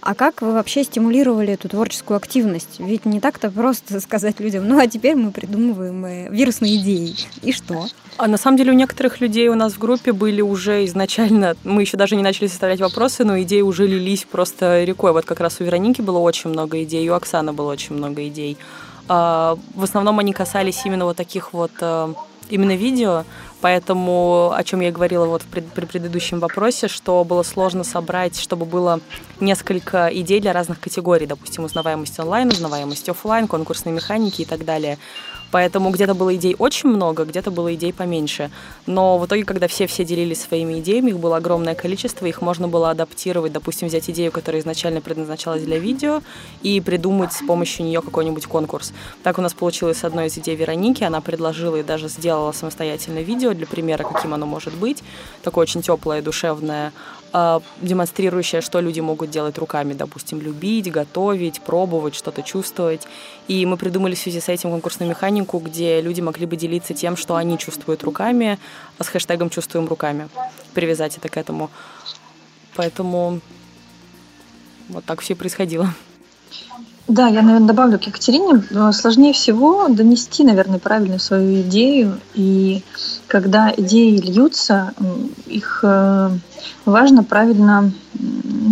А 0.00 0.14
как 0.14 0.42
вы 0.42 0.52
вообще 0.52 0.84
стимулировали 0.84 1.52
эту 1.52 1.68
творческую 1.68 2.16
активность? 2.16 2.78
Ведь 2.78 3.04
не 3.04 3.20
так-то 3.20 3.50
просто 3.50 4.00
сказать 4.08 4.40
людям, 4.40 4.66
ну 4.68 4.78
а 4.78 4.86
теперь 4.86 5.14
мы 5.16 5.30
придумываем 5.30 6.04
э, 6.04 6.28
вирусные 6.30 6.76
идеи. 6.76 7.14
И 7.42 7.52
что? 7.52 7.86
А 8.16 8.26
на 8.26 8.36
самом 8.36 8.56
деле 8.56 8.72
у 8.72 8.74
некоторых 8.74 9.20
людей 9.20 9.48
у 9.48 9.54
нас 9.54 9.74
в 9.74 9.78
группе 9.78 10.12
были 10.12 10.40
уже 10.40 10.84
изначально, 10.86 11.56
мы 11.62 11.82
еще 11.82 11.96
даже 11.96 12.16
не 12.16 12.22
начали 12.22 12.48
составлять 12.48 12.80
вопросы, 12.80 13.24
но 13.24 13.40
идеи 13.42 13.60
уже 13.60 13.86
лились 13.86 14.26
просто 14.28 14.82
рекой. 14.84 15.12
Вот 15.12 15.24
как 15.24 15.40
раз 15.40 15.60
у 15.60 15.64
Вероники 15.64 16.00
было 16.00 16.18
очень 16.18 16.50
много 16.50 16.82
идей, 16.82 17.08
у 17.08 17.14
Оксаны 17.14 17.52
было 17.52 17.70
очень 17.70 17.94
много 17.94 18.26
идей. 18.26 18.56
А, 19.08 19.56
в 19.74 19.84
основном 19.84 20.18
они 20.18 20.32
касались 20.32 20.82
именно 20.84 21.04
вот 21.04 21.16
таких 21.16 21.52
вот 21.52 21.70
э, 21.80 22.12
именно 22.50 22.76
видео, 22.76 23.24
Поэтому, 23.60 24.52
о 24.54 24.62
чем 24.62 24.80
я 24.80 24.92
говорила 24.92 25.26
вот 25.26 25.42
при, 25.42 25.60
при 25.60 25.84
предыдущем 25.84 26.38
вопросе, 26.38 26.86
что 26.86 27.24
было 27.24 27.42
сложно 27.42 27.82
собрать, 27.82 28.38
чтобы 28.38 28.64
было 28.64 29.00
несколько 29.40 30.08
идей 30.12 30.40
для 30.40 30.52
разных 30.52 30.78
категорий, 30.78 31.26
допустим, 31.26 31.64
узнаваемость 31.64 32.18
онлайн, 32.20 32.48
узнаваемость 32.48 33.08
офлайн, 33.08 33.48
конкурсные 33.48 33.92
механики 33.92 34.42
и 34.42 34.44
так 34.44 34.64
далее. 34.64 34.98
Поэтому 35.50 35.90
где-то 35.90 36.14
было 36.14 36.34
идей 36.36 36.54
очень 36.58 36.88
много, 36.88 37.24
где-то 37.24 37.50
было 37.50 37.74
идей 37.74 37.92
поменьше. 37.92 38.50
Но 38.86 39.18
в 39.18 39.26
итоге, 39.26 39.44
когда 39.44 39.68
все-все 39.68 40.04
делились 40.04 40.42
своими 40.42 40.80
идеями, 40.80 41.10
их 41.10 41.18
было 41.18 41.36
огромное 41.36 41.74
количество, 41.74 42.26
их 42.26 42.42
можно 42.42 42.68
было 42.68 42.90
адаптировать, 42.90 43.52
допустим, 43.52 43.88
взять 43.88 44.10
идею, 44.10 44.32
которая 44.32 44.60
изначально 44.60 45.00
предназначалась 45.00 45.62
для 45.62 45.78
видео, 45.78 46.22
и 46.62 46.80
придумать 46.80 47.32
с 47.32 47.42
помощью 47.46 47.86
нее 47.86 48.02
какой-нибудь 48.02 48.46
конкурс. 48.46 48.92
Так 49.22 49.38
у 49.38 49.42
нас 49.42 49.54
получилось 49.54 49.98
с 49.98 50.04
одной 50.04 50.26
из 50.26 50.36
идей 50.38 50.56
Вероники, 50.56 51.04
она 51.04 51.20
предложила 51.20 51.76
и 51.76 51.82
даже 51.82 52.08
сделала 52.08 52.52
самостоятельное 52.52 53.22
видео 53.22 53.54
для 53.54 53.66
примера, 53.66 54.04
каким 54.04 54.34
оно 54.34 54.46
может 54.46 54.74
быть, 54.74 55.02
такое 55.42 55.62
очень 55.62 55.82
теплое, 55.82 56.22
душевное, 56.22 56.92
демонстрирующая, 57.32 58.60
что 58.60 58.80
люди 58.80 59.00
могут 59.00 59.30
делать 59.30 59.58
руками, 59.58 59.92
допустим, 59.92 60.40
любить, 60.40 60.90
готовить, 60.90 61.60
пробовать, 61.60 62.14
что-то 62.14 62.42
чувствовать. 62.42 63.06
И 63.48 63.66
мы 63.66 63.76
придумали 63.76 64.14
в 64.14 64.18
связи 64.18 64.40
с 64.40 64.48
этим 64.48 64.70
конкурсную 64.70 65.10
механику, 65.10 65.58
где 65.58 66.00
люди 66.00 66.20
могли 66.20 66.46
бы 66.46 66.56
делиться 66.56 66.94
тем, 66.94 67.16
что 67.16 67.36
они 67.36 67.58
чувствуют 67.58 68.02
руками, 68.02 68.58
с 68.98 69.08
хэштегом 69.08 69.50
«Чувствуем 69.50 69.86
руками», 69.86 70.28
привязать 70.74 71.16
это 71.16 71.28
к 71.28 71.36
этому. 71.36 71.70
Поэтому 72.74 73.40
вот 74.88 75.04
так 75.04 75.20
все 75.20 75.34
происходило. 75.34 75.92
Да, 77.08 77.26
я, 77.26 77.40
наверное, 77.40 77.68
добавлю 77.68 77.98
к 77.98 78.02
Екатерине. 78.02 78.92
Сложнее 78.92 79.32
всего 79.32 79.88
донести, 79.88 80.44
наверное, 80.44 80.78
правильно 80.78 81.18
свою 81.18 81.62
идею. 81.62 82.20
И 82.34 82.82
когда 83.26 83.72
идеи 83.74 84.18
льются, 84.18 84.92
их 85.46 85.80
э, 85.82 86.30
важно 86.84 87.24
правильно 87.24 87.90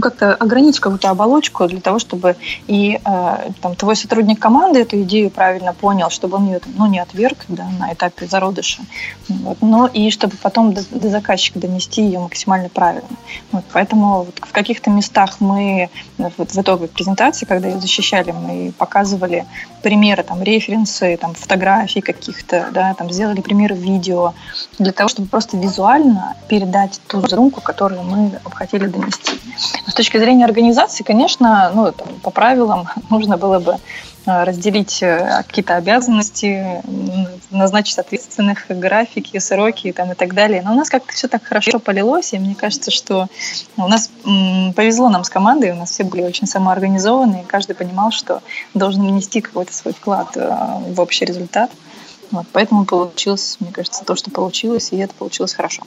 как-то 0.01 0.35
ограничить 0.35 0.81
какую-то 0.81 1.11
оболочку 1.11 1.67
для 1.67 1.81
того, 1.81 1.99
чтобы 1.99 2.37
и 2.67 3.01
э, 3.05 3.51
там, 3.61 3.75
твой 3.77 3.97
сотрудник 3.97 4.39
команды 4.39 4.81
эту 4.81 5.03
идею 5.03 5.31
правильно 5.31 5.73
понял, 5.73 6.11
чтобы 6.11 6.37
он 6.37 6.47
ее 6.47 6.61
ну, 6.77 6.87
не 6.87 6.99
отверг 6.99 7.39
да, 7.49 7.67
на 7.79 7.93
этапе 7.93 8.27
зародыша, 8.27 8.83
вот, 9.29 9.59
но 9.63 9.87
и 9.87 10.11
чтобы 10.11 10.37
потом 10.37 10.73
до, 10.73 10.83
до 10.91 11.09
заказчика 11.09 11.59
донести 11.59 12.03
ее 12.03 12.19
максимально 12.19 12.69
правильно. 12.69 13.09
Вот, 13.53 13.65
поэтому 13.73 14.25
вот 14.25 14.39
в 14.41 14.53
каких-то 14.53 14.91
местах 14.91 15.37
мы 15.41 15.91
вот, 16.19 16.51
в 16.51 16.61
итоге 16.61 16.89
презентации, 16.89 17.47
когда 17.47 17.69
ее 17.69 17.81
защищали, 17.81 18.33
мы 18.33 18.73
показывали 18.77 19.45
примеры, 19.83 20.23
там, 20.23 20.43
референсы, 20.43 21.17
там, 21.17 21.35
фотографий 21.35 22.01
каких-то, 22.01 22.69
да, 22.73 22.95
там, 22.95 23.11
сделали 23.11 23.41
примеры 23.41 23.75
видео, 23.75 24.35
для 24.79 24.93
того, 24.93 25.09
чтобы 25.09 25.29
просто 25.29 25.57
визуально 25.57 26.37
передать 26.49 27.01
ту 27.07 27.27
задумку, 27.27 27.61
которую 27.61 28.03
мы 28.03 28.33
хотели 28.53 28.87
донести. 28.87 29.36
С 29.87 29.95
точки 29.95 30.19
зрения 30.19 30.45
организации, 30.45 31.05
конечно, 31.05 31.71
ну, 31.75 31.93
там, 31.93 32.09
по 32.23 32.31
правилам 32.31 32.89
нужно 33.11 33.37
было 33.37 33.59
бы 33.59 33.77
э, 34.27 34.45
разделить 34.45 35.03
э, 35.03 35.43
какие-то 35.47 35.77
обязанности, 35.77 36.83
назначить 37.51 37.99
ответственных, 37.99 38.65
графики, 38.69 39.39
сроки 39.39 39.93
там, 39.93 40.13
и 40.13 40.15
так 40.15 40.35
далее. 40.35 40.63
Но 40.63 40.73
у 40.73 40.77
нас 40.77 40.91
как-то 40.91 41.13
все 41.13 41.29
так 41.29 41.45
хорошо 41.45 41.79
полилось, 41.79 42.33
и 42.33 42.39
мне 42.39 42.55
кажется, 42.55 42.91
что 42.91 43.29
у 43.77 43.89
нас 43.89 44.11
повезло 44.75 45.09
нам 45.09 45.25
с 45.25 45.31
командой, 45.31 45.73
у 45.73 45.77
нас 45.77 45.91
все 45.91 46.05
были 46.05 46.23
очень 46.23 46.47
самоорганизованы, 46.47 47.43
и 47.43 47.47
каждый 47.47 47.75
понимал, 47.75 48.11
что 48.11 48.43
должен 48.75 49.07
внести 49.07 49.41
какой-то 49.41 49.73
свой 49.73 49.95
вклад 49.95 50.37
э, 50.37 50.49
в 50.89 51.01
общий 51.01 51.25
результат. 51.25 51.71
Вот, 52.31 52.47
поэтому 52.53 52.85
получилось, 52.85 53.57
мне 53.61 53.71
кажется, 53.71 54.05
то, 54.05 54.17
что 54.17 54.31
получилось, 54.31 54.93
и 54.93 54.97
это 54.97 55.15
получилось 55.15 55.55
хорошо. 55.55 55.85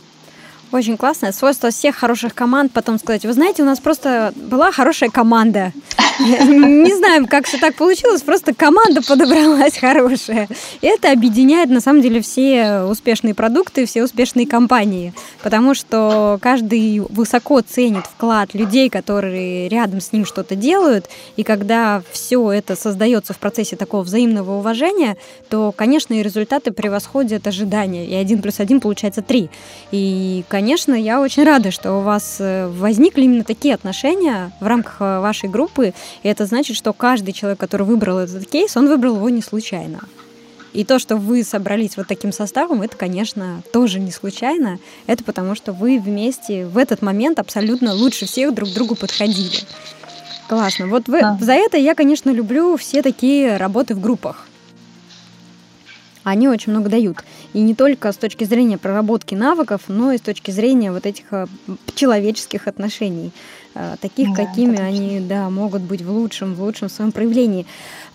Очень 0.72 0.98
классное 0.98 1.32
свойство 1.32 1.72
всех 1.72 1.96
хороших 1.96 2.36
команд 2.36 2.72
потом 2.72 3.00
сказать, 3.00 3.26
вы 3.26 3.34
знаете, 3.34 3.64
у 3.64 3.66
нас 3.66 3.80
просто 3.80 4.34
была 4.36 4.72
хорошая 4.72 5.10
команда. 5.10 5.74
Не 6.20 6.96
знаем, 6.96 7.26
как 7.26 7.48
все 7.48 7.58
так 7.58 7.76
получилось, 7.76 8.22
просто 8.22 8.54
команда 8.54 9.02
подобралась 9.02 9.78
хорошая. 9.78 10.48
И 10.82 10.88
это 10.88 11.12
объединяет, 11.12 11.70
на 11.70 11.82
самом 11.82 12.02
деле, 12.02 12.22
все 12.22 12.82
успешные 12.82 13.34
продукты, 13.34 13.88
все 13.88 14.04
успешные 14.04 14.46
компании, 14.46 15.14
потому 15.42 15.74
что 15.74 16.38
каждый 16.40 17.00
высоко 17.00 17.62
ценит 17.62 18.06
вклад 18.06 18.54
людей, 18.54 18.90
которые 18.90 19.70
рядом 19.70 20.02
с 20.02 20.12
ним 20.12 20.26
что-то 20.26 20.56
делают, 20.56 21.08
и 21.36 21.44
когда 21.44 22.04
все 22.12 22.52
это 22.52 22.76
создается 22.76 23.34
в 23.34 23.38
процессе 23.40 23.76
такого 23.76 24.04
взаимного 24.04 24.60
уважения, 24.60 25.18
то, 25.50 25.72
конечно, 25.72 26.14
и 26.14 26.22
результаты 26.22 26.72
превосходят 26.72 27.48
ожидания, 27.48 28.06
и 28.06 28.14
один 28.14 28.42
плюс 28.44 28.60
один 28.60 28.82
получается 28.82 29.24
три. 29.24 29.50
И, 29.92 30.44
конечно, 30.48 30.59
я 30.96 31.22
очень 31.22 31.44
рада, 31.44 31.72
что 31.72 31.94
у 31.94 32.02
вас 32.02 32.38
э, 32.40 32.68
возникли 32.68 33.24
именно 33.24 33.44
такие 33.44 33.74
отношения 33.74 34.52
в 34.60 34.68
рамках 34.68 34.98
э, 35.00 35.20
вашей 35.20 35.50
группы, 35.50 35.94
и 36.24 36.28
это 36.28 36.46
значит, 36.46 36.76
что 36.76 36.94
каждый 36.94 37.34
человек, 37.34 37.60
который 37.60 37.86
выбрал 37.86 38.20
этот 38.20 38.48
кейс, 38.48 38.76
он 38.78 38.88
выбрал 38.88 39.16
его 39.16 39.30
не 39.30 39.42
случайно. 39.42 40.02
И 40.74 40.84
то, 40.84 41.00
что 41.00 41.16
вы 41.16 41.44
собрались 41.44 41.98
вот 41.98 42.08
таким 42.08 42.32
составом, 42.32 42.82
это, 42.82 42.96
конечно, 42.96 43.62
тоже 43.74 44.00
не 44.00 44.12
случайно. 44.12 44.80
Это 45.08 45.24
потому, 45.24 45.56
что 45.56 45.74
вы 45.74 46.00
вместе 46.00 46.66
в 46.66 46.78
этот 46.78 47.02
момент 47.02 47.40
абсолютно 47.40 47.94
лучше 47.94 48.26
всех 48.26 48.54
друг 48.54 48.70
к 48.70 48.74
другу 48.74 48.96
подходили. 48.96 49.58
Классно. 50.48 50.88
Вот 50.88 51.08
вы, 51.08 51.22
да. 51.22 51.38
за 51.42 51.54
это 51.54 51.78
я, 51.78 51.96
конечно, 51.96 52.30
люблю 52.30 52.78
все 52.78 53.02
такие 53.02 53.58
работы 53.58 53.96
в 53.96 54.02
группах. 54.02 54.48
Они 56.30 56.48
очень 56.48 56.72
много 56.72 56.90
дают. 56.90 57.24
И 57.54 57.60
не 57.60 57.74
только 57.74 58.12
с 58.12 58.18
точки 58.18 58.44
зрения 58.44 58.78
проработки 58.78 59.34
навыков, 59.34 59.82
но 59.88 60.12
и 60.12 60.20
с 60.20 60.22
точки 60.22 60.52
зрения 60.52 60.92
вот 60.92 61.08
этих 61.08 61.26
э, 61.32 61.48
человеческих 61.96 62.68
отношений. 62.68 63.32
Э, 63.76 63.96
таких, 64.02 64.30
да, 64.34 64.46
какими 64.46 64.80
они 64.80 65.20
да, 65.20 65.50
могут 65.50 65.84
быть 65.84 66.02
в 66.02 66.12
лучшем, 66.12 66.56
в 66.56 66.62
лучшем 66.62 66.90
своем 66.90 67.12
проявлении. 67.12 67.66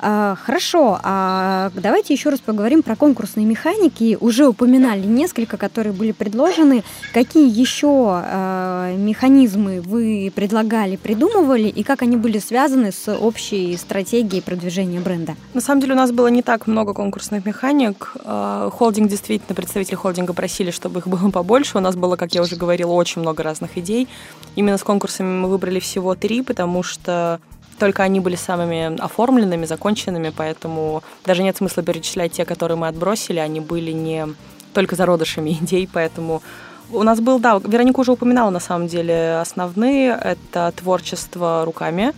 А, 0.00 0.36
хорошо, 0.36 0.98
а 1.02 1.70
давайте 1.74 2.12
еще 2.12 2.30
раз 2.30 2.40
поговорим 2.40 2.82
про 2.82 2.96
конкурсные 2.96 3.46
механики. 3.46 4.18
Уже 4.20 4.46
упоминали 4.46 5.06
несколько, 5.06 5.56
которые 5.56 5.92
были 5.92 6.12
предложены. 6.12 6.82
Какие 7.12 7.48
еще 7.48 7.88
а, 7.88 8.94
механизмы 8.96 9.80
вы 9.80 10.32
предлагали, 10.34 10.96
придумывали, 10.96 11.68
и 11.68 11.84
как 11.84 12.02
они 12.02 12.16
были 12.16 12.38
связаны 12.38 12.90
с 12.90 13.14
общей 13.14 13.76
стратегией 13.76 14.42
продвижения 14.42 15.00
бренда? 15.00 15.36
На 15.54 15.60
самом 15.60 15.80
деле 15.80 15.94
у 15.94 15.96
нас 15.96 16.10
было 16.10 16.28
не 16.28 16.42
так 16.42 16.66
много 16.66 16.94
конкурсных 16.94 17.46
механик. 17.46 18.12
А, 18.24 18.70
холдинг 18.70 19.08
действительно, 19.08 19.54
представители 19.54 19.94
холдинга 19.94 20.32
просили, 20.32 20.72
чтобы 20.72 20.98
их 20.98 21.06
было 21.06 21.30
побольше. 21.32 21.78
У 21.78 21.80
нас 21.80 21.94
было, 21.94 22.16
как 22.16 22.34
я 22.34 22.42
уже 22.42 22.56
говорила, 22.56 22.90
очень 22.90 23.22
много 23.22 23.44
разных 23.44 23.78
идей. 23.78 24.08
Именно 24.56 24.78
с 24.78 24.82
конкурсами 24.82 25.43
мы 25.44 25.50
выбрали 25.50 25.78
всего 25.78 26.14
три, 26.14 26.42
потому 26.42 26.82
что 26.82 27.38
только 27.78 28.02
они 28.02 28.20
были 28.20 28.36
самыми 28.36 28.98
оформленными, 29.00 29.66
законченными, 29.66 30.32
поэтому 30.34 31.02
даже 31.26 31.42
нет 31.42 31.56
смысла 31.56 31.82
перечислять 31.82 32.32
те, 32.32 32.44
которые 32.44 32.78
мы 32.78 32.88
отбросили, 32.88 33.38
они 33.38 33.60
были 33.60 33.92
не 33.92 34.26
только 34.72 34.96
зародышами 34.96 35.50
идей, 35.62 35.88
поэтому 35.92 36.42
у 36.90 37.02
нас 37.02 37.20
был, 37.20 37.38
да, 37.38 37.60
Вероника 37.64 38.00
уже 38.00 38.12
упоминала 38.12 38.50
на 38.50 38.60
самом 38.60 38.88
деле 38.88 39.38
основные, 39.40 40.10
это 40.10 40.72
творчество 40.76 41.64
руками. 41.64 42.12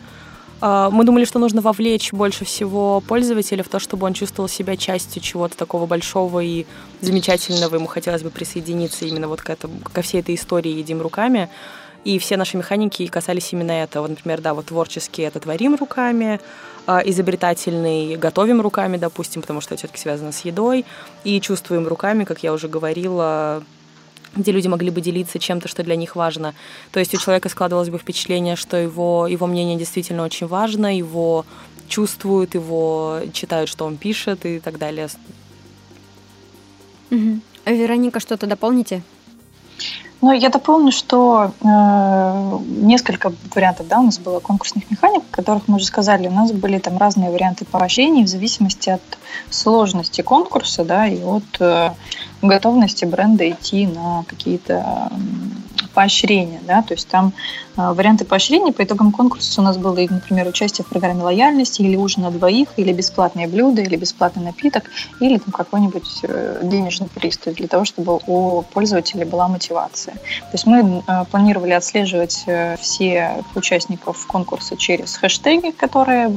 А, 0.61 0.91
мы 0.91 1.05
думали, 1.05 1.25
что 1.25 1.39
нужно 1.39 1.61
вовлечь 1.61 2.13
больше 2.13 2.45
всего 2.45 3.01
пользователя 3.01 3.63
в 3.63 3.69
то, 3.69 3.79
чтобы 3.79 4.07
он 4.07 4.15
чувствовал 4.15 4.49
себя 4.49 4.77
частью 4.77 5.23
чего-то 5.23 5.57
такого 5.57 5.87
большого 5.87 6.41
и 6.41 6.67
замечательного. 7.01 7.77
Ему 7.77 7.87
хотелось 7.87 8.23
бы 8.23 8.31
присоединиться 8.31 9.05
именно 9.05 9.29
вот 9.29 9.43
к 9.43 9.51
этому, 9.51 9.75
ко 9.93 10.03
всей 10.03 10.21
этой 10.21 10.35
истории 10.35 10.73
«Едим 10.73 11.03
руками». 11.03 11.49
И 12.07 12.21
все 12.21 12.37
наши 12.37 12.57
механики 12.57 13.05
касались 13.09 13.53
именно 13.53 13.73
этого. 13.73 14.07
Например, 14.07 14.41
да, 14.41 14.55
вот 14.55 14.67
творческий 14.67 15.23
это 15.23 15.41
творим 15.41 15.75
руками, 15.75 16.41
а, 16.87 17.01
изобретательный 17.05 18.15
готовим 18.15 18.61
руками, 18.61 18.97
допустим, 18.97 19.43
потому 19.43 19.61
что 19.61 19.75
это 19.75 19.81
все-таки 19.81 20.01
связано 20.01 20.31
с 20.31 20.45
едой, 20.45 20.85
и 21.25 21.41
чувствуем 21.41 21.89
руками, 21.89 22.23
как 22.23 22.45
я 22.45 22.53
уже 22.53 22.69
говорила, 22.69 23.65
где 24.37 24.53
люди 24.53 24.69
могли 24.69 24.91
бы 24.91 25.01
делиться 25.01 25.41
чем-то, 25.41 25.67
что 25.67 25.83
для 25.83 25.97
них 25.97 26.15
важно. 26.15 26.55
То 26.93 27.01
есть 27.01 27.13
у 27.13 27.19
человека 27.19 27.49
складывалось 27.49 27.91
бы 27.91 27.99
впечатление, 27.99 28.55
что 28.55 28.77
его, 28.77 29.27
его 29.27 29.49
мнение 29.49 29.77
действительно 29.77 30.23
очень 30.23 30.47
важно, 30.47 30.97
его 30.97 31.45
чувствуют, 31.89 32.55
его 32.55 33.19
читают, 33.33 33.69
что 33.69 33.85
он 33.85 33.97
пишет 33.97 34.47
и 34.47 34.61
так 34.61 34.79
далее. 34.79 35.09
Угу. 37.11 37.41
Вероника, 37.67 38.21
что-то 38.21 38.47
дополните? 38.47 39.03
Ну, 40.23 40.33
я 40.33 40.49
дополню, 40.49 40.93
что 40.93 41.53
э, 41.61 42.59
несколько 42.69 43.33
вариантов, 43.55 43.87
да, 43.87 44.01
у 44.01 44.05
нас 44.05 44.19
было 44.19 44.41
конкурсных 44.41 44.91
механик, 44.91 45.23
о 45.31 45.37
которых 45.37 45.69
мы 45.69 45.77
уже 45.77 45.85
сказали. 45.85 46.27
У 46.27 46.33
нас 46.33 46.53
были 46.53 46.79
там 46.79 46.97
разные 46.97 47.31
варианты 47.31 47.67
поощрений 47.67 48.25
в 48.25 48.29
зависимости 48.29 48.91
от 48.91 49.03
сложности 49.51 50.23
конкурса, 50.23 50.85
да, 50.85 51.07
и 51.07 51.23
от 51.23 51.61
э, 51.61 51.91
готовности 52.41 53.05
бренда 53.05 53.49
идти 53.51 53.87
на 53.87 54.25
какие-то 54.27 55.13
поощрения, 55.93 56.61
да, 56.67 56.83
то 56.83 56.95
есть 56.95 57.09
там 57.09 57.29
э, 57.29 57.33
варианты 57.77 58.25
поощрения 58.25 58.73
по 58.73 58.83
итогам 58.83 59.13
конкурса 59.13 59.61
у 59.61 59.65
нас 59.65 59.77
было, 59.77 59.95
например, 59.95 60.49
участие 60.49 60.85
в 60.85 60.89
программе 60.89 61.23
лояльности 61.23 61.83
или 61.83 61.97
ужин 61.97 62.23
на 62.23 62.31
двоих, 62.31 62.69
или 62.77 62.93
бесплатное 62.93 63.47
блюдо, 63.47 63.83
или 63.83 63.97
бесплатный 63.97 64.43
напиток, 64.45 64.85
или 65.21 65.39
там 65.39 65.53
какой-нибудь 65.53 66.21
э, 66.23 66.61
денежный 66.63 67.09
приз, 67.09 67.37
то 67.37 67.51
есть 67.51 67.59
для 67.59 67.69
того, 67.69 67.85
чтобы 67.85 68.19
у 68.27 68.63
пользователя 68.63 69.27
была 69.27 69.49
мотивация. 69.49 70.15
То 70.15 70.53
есть 70.53 70.67
мы 70.67 71.03
э, 71.07 71.25
планировали 71.31 71.73
отслеживать 71.73 72.45
э, 72.47 72.77
все 72.79 73.45
участников 73.55 74.27
конкурса 74.27 74.77
через 74.77 75.17
хэштеги, 75.17 75.71
которые 75.71 76.29
э, 76.29 76.33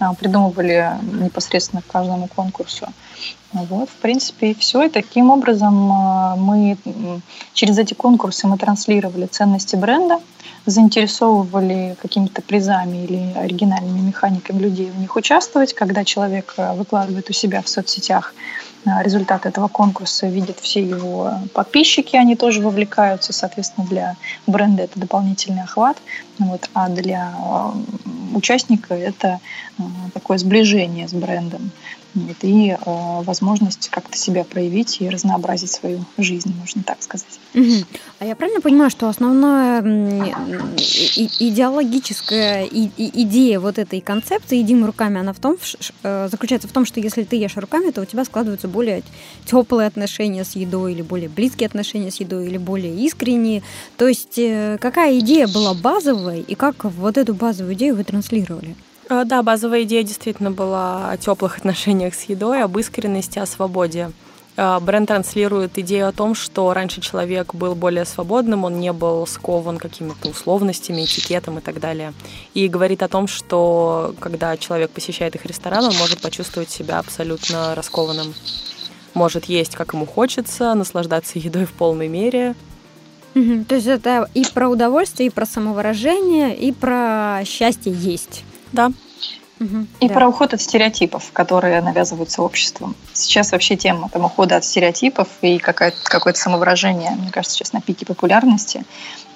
э 0.00 0.14
придумывали 0.18 0.90
непосредственно 1.02 1.82
к 1.82 1.86
каждому 1.86 2.26
конкурсу. 2.26 2.88
Вот, 3.52 3.88
в 3.90 3.94
принципе, 3.94 4.52
и 4.52 4.54
все. 4.54 4.84
И 4.84 4.88
таким 4.88 5.30
образом 5.30 5.92
э, 5.92 6.36
мы 6.36 6.76
через 7.52 7.78
эти 7.78 7.94
конкурсы 7.94 8.46
мы 8.46 8.56
транслировали 8.58 9.26
ценности 9.26 9.76
бренда, 9.76 10.20
заинтересовывали 10.66 11.96
какими-то 12.00 12.42
призами 12.42 13.04
или 13.04 13.32
оригинальными 13.36 14.00
механиками 14.00 14.58
людей 14.58 14.90
в 14.90 14.98
них 14.98 15.16
участвовать, 15.16 15.74
когда 15.74 16.04
человек 16.04 16.54
э, 16.56 16.74
выкладывает 16.74 17.30
у 17.30 17.32
себя 17.32 17.62
в 17.62 17.68
соцсетях 17.68 18.34
э, 18.84 18.90
результат 19.02 19.46
этого 19.46 19.68
конкурса, 19.68 20.26
видят 20.26 20.58
все 20.60 20.82
его 20.82 21.32
подписчики, 21.54 22.16
они 22.16 22.36
тоже 22.36 22.60
вовлекаются, 22.60 23.32
соответственно, 23.32 23.86
для 23.86 24.16
бренда 24.46 24.84
это 24.84 24.98
дополнительный 25.00 25.62
охват, 25.62 25.96
вот, 26.38 26.68
а 26.74 26.88
для 26.88 27.32
участника 28.34 28.94
это 28.94 29.40
такое 30.14 30.38
сближение 30.38 31.08
с 31.08 31.12
брендом 31.12 31.70
и 32.14 32.70
э, 32.70 32.76
возможность 33.22 33.88
как-то 33.90 34.16
себя 34.16 34.44
проявить 34.44 35.00
и 35.00 35.08
разнообразить 35.08 35.70
свою 35.70 36.04
жизнь, 36.18 36.54
можно 36.58 36.82
так 36.82 37.02
сказать. 37.02 37.40
Угу. 37.54 37.84
А 38.20 38.24
я 38.24 38.36
правильно 38.36 38.60
понимаю, 38.60 38.90
что 38.90 39.08
основная 39.08 39.80
идеологическая 41.40 42.66
идея 42.66 43.60
вот 43.60 43.78
этой 43.78 44.00
концепции 44.00 44.58
«едим 44.58 44.84
руками», 44.84 45.20
она 45.20 45.32
в 45.32 45.38
том, 45.38 45.56
э, 46.02 46.28
заключается 46.30 46.68
в 46.68 46.72
том, 46.72 46.84
что 46.84 47.00
если 47.00 47.24
ты 47.24 47.36
ешь 47.36 47.56
руками, 47.56 47.90
то 47.90 48.02
у 48.02 48.04
тебя 48.04 48.24
складываются 48.24 48.68
более 48.68 49.02
теплые 49.46 49.86
отношения 49.86 50.44
с 50.44 50.56
едой 50.56 50.92
или 50.92 51.02
более 51.02 51.28
близкие 51.28 51.66
отношения 51.66 52.10
с 52.10 52.20
едой 52.20 52.46
или 52.46 52.58
более 52.58 52.94
искренние. 52.96 53.62
То 53.96 54.08
есть 54.08 54.38
э, 54.38 54.78
какая 54.80 55.18
идея 55.18 55.46
была 55.48 55.74
базовой 55.74 56.40
и 56.40 56.54
как 56.54 56.84
вот 56.84 57.16
эту 57.16 57.34
базовую 57.34 57.74
идею 57.74 57.96
вы 57.96 58.04
транслировали? 58.04 58.76
Э, 59.10 59.24
да, 59.26 59.42
базовая 59.42 59.82
идея 59.82 60.04
действительно 60.04 60.52
была 60.52 61.10
о 61.10 61.16
теплых 61.16 61.58
отношениях 61.58 62.14
с 62.14 62.22
едой, 62.24 62.62
об 62.62 62.78
искренности, 62.78 63.40
о 63.40 63.46
свободе. 63.46 64.12
Э, 64.56 64.78
бренд 64.80 65.08
транслирует 65.08 65.76
идею 65.78 66.08
о 66.08 66.12
том, 66.12 66.36
что 66.36 66.72
раньше 66.72 67.00
человек 67.00 67.52
был 67.52 67.74
более 67.74 68.04
свободным, 68.04 68.64
он 68.64 68.78
не 68.78 68.92
был 68.92 69.26
скован 69.26 69.78
какими-то 69.78 70.28
условностями, 70.28 71.04
этикетом 71.04 71.58
и 71.58 71.60
так 71.60 71.80
далее. 71.80 72.12
И 72.54 72.68
говорит 72.68 73.02
о 73.02 73.08
том, 73.08 73.26
что 73.26 74.14
когда 74.20 74.56
человек 74.56 74.90
посещает 74.90 75.34
их 75.34 75.44
ресторан, 75.44 75.84
он 75.84 75.96
может 75.96 76.20
почувствовать 76.20 76.70
себя 76.70 77.00
абсолютно 77.00 77.74
раскованным. 77.74 78.32
Может 79.14 79.46
есть, 79.46 79.74
как 79.74 79.92
ему 79.92 80.06
хочется, 80.06 80.72
наслаждаться 80.74 81.40
едой 81.40 81.64
в 81.64 81.72
полной 81.72 82.06
мере. 82.06 82.54
То 83.34 83.74
есть 83.74 83.86
это 83.86 84.28
и 84.34 84.44
про 84.54 84.68
удовольствие, 84.68 85.28
и 85.28 85.30
про 85.30 85.46
самовыражение, 85.46 86.56
и 86.56 86.72
про 86.72 87.42
счастье 87.44 87.92
есть. 87.92 88.44
Да. 88.72 88.92
Угу, 89.60 89.86
и 90.00 90.08
да. 90.08 90.14
про 90.14 90.28
уход 90.28 90.54
от 90.54 90.62
стереотипов, 90.62 91.32
которые 91.34 91.82
навязываются 91.82 92.40
обществом. 92.42 92.94
Сейчас 93.12 93.52
вообще 93.52 93.76
тема 93.76 94.08
там, 94.08 94.24
ухода 94.24 94.56
от 94.56 94.64
стереотипов 94.64 95.28
и 95.42 95.58
какое-то 95.58 96.38
самовыражение, 96.38 97.10
мне 97.10 97.30
кажется, 97.30 97.56
сейчас 97.56 97.74
на 97.74 97.82
пике 97.82 98.06
популярности. 98.06 98.84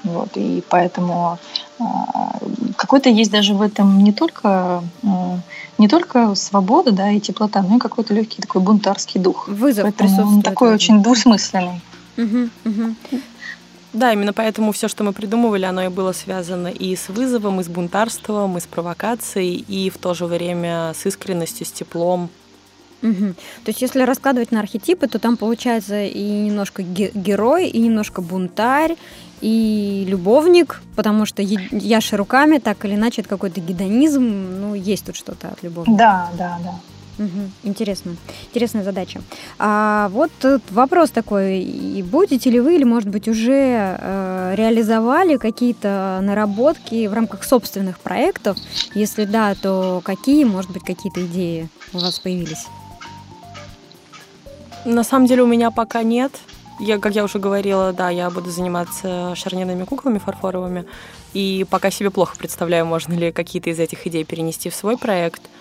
Вот, 0.02 0.30
и 0.36 0.62
поэтому 0.68 1.38
а, 1.78 2.38
какой-то 2.76 3.10
есть 3.10 3.30
даже 3.30 3.54
в 3.54 3.60
этом 3.60 4.02
не 4.02 4.12
только, 4.12 4.82
а, 5.02 5.38
не 5.78 5.88
только 5.88 6.34
свобода 6.34 6.92
да, 6.92 7.10
и 7.10 7.20
теплота, 7.20 7.62
но 7.62 7.76
и 7.76 7.78
какой-то 7.78 8.14
легкий 8.14 8.40
такой 8.40 8.62
бунтарский 8.62 9.20
дух. 9.20 9.48
Вызов 9.48 9.84
Поэтому 9.84 10.08
присутствует. 10.08 10.36
Он 10.36 10.42
такой 10.42 10.74
очень 10.74 11.02
двусмысленный. 11.02 11.80
Угу, 12.16 12.48
угу. 12.64 12.94
Да, 13.94 14.12
именно 14.12 14.32
поэтому 14.32 14.72
все, 14.72 14.88
что 14.88 15.04
мы 15.04 15.12
придумывали, 15.12 15.64
оно 15.64 15.84
и 15.84 15.88
было 15.88 16.12
связано 16.12 16.66
и 16.66 16.96
с 16.96 17.08
вызовом, 17.08 17.60
и 17.60 17.64
с 17.64 17.68
бунтарством, 17.68 18.58
и 18.58 18.60
с 18.60 18.66
провокацией, 18.66 19.64
и 19.68 19.88
в 19.88 19.98
то 19.98 20.14
же 20.14 20.26
время 20.26 20.92
с 20.94 21.06
искренностью, 21.06 21.64
с 21.64 21.72
теплом. 21.72 22.28
Угу. 23.02 23.34
То 23.64 23.68
есть, 23.68 23.82
если 23.82 24.02
раскладывать 24.02 24.50
на 24.50 24.60
архетипы, 24.60 25.06
то 25.06 25.18
там 25.18 25.36
получается 25.36 26.04
и 26.04 26.22
немножко 26.22 26.82
герой, 26.82 27.68
и 27.68 27.78
немножко 27.78 28.20
бунтарь, 28.20 28.96
и 29.40 30.04
любовник, 30.08 30.80
потому 30.96 31.24
что 31.26 31.42
яши 31.42 32.16
руками, 32.16 32.58
так 32.58 32.84
или 32.84 32.94
иначе, 32.94 33.20
это 33.20 33.28
какой-то 33.28 33.60
гедонизм, 33.60 34.22
ну, 34.22 34.74
есть 34.74 35.06
тут 35.06 35.16
что-то 35.16 35.48
от 35.48 35.62
любовника. 35.62 35.98
Да, 35.98 36.30
да, 36.36 36.58
да. 36.64 36.80
Угу, 37.18 37.50
интересно. 37.62 38.16
Интересная 38.48 38.82
задача. 38.82 39.20
А 39.58 40.08
вот 40.10 40.30
вопрос 40.70 41.10
такой. 41.10 41.60
И 41.60 42.02
будете 42.02 42.50
ли 42.50 42.60
вы 42.60 42.74
или, 42.74 42.84
может 42.84 43.08
быть, 43.08 43.28
уже 43.28 43.96
э, 44.00 44.54
реализовали 44.56 45.36
какие-то 45.36 46.18
наработки 46.22 47.06
в 47.06 47.12
рамках 47.12 47.44
собственных 47.44 48.00
проектов? 48.00 48.56
Если 48.94 49.24
да, 49.24 49.54
то 49.54 50.00
какие, 50.04 50.44
может 50.44 50.72
быть, 50.72 50.82
какие-то 50.82 51.24
идеи 51.24 51.68
у 51.92 51.98
вас 51.98 52.18
появились? 52.18 52.66
На 54.84 55.04
самом 55.04 55.26
деле 55.26 55.42
у 55.42 55.46
меня 55.46 55.70
пока 55.70 56.02
нет. 56.02 56.32
Я, 56.80 56.98
как 56.98 57.14
я 57.14 57.22
уже 57.22 57.38
говорила, 57.38 57.92
да, 57.92 58.10
я 58.10 58.28
буду 58.30 58.50
заниматься 58.50 59.34
шарнирными 59.36 59.84
куклами 59.84 60.18
фарфоровыми. 60.18 60.84
И 61.32 61.64
пока 61.70 61.92
себе 61.92 62.10
плохо 62.10 62.36
представляю, 62.36 62.84
можно 62.84 63.12
ли 63.12 63.30
какие-то 63.30 63.70
из 63.70 63.78
этих 63.78 64.04
идей 64.08 64.24
перенести 64.24 64.68
в 64.68 64.74
свой 64.74 64.98
проект– 64.98 65.42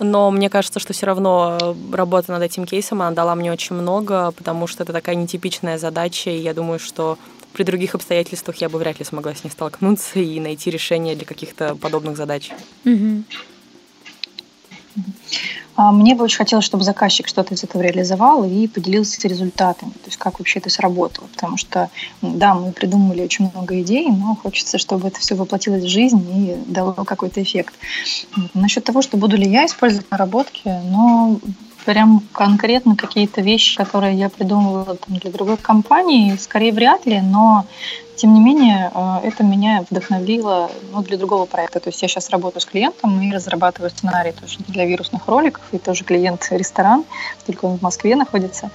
но 0.00 0.30
мне 0.30 0.50
кажется, 0.50 0.80
что 0.80 0.92
все 0.92 1.06
равно 1.06 1.58
э, 1.60 1.74
работа 1.92 2.32
над 2.32 2.42
этим 2.42 2.64
кейсом, 2.64 3.02
она 3.02 3.12
дала 3.12 3.34
мне 3.34 3.52
очень 3.52 3.76
много, 3.76 4.32
потому 4.32 4.66
что 4.66 4.82
это 4.82 4.92
такая 4.92 5.14
нетипичная 5.14 5.78
задача, 5.78 6.30
и 6.30 6.38
я 6.38 6.54
думаю, 6.54 6.78
что 6.78 7.18
при 7.52 7.64
других 7.64 7.94
обстоятельствах 7.94 8.56
я 8.56 8.68
бы 8.68 8.78
вряд 8.78 8.98
ли 8.98 9.04
смогла 9.04 9.34
с 9.34 9.44
ней 9.44 9.50
столкнуться 9.50 10.18
и 10.18 10.40
найти 10.40 10.70
решение 10.70 11.16
для 11.16 11.26
каких-то 11.26 11.74
подобных 11.74 12.16
задач. 12.16 12.50
Угу. 12.84 13.24
А, 15.76 15.92
мне 15.92 16.14
бы 16.14 16.24
очень 16.24 16.36
хотелось, 16.36 16.64
чтобы 16.64 16.84
заказчик 16.84 17.26
что-то 17.26 17.54
из 17.54 17.64
этого 17.64 17.80
реализовал 17.80 18.44
и 18.44 18.66
поделился 18.66 19.26
результатами, 19.26 19.92
то 19.92 20.06
есть 20.06 20.18
как 20.18 20.38
вообще 20.38 20.58
это 20.58 20.68
сработало. 20.68 21.26
Потому 21.28 21.56
что, 21.56 21.88
да, 22.20 22.54
мы 22.54 22.72
придумали 22.72 23.22
очень 23.22 23.50
много 23.50 23.80
идей, 23.80 24.08
но 24.08 24.36
хочется, 24.36 24.78
чтобы 24.78 25.08
это 25.08 25.20
все 25.20 25.34
воплотилось 25.34 25.84
в 25.84 25.88
жизнь 25.88 26.22
и 26.34 26.56
дало 26.70 26.92
какой-то 26.92 27.42
эффект. 27.42 27.74
Насчет 28.52 28.84
того, 28.84 29.00
что 29.00 29.16
буду 29.16 29.36
ли 29.36 29.48
я 29.48 29.64
использовать 29.64 30.10
наработки, 30.10 30.68
но 30.84 31.40
прям 31.84 32.22
конкретно 32.32 32.96
какие-то 32.96 33.40
вещи, 33.40 33.76
которые 33.76 34.14
я 34.16 34.28
придумывала 34.28 34.96
там, 34.96 35.16
для 35.16 35.30
другой 35.30 35.56
компании, 35.56 36.36
скорее 36.36 36.72
вряд 36.72 37.06
ли, 37.06 37.20
но 37.20 37.66
тем 38.20 38.34
не 38.34 38.40
менее, 38.40 38.90
э, 38.94 39.20
это 39.22 39.42
меня 39.42 39.82
вдохновило 39.88 40.70
ну, 40.92 41.02
для 41.02 41.16
другого 41.16 41.46
проекта. 41.46 41.80
То 41.80 41.88
есть 41.88 42.02
я 42.02 42.08
сейчас 42.08 42.28
работаю 42.28 42.60
с 42.60 42.66
клиентом 42.66 43.18
и 43.22 43.32
разрабатываю 43.32 43.88
сценарий 43.88 44.32
тоже 44.32 44.58
для 44.68 44.84
вирусных 44.84 45.26
роликов, 45.26 45.62
и 45.72 45.78
тоже 45.78 46.04
клиент 46.04 46.46
ресторан, 46.50 47.04
только 47.46 47.64
он 47.64 47.78
в 47.78 47.82
Москве 47.82 48.16
находится. 48.16 48.70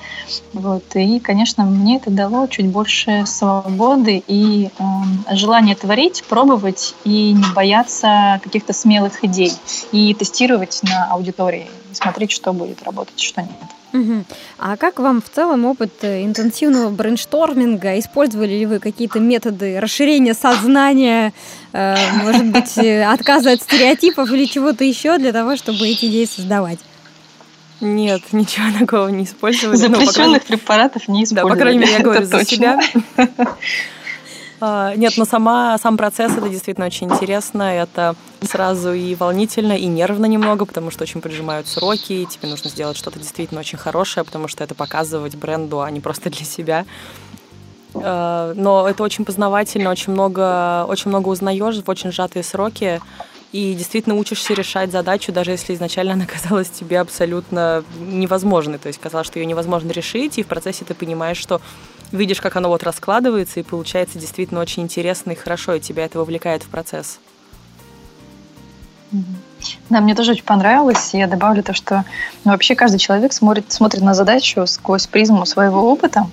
Вот. 0.54 0.84
И, 0.96 1.20
конечно, 1.20 1.63
мне 1.63 1.98
это 1.98 2.10
дало 2.10 2.48
чуть 2.48 2.65
больше 2.65 3.26
свободы 3.28 4.24
и 4.26 4.72
э, 4.80 5.36
желания 5.36 5.76
творить, 5.76 6.24
пробовать 6.28 6.96
и 7.04 7.34
не 7.34 7.54
бояться 7.54 8.41
каких-то 8.44 8.74
смелых 8.74 9.24
идей, 9.24 9.54
и 9.91 10.15
тестировать 10.15 10.80
на 10.82 11.06
аудитории, 11.12 11.70
смотреть, 11.98 12.32
что 12.32 12.54
будет 12.54 12.84
работать, 12.84 13.20
что 13.20 13.42
нет. 13.42 13.52
Угу. 13.94 14.26
А 14.60 14.76
как 14.78 15.00
вам 15.00 15.22
в 15.22 15.30
целом 15.30 15.66
опыт 15.66 15.92
э, 16.02 16.26
интенсивного 16.26 16.90
брейнсторминга? 16.89 17.98
Использовали 18.00 18.54
ли 18.54 18.66
вы 18.66 18.80
какие-то 18.80 19.20
методы 19.20 19.80
расширения 19.80 20.34
сознания, 20.34 21.34
э, 21.72 21.96
может 22.24 22.46
быть, 22.48 22.78
э, 22.78 23.06
отказа 23.06 23.54
от 23.54 23.62
стереотипов 23.62 24.30
или 24.32 24.46
чего-то 24.46 24.84
еще 24.84 25.18
для 25.18 25.32
того, 25.32 25.56
чтобы 25.56 25.88
эти 25.88 26.06
идеи 26.08 26.26
создавать? 26.26 26.80
Нет, 27.80 28.22
ничего 28.32 28.66
такого 28.78 29.08
не 29.10 29.24
использовали. 29.24 29.78
Запрещенных 29.78 30.42
ну, 30.50 30.58
препаратов 30.58 31.08
не 31.08 31.24
использовали. 31.24 31.50
Да, 31.52 31.56
по 31.56 31.62
крайней 31.62 31.80
мере, 31.80 31.94
я 31.94 32.00
говорю 32.04 32.26
за 32.26 32.46
себя. 32.46 32.82
А, 34.67 34.95
нет, 34.95 35.13
но 35.15 35.25
сама, 35.25 35.78
сам 35.78 35.95
процесс 35.95 36.32
это 36.36 36.49
действительно 36.49 36.88
очень 36.88 37.08
интересно. 37.08 37.62
Это 37.62 38.15
сразу 38.41 38.93
и 38.93 39.13
волнительно, 39.13 39.73
и 39.73 39.86
нервно 39.86 40.25
немного, 40.25 40.65
потому 40.65 40.89
что 40.89 41.04
очень 41.04 41.21
поджимают 41.21 41.67
сроки, 41.67 42.13
и 42.13 42.25
тебе 42.25 42.49
нужно 42.49 42.71
сделать 42.71 42.97
что-то 42.97 43.19
действительно 43.19 43.60
очень 43.60 43.78
хорошее, 43.78 44.23
потому 44.23 44.47
что 44.47 44.63
это 44.63 44.73
показывать 44.73 45.36
бренду, 45.36 45.82
а 45.82 45.91
не 45.91 45.99
просто 45.99 46.32
для 46.32 46.45
себя. 46.45 46.86
А, 47.93 48.54
но 48.56 48.89
это 48.89 49.04
очень 49.04 49.23
познавательно, 49.23 49.91
очень 49.91 50.13
много, 50.13 50.86
очень 50.89 51.10
много 51.10 51.30
узнаешь 51.30 51.75
в 51.75 51.88
очень 51.88 52.12
сжатые 52.12 52.41
сроки, 52.41 53.01
и 53.51 53.75
действительно 53.75 54.15
учишься 54.15 54.56
решать 54.56 54.91
задачу, 54.91 55.32
даже 55.32 55.51
если 55.51 55.75
изначально 55.75 56.13
она 56.13 56.25
казалась 56.34 56.69
тебе 56.71 56.99
абсолютно 56.99 57.84
невозможной. 57.99 58.80
То 58.80 58.88
есть 58.88 58.99
казалось, 58.99 59.28
что 59.28 59.38
ее 59.38 59.45
невозможно 59.45 59.91
решить, 59.91 60.39
и 60.39 60.43
в 60.43 60.47
процессе 60.47 60.86
ты 60.86 60.95
понимаешь, 60.95 61.38
что 61.38 61.62
видишь, 62.12 62.41
как 62.41 62.56
оно 62.56 62.70
вот 62.70 62.84
раскладывается, 62.84 63.60
и 63.60 63.63
получается 63.63 64.20
действительно 64.20 64.60
очень 64.60 64.84
интересно 64.84 65.32
и 65.32 65.36
хорошо, 65.36 65.74
и 65.74 65.80
тебя 65.80 66.06
это 66.06 66.20
вовлекает 66.20 66.63
в 66.63 66.68
процесс. 66.68 67.20
Да, 69.89 70.02
мне 70.02 70.15
тоже 70.15 70.32
очень 70.32 70.44
понравилось. 70.44 71.13
Я 71.13 71.28
добавлю 71.28 71.63
то, 71.63 71.74
что 71.74 72.04
ну, 72.44 72.52
вообще 72.52 72.76
каждый 72.76 72.98
человек 72.98 73.34
смотрит, 73.34 73.72
смотрит 73.72 74.02
на 74.02 74.13
задачу 74.13 74.65
сквозь 74.68 75.08
призму 75.08 75.46
своего 75.46 75.91
опыта, 75.91 76.28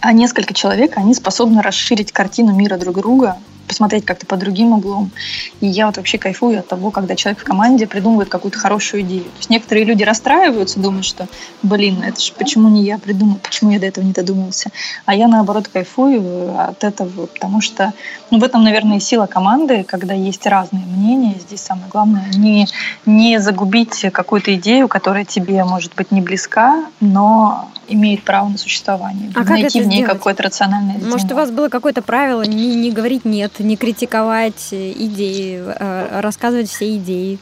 а 0.00 0.12
несколько 0.12 0.54
человек, 0.54 0.96
они 0.96 1.14
способны 1.14 1.62
расширить 1.62 2.12
картину 2.12 2.54
мира 2.54 2.78
друг 2.78 2.96
друга 2.96 3.36
посмотреть 3.70 4.04
как-то 4.04 4.26
под 4.26 4.40
другим 4.40 4.72
углом. 4.72 5.12
И 5.60 5.66
я 5.68 5.86
вот 5.86 5.96
вообще 5.96 6.18
кайфую 6.18 6.58
от 6.58 6.66
того, 6.66 6.90
когда 6.90 7.14
человек 7.14 7.40
в 7.40 7.44
команде 7.44 7.86
придумывает 7.86 8.28
какую-то 8.28 8.58
хорошую 8.58 9.02
идею. 9.02 9.22
То 9.22 9.38
есть 9.38 9.48
некоторые 9.48 9.84
люди 9.84 10.02
расстраиваются, 10.02 10.80
думают, 10.80 11.06
что, 11.06 11.28
блин, 11.62 12.02
это 12.02 12.20
же 12.20 12.32
почему 12.32 12.68
не 12.68 12.82
я 12.82 12.98
придумал, 12.98 13.36
почему 13.40 13.70
я 13.70 13.78
до 13.78 13.86
этого 13.86 14.04
не 14.04 14.12
додумался. 14.12 14.70
А 15.06 15.14
я, 15.14 15.28
наоборот, 15.28 15.68
кайфую 15.68 16.58
от 16.58 16.82
этого, 16.82 17.26
потому 17.26 17.60
что 17.60 17.92
ну, 18.32 18.40
в 18.40 18.44
этом, 18.44 18.64
наверное, 18.64 18.96
и 18.96 19.00
сила 19.00 19.26
команды, 19.26 19.84
когда 19.84 20.14
есть 20.14 20.44
разные 20.48 20.84
мнения. 20.84 21.36
Здесь 21.38 21.60
самое 21.60 21.86
главное 21.88 22.26
не, 22.34 22.66
не 23.06 23.38
загубить 23.38 24.04
какую-то 24.12 24.52
идею, 24.56 24.88
которая 24.88 25.24
тебе, 25.24 25.62
может 25.64 25.94
быть, 25.94 26.10
не 26.10 26.20
близка, 26.20 26.86
но 26.98 27.70
имеет 27.86 28.22
право 28.22 28.48
на 28.48 28.58
существование. 28.58 29.30
А 29.34 29.44
Найти 29.44 29.78
как 29.78 29.86
в 29.86 29.90
ней 29.90 30.02
какое-то 30.04 30.44
рациональное 30.44 30.98
Может, 30.98 31.30
у 31.32 31.34
вас 31.34 31.50
было 31.50 31.68
какое-то 31.68 32.02
правило 32.02 32.42
не, 32.42 32.74
не 32.76 32.90
говорить 32.90 33.24
нет, 33.24 33.59
не 33.62 33.76
критиковать 33.76 34.68
идеи, 34.72 35.62
э, 35.64 36.20
рассказывать 36.20 36.68
все 36.68 36.96
идеи? 36.96 37.38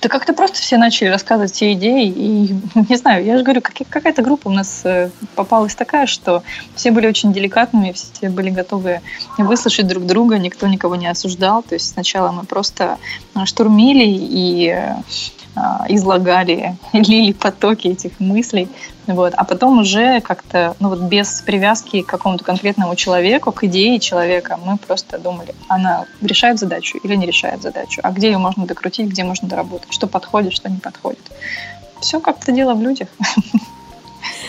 Да 0.00 0.10
как-то 0.10 0.34
просто 0.34 0.58
все 0.58 0.76
начали 0.76 1.08
рассказывать 1.08 1.52
все 1.52 1.72
идеи, 1.72 2.08
и 2.08 2.54
не 2.90 2.96
знаю, 2.96 3.24
я 3.24 3.38
же 3.38 3.42
говорю, 3.42 3.62
как, 3.62 3.74
какая-то 3.88 4.20
группа 4.22 4.48
у 4.48 4.50
нас 4.50 4.82
э, 4.84 5.10
попалась 5.34 5.74
такая, 5.74 6.06
что 6.06 6.42
все 6.74 6.90
были 6.90 7.06
очень 7.06 7.32
деликатными, 7.32 7.92
все 7.92 8.28
были 8.28 8.50
готовы 8.50 9.00
выслушать 9.38 9.86
друг 9.86 10.04
друга, 10.04 10.38
никто 10.38 10.66
никого 10.66 10.96
не 10.96 11.06
осуждал. 11.06 11.62
То 11.62 11.74
есть 11.74 11.92
сначала 11.92 12.32
мы 12.32 12.44
просто 12.44 12.98
э, 13.34 13.46
штурмили 13.46 14.04
и 14.06 14.76
излагали, 15.88 16.76
лили 16.92 17.32
потоки 17.32 17.88
этих 17.88 18.18
мыслей, 18.20 18.68
вот, 19.06 19.34
а 19.36 19.44
потом 19.44 19.78
уже 19.78 20.20
как-то, 20.20 20.74
ну 20.80 20.88
вот 20.88 21.00
без 21.00 21.42
привязки 21.42 22.02
к 22.02 22.06
какому-то 22.06 22.44
конкретному 22.44 22.96
человеку, 22.96 23.52
к 23.52 23.64
идее 23.64 24.00
человека, 24.00 24.58
мы 24.64 24.78
просто 24.78 25.18
думали, 25.18 25.54
она 25.68 26.06
решает 26.22 26.58
задачу 26.58 26.98
или 27.02 27.14
не 27.14 27.26
решает 27.26 27.62
задачу, 27.62 28.00
а 28.02 28.10
где 28.10 28.28
ее 28.28 28.38
можно 28.38 28.66
докрутить, 28.66 29.08
где 29.08 29.24
можно 29.24 29.48
доработать, 29.48 29.92
что 29.92 30.06
подходит, 30.06 30.52
что 30.52 30.70
не 30.70 30.78
подходит. 30.78 31.30
Все 32.00 32.20
как-то 32.20 32.52
дело 32.52 32.74
в 32.74 32.82
людях. 32.82 33.08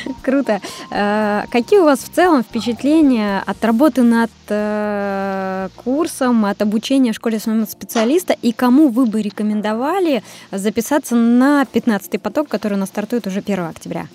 Круто. 0.22 0.62
Э, 0.91 1.43
какие 1.51 1.80
у 1.80 1.86
вас 1.86 1.99
в 1.99 2.10
целом 2.10 2.43
впечатления 2.43 3.43
от 3.45 3.64
работы 3.64 4.03
над 4.03 4.32
э, 4.49 5.70
курсом, 5.76 6.45
от 6.45 6.62
обучения 6.62 7.12
в 7.12 7.16
школе 7.16 7.39
своего 7.39 7.66
специалиста 7.66 8.36
и 8.41 8.51
кому 8.51 8.89
вы 8.89 9.06
бы 9.06 9.22
рекомендовали 9.22 10.24
записаться 10.51 11.16
на 11.16 11.64
15-й 11.64 12.20
поток, 12.20 12.47
который 12.47 12.76
у 12.76 12.78
нас 12.78 12.89
стартует 12.89 13.28
уже 13.28 13.39
1 13.39 13.60
октября? 13.66 14.08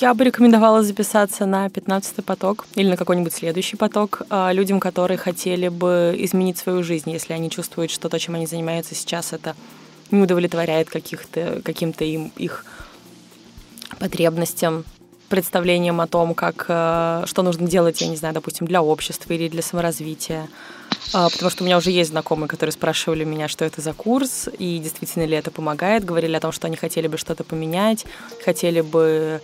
Я 0.00 0.14
бы 0.14 0.22
рекомендовала 0.24 0.84
записаться 0.84 1.44
на 1.44 1.66
15-й 1.66 2.22
поток 2.22 2.66
или 2.76 2.88
на 2.88 2.96
какой-нибудь 2.96 3.32
следующий 3.32 3.76
поток 3.76 4.22
а, 4.30 4.52
людям, 4.52 4.78
которые 4.78 5.18
хотели 5.18 5.66
бы 5.66 6.14
изменить 6.18 6.56
свою 6.56 6.84
жизнь, 6.84 7.10
если 7.10 7.32
они 7.32 7.50
чувствуют, 7.50 7.90
что 7.90 8.08
то, 8.08 8.16
чем 8.20 8.36
они 8.36 8.46
занимаются 8.46 8.94
сейчас, 8.94 9.32
это 9.32 9.56
не 10.12 10.22
удовлетворяет 10.22 10.88
каких-то, 10.88 11.60
каким-то 11.64 12.04
им 12.04 12.30
их 12.36 12.64
потребностям, 13.98 14.84
представлениям 15.28 16.00
о 16.00 16.06
том, 16.06 16.34
как, 16.34 16.66
э, 16.68 17.24
что 17.26 17.42
нужно 17.42 17.66
делать, 17.66 18.00
я 18.02 18.08
не 18.08 18.16
знаю, 18.16 18.34
допустим, 18.34 18.66
для 18.66 18.82
общества 18.82 19.32
или 19.32 19.48
для 19.48 19.62
саморазвития. 19.62 20.48
А, 21.14 21.28
потому 21.30 21.50
что 21.50 21.62
у 21.62 21.66
меня 21.66 21.78
уже 21.78 21.90
есть 21.90 22.10
знакомые, 22.10 22.48
которые 22.48 22.72
спрашивали 22.72 23.24
меня, 23.24 23.48
что 23.48 23.64
это 23.64 23.80
за 23.80 23.92
курс, 23.92 24.48
и 24.58 24.78
действительно 24.78 25.24
ли 25.24 25.36
это 25.36 25.50
помогает, 25.50 26.04
говорили 26.04 26.36
о 26.36 26.40
том, 26.40 26.52
что 26.52 26.66
они 26.66 26.76
хотели 26.76 27.06
бы 27.06 27.18
что-то 27.18 27.44
поменять, 27.44 28.04
хотели 28.44 28.80
бы 28.80 29.40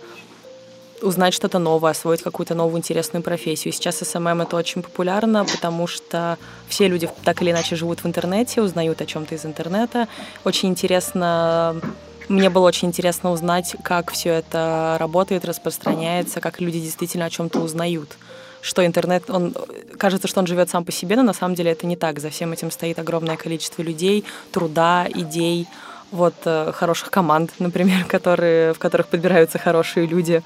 узнать 1.01 1.33
что-то 1.33 1.59
новое, 1.59 1.91
освоить 1.91 2.21
какую-то 2.21 2.55
новую 2.55 2.79
интересную 2.79 3.23
профессию. 3.23 3.73
Сейчас 3.73 3.97
SMM 3.99 4.41
это 4.41 4.55
очень 4.55 4.81
популярно, 4.81 5.45
потому 5.45 5.87
что 5.87 6.37
все 6.67 6.87
люди 6.87 7.09
так 7.23 7.41
или 7.41 7.51
иначе 7.51 7.75
живут 7.75 8.03
в 8.03 8.07
интернете, 8.07 8.61
узнают 8.61 9.01
о 9.01 9.05
чем-то 9.05 9.35
из 9.35 9.45
интернета. 9.45 10.07
Очень 10.43 10.69
интересно 10.69 11.81
мне 12.29 12.49
было 12.49 12.67
очень 12.67 12.89
интересно 12.89 13.31
узнать, 13.31 13.75
как 13.83 14.11
все 14.11 14.29
это 14.29 14.97
работает, 14.99 15.45
распространяется, 15.45 16.39
как 16.39 16.61
люди 16.61 16.79
действительно 16.79 17.25
о 17.25 17.29
чем-то 17.29 17.59
узнают. 17.59 18.17
Что 18.61 18.85
интернет, 18.85 19.29
он 19.29 19.55
кажется, 19.97 20.27
что 20.27 20.39
он 20.39 20.47
живет 20.47 20.69
сам 20.69 20.85
по 20.85 20.91
себе, 20.91 21.15
но 21.15 21.23
на 21.23 21.33
самом 21.33 21.55
деле 21.55 21.71
это 21.71 21.87
не 21.87 21.95
так. 21.95 22.19
За 22.19 22.29
всем 22.29 22.51
этим 22.51 22.71
стоит 22.71 22.99
огромное 22.99 23.37
количество 23.37 23.81
людей, 23.81 24.25
труда, 24.51 25.07
идей, 25.13 25.67
вот 26.11 26.35
э, 26.45 26.71
хороших 26.73 27.09
команд, 27.09 27.51
например, 27.59 28.05
которые, 28.07 28.73
в 28.73 28.79
которых 28.79 29.07
подбираются 29.07 29.57
хорошие 29.57 30.05
люди 30.05 30.43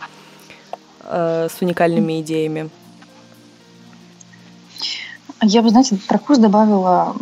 э, 1.03 1.47
с 1.49 1.61
уникальными 1.61 2.21
идеями. 2.21 2.69
Я 5.41 5.61
бы, 5.61 5.69
знаете, 5.69 5.97
про 6.07 6.17
курс 6.17 6.39
добавила 6.39 7.15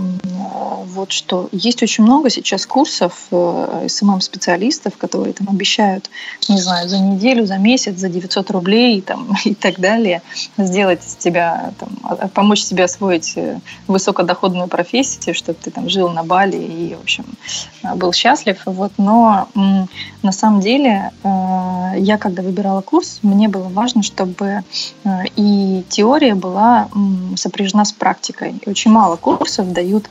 вот 0.92 1.12
что. 1.12 1.50
Есть 1.52 1.82
очень 1.84 2.04
много 2.04 2.30
сейчас 2.30 2.66
курсов 2.66 3.28
э, 3.32 3.88
СММ-специалистов, 3.88 4.98
которые 4.98 5.34
там 5.34 5.50
обещают, 5.50 6.10
не 6.50 6.60
знаю, 6.60 6.89
за 6.89 7.00
неделю, 7.00 7.46
за 7.46 7.58
месяц, 7.58 7.98
за 7.98 8.10
900 8.10 8.52
рублей 8.52 9.02
там, 9.02 9.36
и 9.46 9.56
так 9.56 9.80
далее, 9.80 10.22
сделать 10.58 11.02
тебя, 11.20 11.74
там, 11.80 11.89
а, 12.04 12.28
помочь 12.28 12.66
тебе 12.66 12.84
освоить 12.84 13.34
э, 13.36 13.60
высокодоходную 13.88 14.68
профессию, 14.68 15.34
чтобы 15.34 15.58
ты 15.62 15.72
там 15.72 15.89
жил 15.89 16.10
на 16.10 16.24
Бали 16.24 16.58
и, 16.58 16.96
в 16.96 17.02
общем, 17.02 17.26
э, 17.84 17.96
был 17.96 18.14
счастлив. 18.14 18.62
Вот. 18.66 18.92
Но 18.98 19.48
на 20.24 20.32
самом 20.32 20.62
деле 20.62 21.12
я, 21.24 22.18
когда 22.20 22.44
выбирала 22.44 22.82
курс, 22.82 23.20
мне 23.22 23.48
было 23.48 23.68
важно, 23.70 24.04
чтобы 24.04 24.64
и 25.36 25.84
теория 25.89 26.36
была 26.36 26.89
сопряжена 27.36 27.86
с 27.86 27.92
практикой. 27.92 28.56
И 28.66 28.70
очень 28.70 28.92
мало 28.92 29.16
курсов 29.16 29.72
дают 29.72 30.10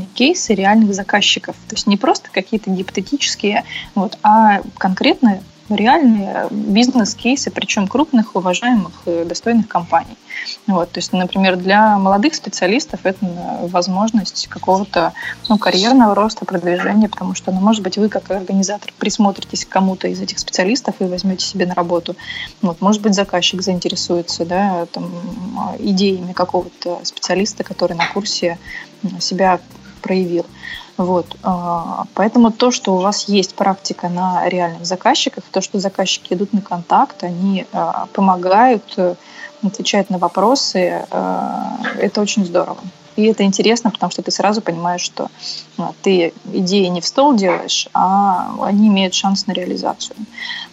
реальные 0.00 0.06
кейсы 0.14 0.54
реальных 0.54 0.94
заказчиков. 0.94 1.56
То 1.68 1.74
есть 1.74 1.86
не 1.86 1.96
просто 1.96 2.30
какие-то 2.30 2.70
гипотетические, 2.70 3.64
вот, 3.94 4.18
а 4.22 4.60
конкретно 4.78 5.40
реальные 5.68 6.48
бизнес-кейсы, 6.50 7.52
причем 7.52 7.86
крупных, 7.86 8.34
уважаемых, 8.34 8.92
достойных 9.06 9.68
компаний. 9.68 10.16
Вот, 10.66 10.90
то 10.90 10.98
есть, 10.98 11.12
например, 11.12 11.56
для 11.56 11.96
молодых 11.96 12.34
специалистов 12.34 13.00
это 13.04 13.24
возможность 13.70 14.48
какого-то 14.48 15.12
ну, 15.48 15.58
карьерного 15.58 16.16
роста, 16.16 16.44
продвижения, 16.44 17.08
потому 17.08 17.36
что, 17.36 17.52
ну, 17.52 17.60
может 17.60 17.84
быть, 17.84 17.98
вы 17.98 18.08
как 18.08 18.28
организатор 18.32 18.92
присмотритесь 18.98 19.64
к 19.64 19.68
кому-то 19.68 20.08
из 20.08 20.20
этих 20.20 20.40
специалистов 20.40 20.96
и 20.98 21.04
возьмете 21.04 21.46
себе 21.46 21.66
на 21.66 21.74
работу. 21.74 22.16
Вот, 22.62 22.80
может 22.80 23.00
быть, 23.00 23.14
заказчик 23.14 23.62
заинтересуется 23.62 24.44
да, 24.44 24.86
там, 24.86 25.08
идеями 25.78 26.32
какого-то 26.32 26.98
специалиста, 27.04 27.62
который 27.62 27.96
на 27.96 28.08
курсе 28.12 28.58
себя 29.20 29.60
проявил. 30.00 30.46
Вот. 30.96 31.36
А, 31.42 32.04
поэтому 32.14 32.50
то, 32.50 32.70
что 32.70 32.94
у 32.94 32.98
вас 32.98 33.26
есть 33.28 33.54
практика 33.54 34.08
на 34.08 34.46
реальных 34.48 34.84
заказчиках, 34.84 35.44
то, 35.50 35.60
что 35.62 35.78
заказчики 35.78 36.34
идут 36.34 36.52
на 36.52 36.60
контакт, 36.60 37.24
они 37.24 37.64
а, 37.72 38.06
помогают, 38.12 38.84
э, 38.98 39.14
отвечают 39.62 40.10
на 40.10 40.18
вопросы, 40.18 41.06
а, 41.10 41.78
это 41.98 42.20
очень 42.20 42.44
здорово. 42.44 42.78
И 43.16 43.24
это 43.24 43.44
интересно, 43.44 43.90
потому 43.90 44.12
что 44.12 44.22
ты 44.22 44.30
сразу 44.30 44.60
понимаешь, 44.60 45.00
что 45.00 45.28
ты 46.02 46.32
идеи 46.52 46.86
не 46.86 47.00
в 47.00 47.06
стол 47.06 47.34
делаешь, 47.34 47.88
а 47.92 48.54
они 48.62 48.88
имеют 48.88 49.14
шанс 49.14 49.46
на 49.46 49.52
реализацию. 49.52 50.16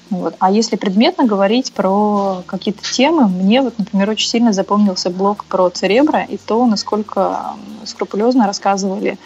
Вот. 0.09 0.35
А 0.39 0.51
если 0.51 0.77
предметно 0.77 1.25
говорить 1.25 1.73
про 1.73 2.43
какие-то 2.45 2.81
темы, 2.81 3.27
мне 3.27 3.61
вот, 3.61 3.77
например, 3.77 4.09
очень 4.09 4.29
сильно 4.29 4.53
запомнился 4.53 5.09
блог 5.09 5.43
про 5.45 5.69
церебро 5.69 6.21
и 6.21 6.37
то, 6.37 6.65
насколько 6.65 7.55
скрупулезно 7.85 8.47
рассказывали 8.47 9.17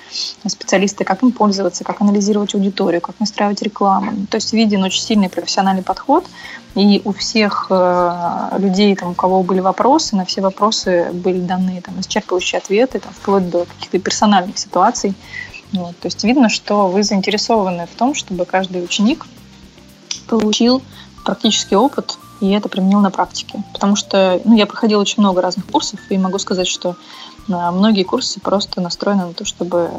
специалисты, 0.48 1.04
как 1.04 1.22
им 1.24 1.32
пользоваться, 1.32 1.84
как 1.84 2.02
анализировать 2.02 2.56
аудиторию, 2.56 3.02
как 3.02 3.20
настраивать 3.20 3.62
рекламу. 3.62 4.28
То 4.30 4.36
есть 4.36 4.54
виден 4.54 4.84
очень 4.84 5.02
сильный 5.02 5.30
профессиональный 5.30 5.84
подход, 5.84 6.26
и 6.74 7.02
у 7.04 7.12
всех 7.12 7.68
э, 7.70 8.50
людей, 8.58 8.96
там, 8.96 9.12
у 9.12 9.14
кого 9.14 9.44
были 9.44 9.60
вопросы, 9.60 10.16
на 10.16 10.26
все 10.26 10.42
вопросы 10.42 11.10
были 11.14 11.40
даны 11.40 11.82
там, 11.82 12.00
исчерпывающие 12.00 12.60
ответы, 12.60 13.00
там, 13.00 13.12
вплоть 13.12 13.50
до 13.50 13.66
каких-то 13.66 14.00
персональных 14.00 14.58
ситуаций. 14.58 15.14
Вот. 15.74 15.98
То 16.00 16.08
есть 16.08 16.24
видно, 16.24 16.50
что 16.50 16.88
вы 16.88 17.04
заинтересованы 17.04 17.88
в 17.94 17.98
том, 17.98 18.16
чтобы 18.16 18.46
каждый 18.46 18.84
ученик 18.84 19.26
получил 20.28 20.82
практический 21.24 21.76
опыт 21.76 22.18
и 22.42 22.50
это 22.50 22.68
применил 22.68 23.00
на 23.00 23.12
практике. 23.12 23.64
Потому 23.72 23.96
что 23.96 24.42
ну, 24.44 24.56
я 24.56 24.66
проходила 24.66 25.00
очень 25.00 25.22
много 25.22 25.42
разных 25.42 25.66
курсов, 25.68 26.00
и 26.10 26.18
могу 26.18 26.40
сказать, 26.40 26.68
что 26.68 26.96
а, 27.50 27.72
многие 27.72 28.04
курсы 28.04 28.40
просто 28.40 28.82
настроены 28.82 29.28
на 29.28 29.34
то, 29.34 29.46
чтобы 29.46 29.92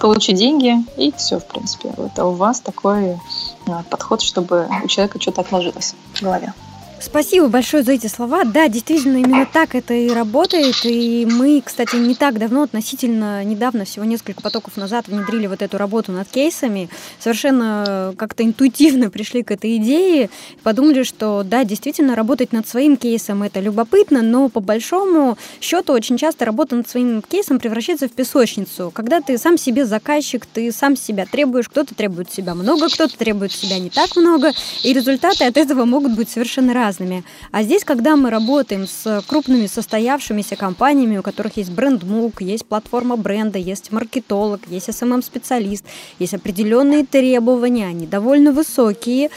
получить 0.00 0.36
деньги, 0.36 0.84
и 0.96 1.12
все, 1.12 1.38
в 1.38 1.46
принципе. 1.46 1.92
Вот, 1.96 2.18
а 2.18 2.24
у 2.24 2.32
вас 2.32 2.60
такой 2.60 3.18
а, 3.66 3.82
подход, 3.90 4.22
чтобы 4.22 4.66
у 4.82 4.88
человека 4.88 5.20
что-то 5.20 5.42
отложилось 5.42 5.94
в 6.14 6.22
голове. 6.22 6.54
Спасибо 6.98 7.48
большое 7.48 7.82
за 7.82 7.92
эти 7.92 8.06
слова. 8.06 8.44
Да, 8.44 8.68
действительно, 8.68 9.18
именно 9.18 9.46
так 9.50 9.74
это 9.74 9.92
и 9.92 10.08
работает. 10.08 10.76
И 10.84 11.26
мы, 11.30 11.62
кстати, 11.62 11.96
не 11.96 12.14
так 12.14 12.38
давно, 12.38 12.62
относительно 12.62 13.44
недавно, 13.44 13.84
всего 13.84 14.06
несколько 14.06 14.40
потоков 14.40 14.78
назад, 14.78 15.06
внедрили 15.06 15.46
вот 15.46 15.60
эту 15.60 15.76
работу 15.76 16.10
над 16.12 16.26
кейсами. 16.28 16.88
Совершенно 17.18 18.14
как-то 18.16 18.44
интуитивно 18.44 19.10
пришли 19.16 19.42
к 19.42 19.50
этой 19.50 19.76
идее. 19.76 20.30
Подумали, 20.62 21.02
что 21.02 21.42
да, 21.44 21.64
действительно, 21.64 22.16
работать 22.16 22.52
над 22.52 22.66
своим 22.66 22.96
кейсом 22.96 23.42
это 23.42 23.60
любопытно, 23.60 24.22
но 24.22 24.48
по 24.48 24.60
большому 24.60 25.36
счету 25.60 25.92
очень 25.92 26.16
часто 26.16 26.46
работа 26.46 26.76
над 26.76 26.88
своим 26.88 27.20
кейсом 27.20 27.58
превращается 27.58 28.08
в 28.08 28.12
песочницу. 28.12 28.90
Когда 28.94 29.20
ты 29.20 29.36
сам 29.36 29.58
себе 29.58 29.84
заказчик, 29.84 30.46
ты 30.46 30.72
сам 30.72 30.96
себя 30.96 31.26
требуешь, 31.30 31.68
кто-то 31.68 31.94
требует 31.94 32.32
себя 32.32 32.54
много, 32.54 32.88
кто-то 32.88 33.16
требует 33.18 33.52
себя 33.52 33.78
не 33.78 33.90
так 33.90 34.16
много, 34.16 34.52
и 34.82 34.94
результаты 34.94 35.44
от 35.44 35.58
этого 35.58 35.84
могут 35.84 36.16
быть 36.16 36.30
совершенно 36.30 36.72
разные 36.72 36.85
разными. 36.86 37.24
А 37.52 37.62
здесь, 37.62 37.84
когда 37.84 38.16
мы 38.16 38.30
работаем 38.30 38.86
с 38.86 39.22
крупными 39.26 39.66
состоявшимися 39.66 40.56
компаниями, 40.56 41.18
у 41.18 41.22
которых 41.22 41.56
есть 41.56 41.70
бренд-мук, 41.70 42.42
есть 42.42 42.66
платформа 42.66 43.16
бренда, 43.16 43.58
есть 43.58 43.92
маркетолог, 43.92 44.60
есть 44.68 44.88
SMM-специалист, 44.88 45.84
есть 46.18 46.34
определенные 46.34 47.04
требования, 47.04 47.86
они 47.86 48.06
довольно 48.06 48.52
высокие, 48.52 49.30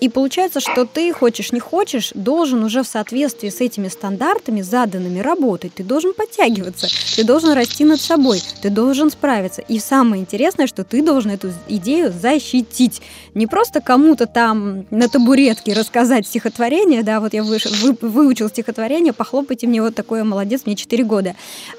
и 0.00 0.08
получается, 0.08 0.60
что 0.60 0.84
ты 0.84 1.12
хочешь 1.12 1.52
не 1.52 1.60
хочешь, 1.60 2.12
должен 2.14 2.62
уже 2.64 2.82
в 2.82 2.86
соответствии 2.86 3.48
с 3.48 3.60
этими 3.60 3.88
стандартами, 3.88 4.60
заданными 4.60 5.20
работать. 5.20 5.74
Ты 5.74 5.84
должен 5.84 6.12
подтягиваться, 6.12 6.88
ты 7.16 7.24
должен 7.24 7.52
расти 7.52 7.84
над 7.84 8.00
собой, 8.00 8.42
ты 8.60 8.70
должен 8.70 9.10
справиться. 9.10 9.62
И 9.62 9.78
самое 9.78 10.22
интересное, 10.22 10.66
что 10.66 10.84
ты 10.84 11.02
должен 11.02 11.30
эту 11.30 11.50
идею 11.68 12.12
защитить. 12.12 13.00
Не 13.34 13.46
просто 13.46 13.80
кому-то 13.80 14.26
там 14.26 14.84
на 14.90 15.08
табуретке 15.08 15.72
рассказать 15.72 16.26
стихотворение, 16.26 17.02
да, 17.02 17.20
вот 17.20 17.32
я 17.32 17.42
вы, 17.42 17.58
вы, 17.82 17.96
выучил 18.00 18.48
стихотворение, 18.48 19.12
похлопайте 19.12 19.66
мне 19.66 19.80
вот 19.80 19.94
такое, 19.94 20.24
молодец, 20.24 20.62
мне 20.66 20.76
4 20.76 21.04
года. 21.04 21.34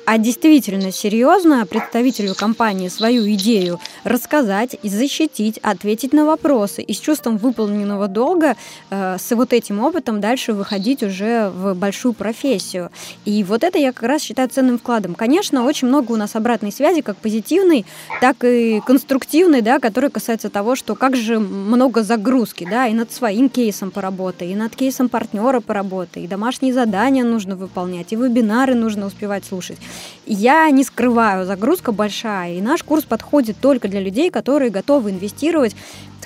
А 0.06 0.18
действительно, 0.18 0.92
серьезно 0.92 1.66
представителю 1.66 2.34
компании 2.36 2.90
свою 2.90 3.32
идею 3.34 3.80
рассказать 4.04 4.76
и 4.82 4.90
защитить, 4.90 5.60
ответить 5.60 6.14
на 6.14 6.26
вопросы 6.26 6.82
и 6.82 6.94
с 6.94 7.00
чувством 7.00 7.38
выполненного 7.38 8.07
долго 8.08 8.56
э, 8.90 9.18
с 9.20 9.36
вот 9.36 9.54
этим 9.54 9.80
опытом 9.80 10.22
дальше 10.22 10.54
выходить 10.54 11.04
уже 11.04 11.50
в 11.50 11.74
большую 11.74 12.14
профессию. 12.14 12.92
И 13.26 13.44
вот 13.44 13.64
это 13.64 13.78
я 13.78 13.92
как 13.92 14.04
раз 14.04 14.22
считаю 14.22 14.50
ценным 14.50 14.80
вкладом. 14.80 15.16
Конечно, 15.16 15.66
очень 15.66 15.88
много 15.88 16.12
у 16.12 16.16
нас 16.16 16.36
обратной 16.36 16.72
связи, 16.72 17.02
как 17.02 17.18
позитивной, 17.18 17.86
так 18.22 18.44
и 18.44 18.82
конструктивной, 18.86 19.62
да, 19.62 19.80
которая 19.80 20.10
касается 20.10 20.50
того, 20.50 20.76
что 20.76 20.96
как 20.96 21.16
же 21.16 21.40
много 21.40 22.04
загрузки, 22.04 22.68
да, 22.70 22.88
и 22.88 22.94
над 22.94 23.12
своим 23.12 23.50
кейсом 23.50 23.92
поработай, 23.92 24.52
и 24.52 24.56
над 24.56 24.76
кейсом 24.76 25.10
партнера 25.10 25.60
поработай, 25.60 26.24
и 26.24 26.28
домашние 26.28 26.74
задания 26.74 27.24
нужно 27.24 27.56
выполнять, 27.56 28.14
и 28.14 28.16
вебинары 28.16 28.76
нужно 28.76 29.06
успевать 29.06 29.46
слушать. 29.46 29.78
Я 30.26 30.70
не 30.72 30.84
скрываю, 30.84 31.46
загрузка 31.46 31.92
большая, 31.92 32.54
и 32.54 32.62
наш 32.62 32.84
курс 32.84 33.04
подходит 33.04 33.58
только 33.60 33.88
для 33.88 34.00
людей, 34.00 34.30
которые 34.30 34.70
готовы 34.70 35.12
инвестировать 35.12 35.76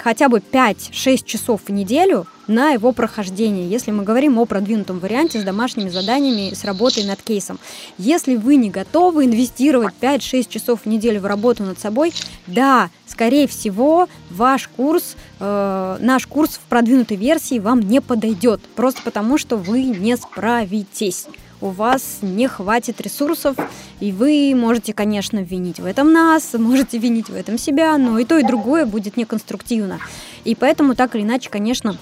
хотя 0.01 0.29
бы 0.29 0.39
5-6 0.39 1.23
часов 1.25 1.61
в 1.67 1.71
неделю 1.71 2.25
на 2.47 2.71
его 2.71 2.91
прохождение, 2.91 3.69
если 3.69 3.91
мы 3.91 4.03
говорим 4.03 4.37
о 4.37 4.45
продвинутом 4.45 4.99
варианте 4.99 5.39
с 5.39 5.43
домашними 5.43 5.89
заданиями, 5.89 6.53
с 6.53 6.65
работой 6.65 7.05
над 7.05 7.21
кейсом. 7.21 7.59
Если 7.97 8.35
вы 8.35 8.55
не 8.55 8.69
готовы 8.69 9.25
инвестировать 9.25 9.93
5-6 10.01 10.49
часов 10.49 10.81
в 10.83 10.85
неделю 10.87 11.21
в 11.21 11.25
работу 11.25 11.63
над 11.63 11.79
собой, 11.79 12.13
да, 12.47 12.89
скорее 13.07 13.47
всего, 13.47 14.09
ваш 14.29 14.67
курс, 14.67 15.15
э, 15.39 15.97
наш 15.99 16.27
курс 16.27 16.57
в 16.57 16.67
продвинутой 16.67 17.17
версии 17.17 17.59
вам 17.59 17.81
не 17.81 18.01
подойдет, 18.01 18.61
просто 18.75 19.01
потому 19.03 19.37
что 19.37 19.55
вы 19.55 19.83
не 19.83 20.17
справитесь 20.17 21.27
у 21.61 21.69
вас 21.69 22.19
не 22.21 22.47
хватит 22.47 22.99
ресурсов, 23.01 23.55
и 23.99 24.11
вы 24.11 24.53
можете, 24.55 24.93
конечно, 24.93 25.39
винить 25.39 25.79
в 25.79 25.85
этом 25.85 26.11
нас, 26.11 26.53
можете 26.53 26.97
винить 26.97 27.29
в 27.29 27.35
этом 27.35 27.57
себя, 27.57 27.97
но 27.97 28.19
и 28.19 28.25
то, 28.25 28.37
и 28.37 28.43
другое 28.43 28.85
будет 28.85 29.15
неконструктивно. 29.15 29.99
И 30.43 30.55
поэтому 30.55 30.95
так 30.95 31.15
или 31.15 31.21
иначе, 31.23 31.49
конечно, 31.49 31.97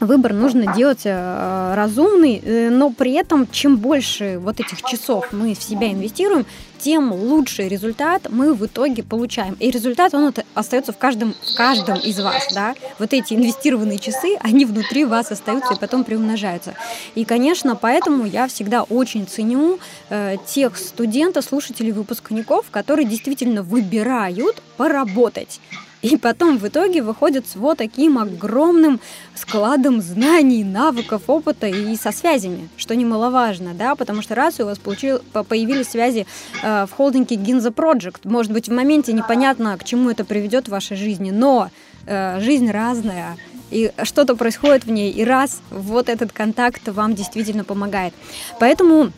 выбор 0.00 0.32
нужно 0.32 0.74
делать 0.74 1.02
э, 1.04 1.74
разумный, 1.74 2.40
э, 2.44 2.70
но 2.70 2.90
при 2.90 3.12
этом 3.12 3.48
чем 3.50 3.78
больше 3.78 4.38
вот 4.38 4.60
этих 4.60 4.82
часов 4.82 5.32
мы 5.32 5.54
в 5.54 5.62
себя 5.62 5.92
инвестируем, 5.92 6.46
тем 6.78 7.12
лучший 7.12 7.68
результат 7.68 8.28
мы 8.30 8.54
в 8.54 8.64
итоге 8.64 9.02
получаем. 9.02 9.56
И 9.58 9.70
результат, 9.70 10.14
он 10.14 10.32
остается 10.54 10.92
в 10.92 10.98
каждом, 10.98 11.34
в 11.34 11.56
каждом 11.56 11.98
из 11.98 12.20
вас, 12.20 12.48
да. 12.54 12.74
Вот 12.98 13.12
эти 13.12 13.34
инвестированные 13.34 13.98
часы, 13.98 14.36
они 14.40 14.64
внутри 14.64 15.04
вас 15.04 15.30
остаются 15.32 15.74
и 15.74 15.78
потом 15.78 16.04
приумножаются. 16.04 16.74
И, 17.14 17.24
конечно, 17.24 17.74
поэтому 17.74 18.24
я 18.24 18.46
всегда 18.46 18.84
очень 18.84 19.26
ценю 19.26 19.78
э, 20.08 20.36
тех 20.46 20.76
студентов, 20.76 21.44
слушателей, 21.44 21.92
выпускников, 21.92 22.66
которые 22.70 23.06
действительно 23.06 23.62
выбирают 23.62 24.62
поработать. 24.76 25.60
И 26.00 26.16
потом 26.16 26.58
в 26.58 26.68
итоге 26.68 27.02
выходят 27.02 27.46
с 27.48 27.56
вот 27.56 27.78
таким 27.78 28.18
огромным 28.18 29.00
складом 29.34 30.00
знаний, 30.00 30.62
навыков, 30.62 31.22
опыта 31.26 31.66
и 31.66 31.96
со 31.96 32.12
связями, 32.12 32.68
что 32.76 32.94
немаловажно, 32.94 33.74
да, 33.74 33.96
потому 33.96 34.22
что 34.22 34.36
раз 34.36 34.60
у 34.60 34.64
вас 34.64 34.78
получил, 34.78 35.18
появились 35.48 35.88
связи 35.88 36.26
э, 36.62 36.86
в 36.86 36.92
холдинге 36.92 37.34
Ginza 37.36 37.72
Project, 37.74 38.20
может 38.24 38.52
быть, 38.52 38.68
в 38.68 38.72
моменте 38.72 39.12
непонятно, 39.12 39.76
к 39.76 39.84
чему 39.84 40.10
это 40.10 40.24
приведет 40.24 40.68
в 40.68 40.70
вашей 40.70 40.96
жизни, 40.96 41.32
но 41.32 41.70
э, 42.06 42.38
жизнь 42.40 42.70
разная, 42.70 43.36
и 43.70 43.92
что-то 44.04 44.36
происходит 44.36 44.84
в 44.84 44.90
ней, 44.90 45.10
и 45.10 45.24
раз 45.24 45.60
вот 45.70 46.08
этот 46.08 46.32
контакт 46.32 46.88
вам 46.88 47.14
действительно 47.14 47.64
помогает. 47.64 48.14
Поэтому 48.60 49.10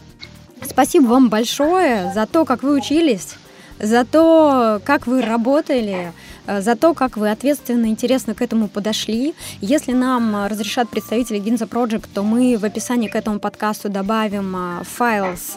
спасибо 0.68 1.06
вам 1.06 1.28
большое 1.28 2.10
за 2.14 2.26
то, 2.26 2.44
как 2.44 2.62
вы 2.62 2.72
учились, 2.72 3.36
за 3.78 4.04
то, 4.04 4.80
как 4.84 5.06
вы 5.06 5.22
работали, 5.22 6.12
за 6.46 6.76
то, 6.76 6.94
как 6.94 7.16
вы 7.16 7.30
ответственно 7.30 7.86
и 7.86 7.90
интересно 7.90 8.34
к 8.34 8.42
этому 8.42 8.68
подошли. 8.68 9.34
Если 9.60 9.92
нам 9.92 10.34
э, 10.34 10.48
разрешат 10.48 10.88
представители 10.88 11.40
Ginza 11.40 11.68
Project, 11.68 12.08
то 12.12 12.22
мы 12.22 12.56
в 12.56 12.64
описании 12.64 13.08
к 13.08 13.16
этому 13.16 13.38
подкасту 13.38 13.88
добавим 13.88 14.56
э, 14.56 14.84
файл 14.84 15.36
с 15.36 15.54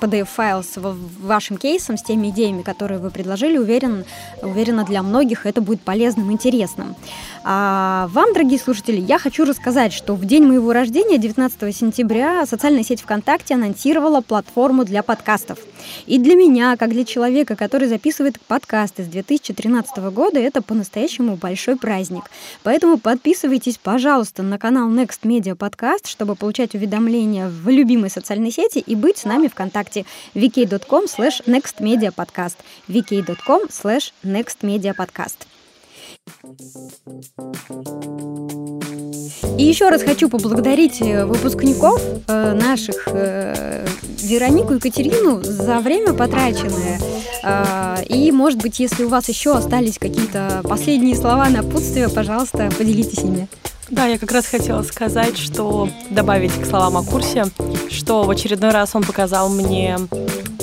PDF-файл 0.00 0.62
с 0.62 0.76
вашим 1.22 1.56
кейсом, 1.56 1.96
с 1.96 2.02
теми 2.02 2.28
идеями, 2.28 2.62
которые 2.62 2.98
вы 2.98 3.10
предложили. 3.10 3.58
Уверен, 3.58 4.04
уверена, 4.42 4.84
для 4.84 5.02
многих 5.02 5.46
это 5.46 5.60
будет 5.60 5.80
полезным, 5.82 6.32
интересным. 6.32 6.96
А 7.44 8.08
вам, 8.12 8.32
дорогие 8.32 8.58
слушатели, 8.58 9.00
я 9.00 9.18
хочу 9.18 9.44
рассказать, 9.44 9.92
что 9.92 10.14
в 10.14 10.24
день 10.24 10.44
моего 10.44 10.72
рождения, 10.72 11.18
19 11.18 11.76
сентября, 11.76 12.44
социальная 12.46 12.82
сеть 12.82 13.02
ВКонтакте 13.02 13.54
анонсировала 13.54 14.20
платформу 14.20 14.84
для 14.84 15.02
подкастов. 15.02 15.58
И 16.06 16.18
для 16.18 16.34
меня, 16.34 16.76
как 16.76 16.90
для 16.90 17.04
человека, 17.04 17.56
который 17.56 17.88
записывает 17.88 18.40
подкасты 18.40 19.04
с 19.04 19.06
2013 19.06 19.96
года, 20.12 20.38
это 20.38 20.62
по-настоящему 20.62 21.36
большой 21.36 21.76
праздник. 21.76 22.24
Поэтому 22.62 22.98
подписывайтесь, 22.98 23.78
пожалуйста, 23.78 24.42
на 24.42 24.58
канал 24.58 24.90
Next 24.90 25.20
Media 25.22 25.56
Podcast, 25.56 26.06
чтобы 26.06 26.34
получать 26.34 26.74
уведомления 26.74 27.48
в 27.48 27.68
любимой 27.68 28.10
социальной 28.10 28.50
сети 28.50 28.78
и 28.78 28.94
быть 28.94 29.18
с 29.18 29.24
нами 29.24 29.48
ВКонтакте 29.48 30.04
vk.com 30.34 31.04
slash 31.04 31.44
nextmediapodcast 31.46 32.56
vk.com 32.88 33.68
slash 33.70 34.12
nextmediapodcast. 34.24 35.59
И 39.58 39.64
еще 39.64 39.88
раз 39.88 40.02
хочу 40.02 40.28
поблагодарить 40.28 41.02
э, 41.02 41.26
выпускников 41.26 42.00
э, 42.26 42.52
наших 42.54 43.08
э, 43.08 43.86
Веронику 44.22 44.72
и 44.72 44.76
Екатерину 44.76 45.42
за 45.42 45.80
время 45.80 46.12
потраченное. 46.14 47.00
И, 48.06 48.32
может 48.32 48.60
быть, 48.60 48.80
если 48.80 49.04
у 49.04 49.08
вас 49.08 49.28
еще 49.30 49.56
остались 49.56 49.98
какие-то 49.98 50.60
последние 50.62 51.16
слова 51.16 51.48
напутствия, 51.48 52.08
пожалуйста, 52.10 52.70
поделитесь 52.76 53.22
ими. 53.22 53.48
Да, 53.88 54.06
я 54.06 54.18
как 54.18 54.30
раз 54.30 54.46
хотела 54.46 54.82
сказать, 54.82 55.36
что 55.36 55.88
добавить 56.10 56.52
к 56.52 56.66
словам 56.66 56.98
о 56.98 57.02
курсе, 57.02 57.46
что 57.88 58.22
в 58.22 58.30
очередной 58.30 58.70
раз 58.70 58.90
он 58.94 59.02
показал 59.02 59.48
мне 59.48 59.96
а, 59.96 60.06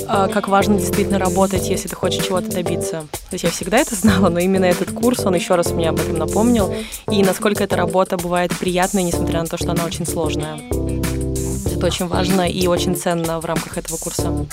как 0.08 0.48
важно 0.48 0.78
действительно 0.78 1.18
работать, 1.18 1.68
если 1.68 1.88
ты 1.88 1.94
хочешь 1.94 2.24
чего-то 2.24 2.50
добиться. 2.50 3.06
То 3.12 3.34
есть 3.34 3.44
я 3.44 3.50
всегда 3.50 3.78
это 3.78 3.94
знала, 3.94 4.28
но 4.28 4.38
именно 4.40 4.64
этот 4.64 4.90
курс, 4.92 5.20
он 5.24 5.34
еще 5.34 5.54
раз 5.54 5.70
мне 5.70 5.88
об 5.88 6.00
этом 6.00 6.18
напомнил, 6.18 6.74
и 7.10 7.22
насколько 7.22 7.64
эта 7.64 7.76
работа 7.76 8.16
бывает 8.16 8.56
приятной, 8.58 9.02
несмотря 9.04 9.40
на 9.40 9.46
то, 9.46 9.56
что 9.56 9.72
она 9.72 9.84
очень 9.84 10.06
сложная. 10.06 10.56
Это 10.56 11.86
очень 11.86 12.08
важно 12.08 12.48
и 12.48 12.66
очень 12.66 12.96
ценно 12.96 13.40
в 13.40 13.44
рамках 13.44 13.78
этого 13.78 13.96
курса. 13.98 14.46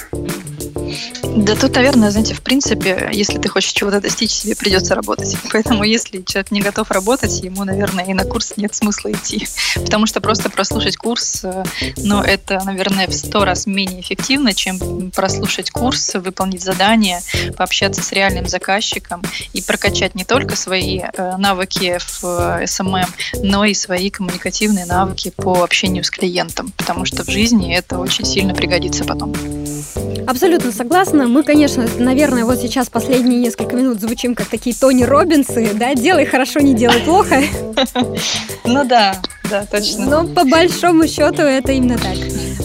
Да 0.75 1.55
тут, 1.55 1.75
наверное, 1.75 2.11
знаете, 2.11 2.33
в 2.33 2.41
принципе, 2.41 3.09
если 3.11 3.37
ты 3.39 3.49
хочешь 3.49 3.71
чего-то 3.71 3.99
достичь, 4.01 4.31
себе 4.31 4.55
придется 4.55 4.95
работать. 4.95 5.35
Поэтому 5.51 5.83
если 5.83 6.21
человек 6.21 6.51
не 6.51 6.61
готов 6.61 6.91
работать, 6.91 7.41
ему, 7.43 7.63
наверное, 7.63 8.05
и 8.05 8.13
на 8.13 8.23
курс 8.23 8.53
нет 8.57 8.73
смысла 8.75 9.11
идти. 9.11 9.47
Потому 9.75 10.05
что 10.05 10.21
просто 10.21 10.49
прослушать 10.49 10.97
курс, 10.97 11.43
э, 11.43 11.63
ну, 11.97 12.21
это, 12.21 12.61
наверное, 12.65 13.07
в 13.07 13.13
сто 13.13 13.45
раз 13.45 13.65
менее 13.65 14.01
эффективно, 14.01 14.53
чем 14.53 15.11
прослушать 15.11 15.71
курс, 15.71 16.13
выполнить 16.15 16.63
задание, 16.63 17.21
пообщаться 17.57 18.01
с 18.01 18.11
реальным 18.11 18.47
заказчиком 18.47 19.21
и 19.53 19.61
прокачать 19.61 20.15
не 20.15 20.25
только 20.25 20.55
свои 20.55 21.01
э, 21.01 21.37
навыки 21.37 21.99
в 22.21 22.59
э, 22.61 22.65
но 23.41 23.65
и 23.65 23.73
свои 23.73 24.09
коммуникативные 24.09 24.85
навыки 24.85 25.31
по 25.35 25.63
общению 25.63 26.03
с 26.03 26.09
клиентом. 26.09 26.73
Потому 26.77 27.05
что 27.05 27.23
в 27.23 27.29
жизни 27.29 27.75
это 27.75 27.97
очень 27.97 28.25
сильно 28.25 28.53
пригодится 28.53 29.03
потом. 29.05 29.33
Абсолютно 30.27 30.64
согласна. 30.71 31.27
Мы, 31.27 31.43
конечно, 31.43 31.85
наверное, 31.97 32.45
вот 32.45 32.59
сейчас 32.59 32.89
последние 32.89 33.39
несколько 33.39 33.75
минут 33.75 33.99
звучим 33.99 34.35
как 34.35 34.47
такие 34.47 34.75
Тони 34.75 35.03
Робинсы, 35.03 35.71
да, 35.73 35.93
делай 35.93 36.25
хорошо, 36.25 36.59
не 36.59 36.73
делай 36.73 36.99
плохо. 37.01 37.41
Ну 38.65 38.83
да, 38.83 39.15
да, 39.49 39.65
точно. 39.69 40.05
Но 40.05 40.27
по 40.27 40.43
большому 40.43 41.07
счету 41.07 41.41
это 41.41 41.71
именно 41.71 41.97
так. 41.97 42.15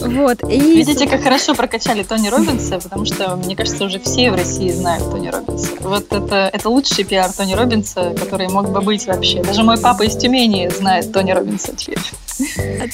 Вот. 0.01 0.43
И... 0.49 0.59
Видите, 0.59 1.07
как 1.07 1.21
хорошо 1.21 1.55
прокачали 1.55 2.03
Тони 2.03 2.29
Робинса, 2.29 2.79
потому 2.79 3.05
что, 3.05 3.35
мне 3.35 3.55
кажется, 3.55 3.85
уже 3.85 3.99
все 3.99 4.31
в 4.31 4.35
России 4.35 4.69
знают 4.71 5.09
Тони 5.09 5.29
Робинса. 5.29 5.69
Вот 5.81 6.11
это, 6.11 6.49
это 6.51 6.69
лучший 6.69 7.03
пиар 7.03 7.31
Тони 7.31 7.53
Робинса, 7.53 8.15
который 8.19 8.47
мог 8.49 8.69
бы 8.69 8.81
быть 8.81 9.05
вообще. 9.07 9.43
Даже 9.43 9.63
мой 9.63 9.77
папа 9.77 10.03
из 10.03 10.15
Тюмени 10.15 10.69
знает 10.69 11.11
Тони 11.11 11.31
Робинса 11.31 11.75
теперь. 11.75 11.99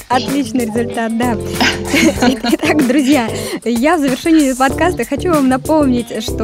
Отличный 0.10 0.66
результат, 0.66 1.18
да. 1.18 1.38
Итак, 2.52 2.88
друзья, 2.88 3.30
я 3.64 3.98
в 3.98 4.02
завершении 4.02 4.54
подкаста 4.54 5.06
хочу 5.06 5.32
вам 5.32 5.48
напомнить, 5.48 6.24
что 6.24 6.44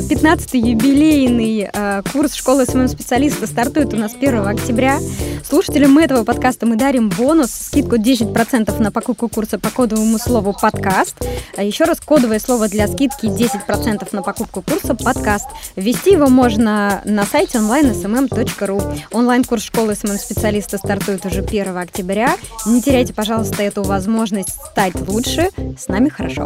15-й 0.00 0.58
э, 0.58 0.70
юбилейный 0.70 1.70
э, 1.72 2.02
курс 2.12 2.34
школы 2.34 2.64
SMM-специалиста 2.64 3.46
стартует 3.46 3.92
у 3.94 3.96
нас 3.96 4.14
1 4.14 4.46
октября. 4.46 4.98
Слушателям 5.46 5.98
этого 5.98 6.24
подкаста 6.24 6.66
мы 6.66 6.76
дарим 6.76 7.08
бонус, 7.08 7.50
скидку 7.50 7.96
10% 7.96 8.80
на 8.80 8.90
покупку 8.90 9.28
курса 9.28 9.58
по 9.58 9.70
кодовому 9.90 10.18
слову 10.18 10.52
«подкаст». 10.52 11.16
А 11.56 11.64
еще 11.64 11.84
раз, 11.84 12.00
кодовое 12.00 12.38
слово 12.38 12.68
для 12.68 12.86
скидки 12.86 13.26
10% 13.26 14.08
на 14.12 14.22
покупку 14.22 14.62
курса 14.62 14.94
«подкаст». 14.94 15.48
Ввести 15.74 16.12
его 16.12 16.28
можно 16.28 17.02
на 17.04 17.24
сайте 17.24 17.58
online.smm.ru. 17.58 19.00
Онлайн-курс 19.10 19.64
школы 19.64 19.94
SMM-специалиста 19.94 20.78
стартует 20.78 21.26
уже 21.26 21.40
1 21.40 21.76
октября. 21.76 22.36
Не 22.66 22.80
теряйте, 22.80 23.12
пожалуйста, 23.12 23.64
эту 23.64 23.82
возможность 23.82 24.54
стать 24.70 24.94
лучше. 25.08 25.48
С 25.76 25.88
нами 25.88 26.08
хорошо. 26.08 26.44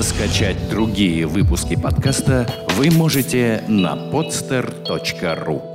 Скачать 0.00 0.56
другие 0.70 1.26
выпуски 1.26 1.76
подкаста 1.76 2.48
вы 2.76 2.90
можете 2.90 3.62
на 3.68 3.94
podster.ru 3.94 5.69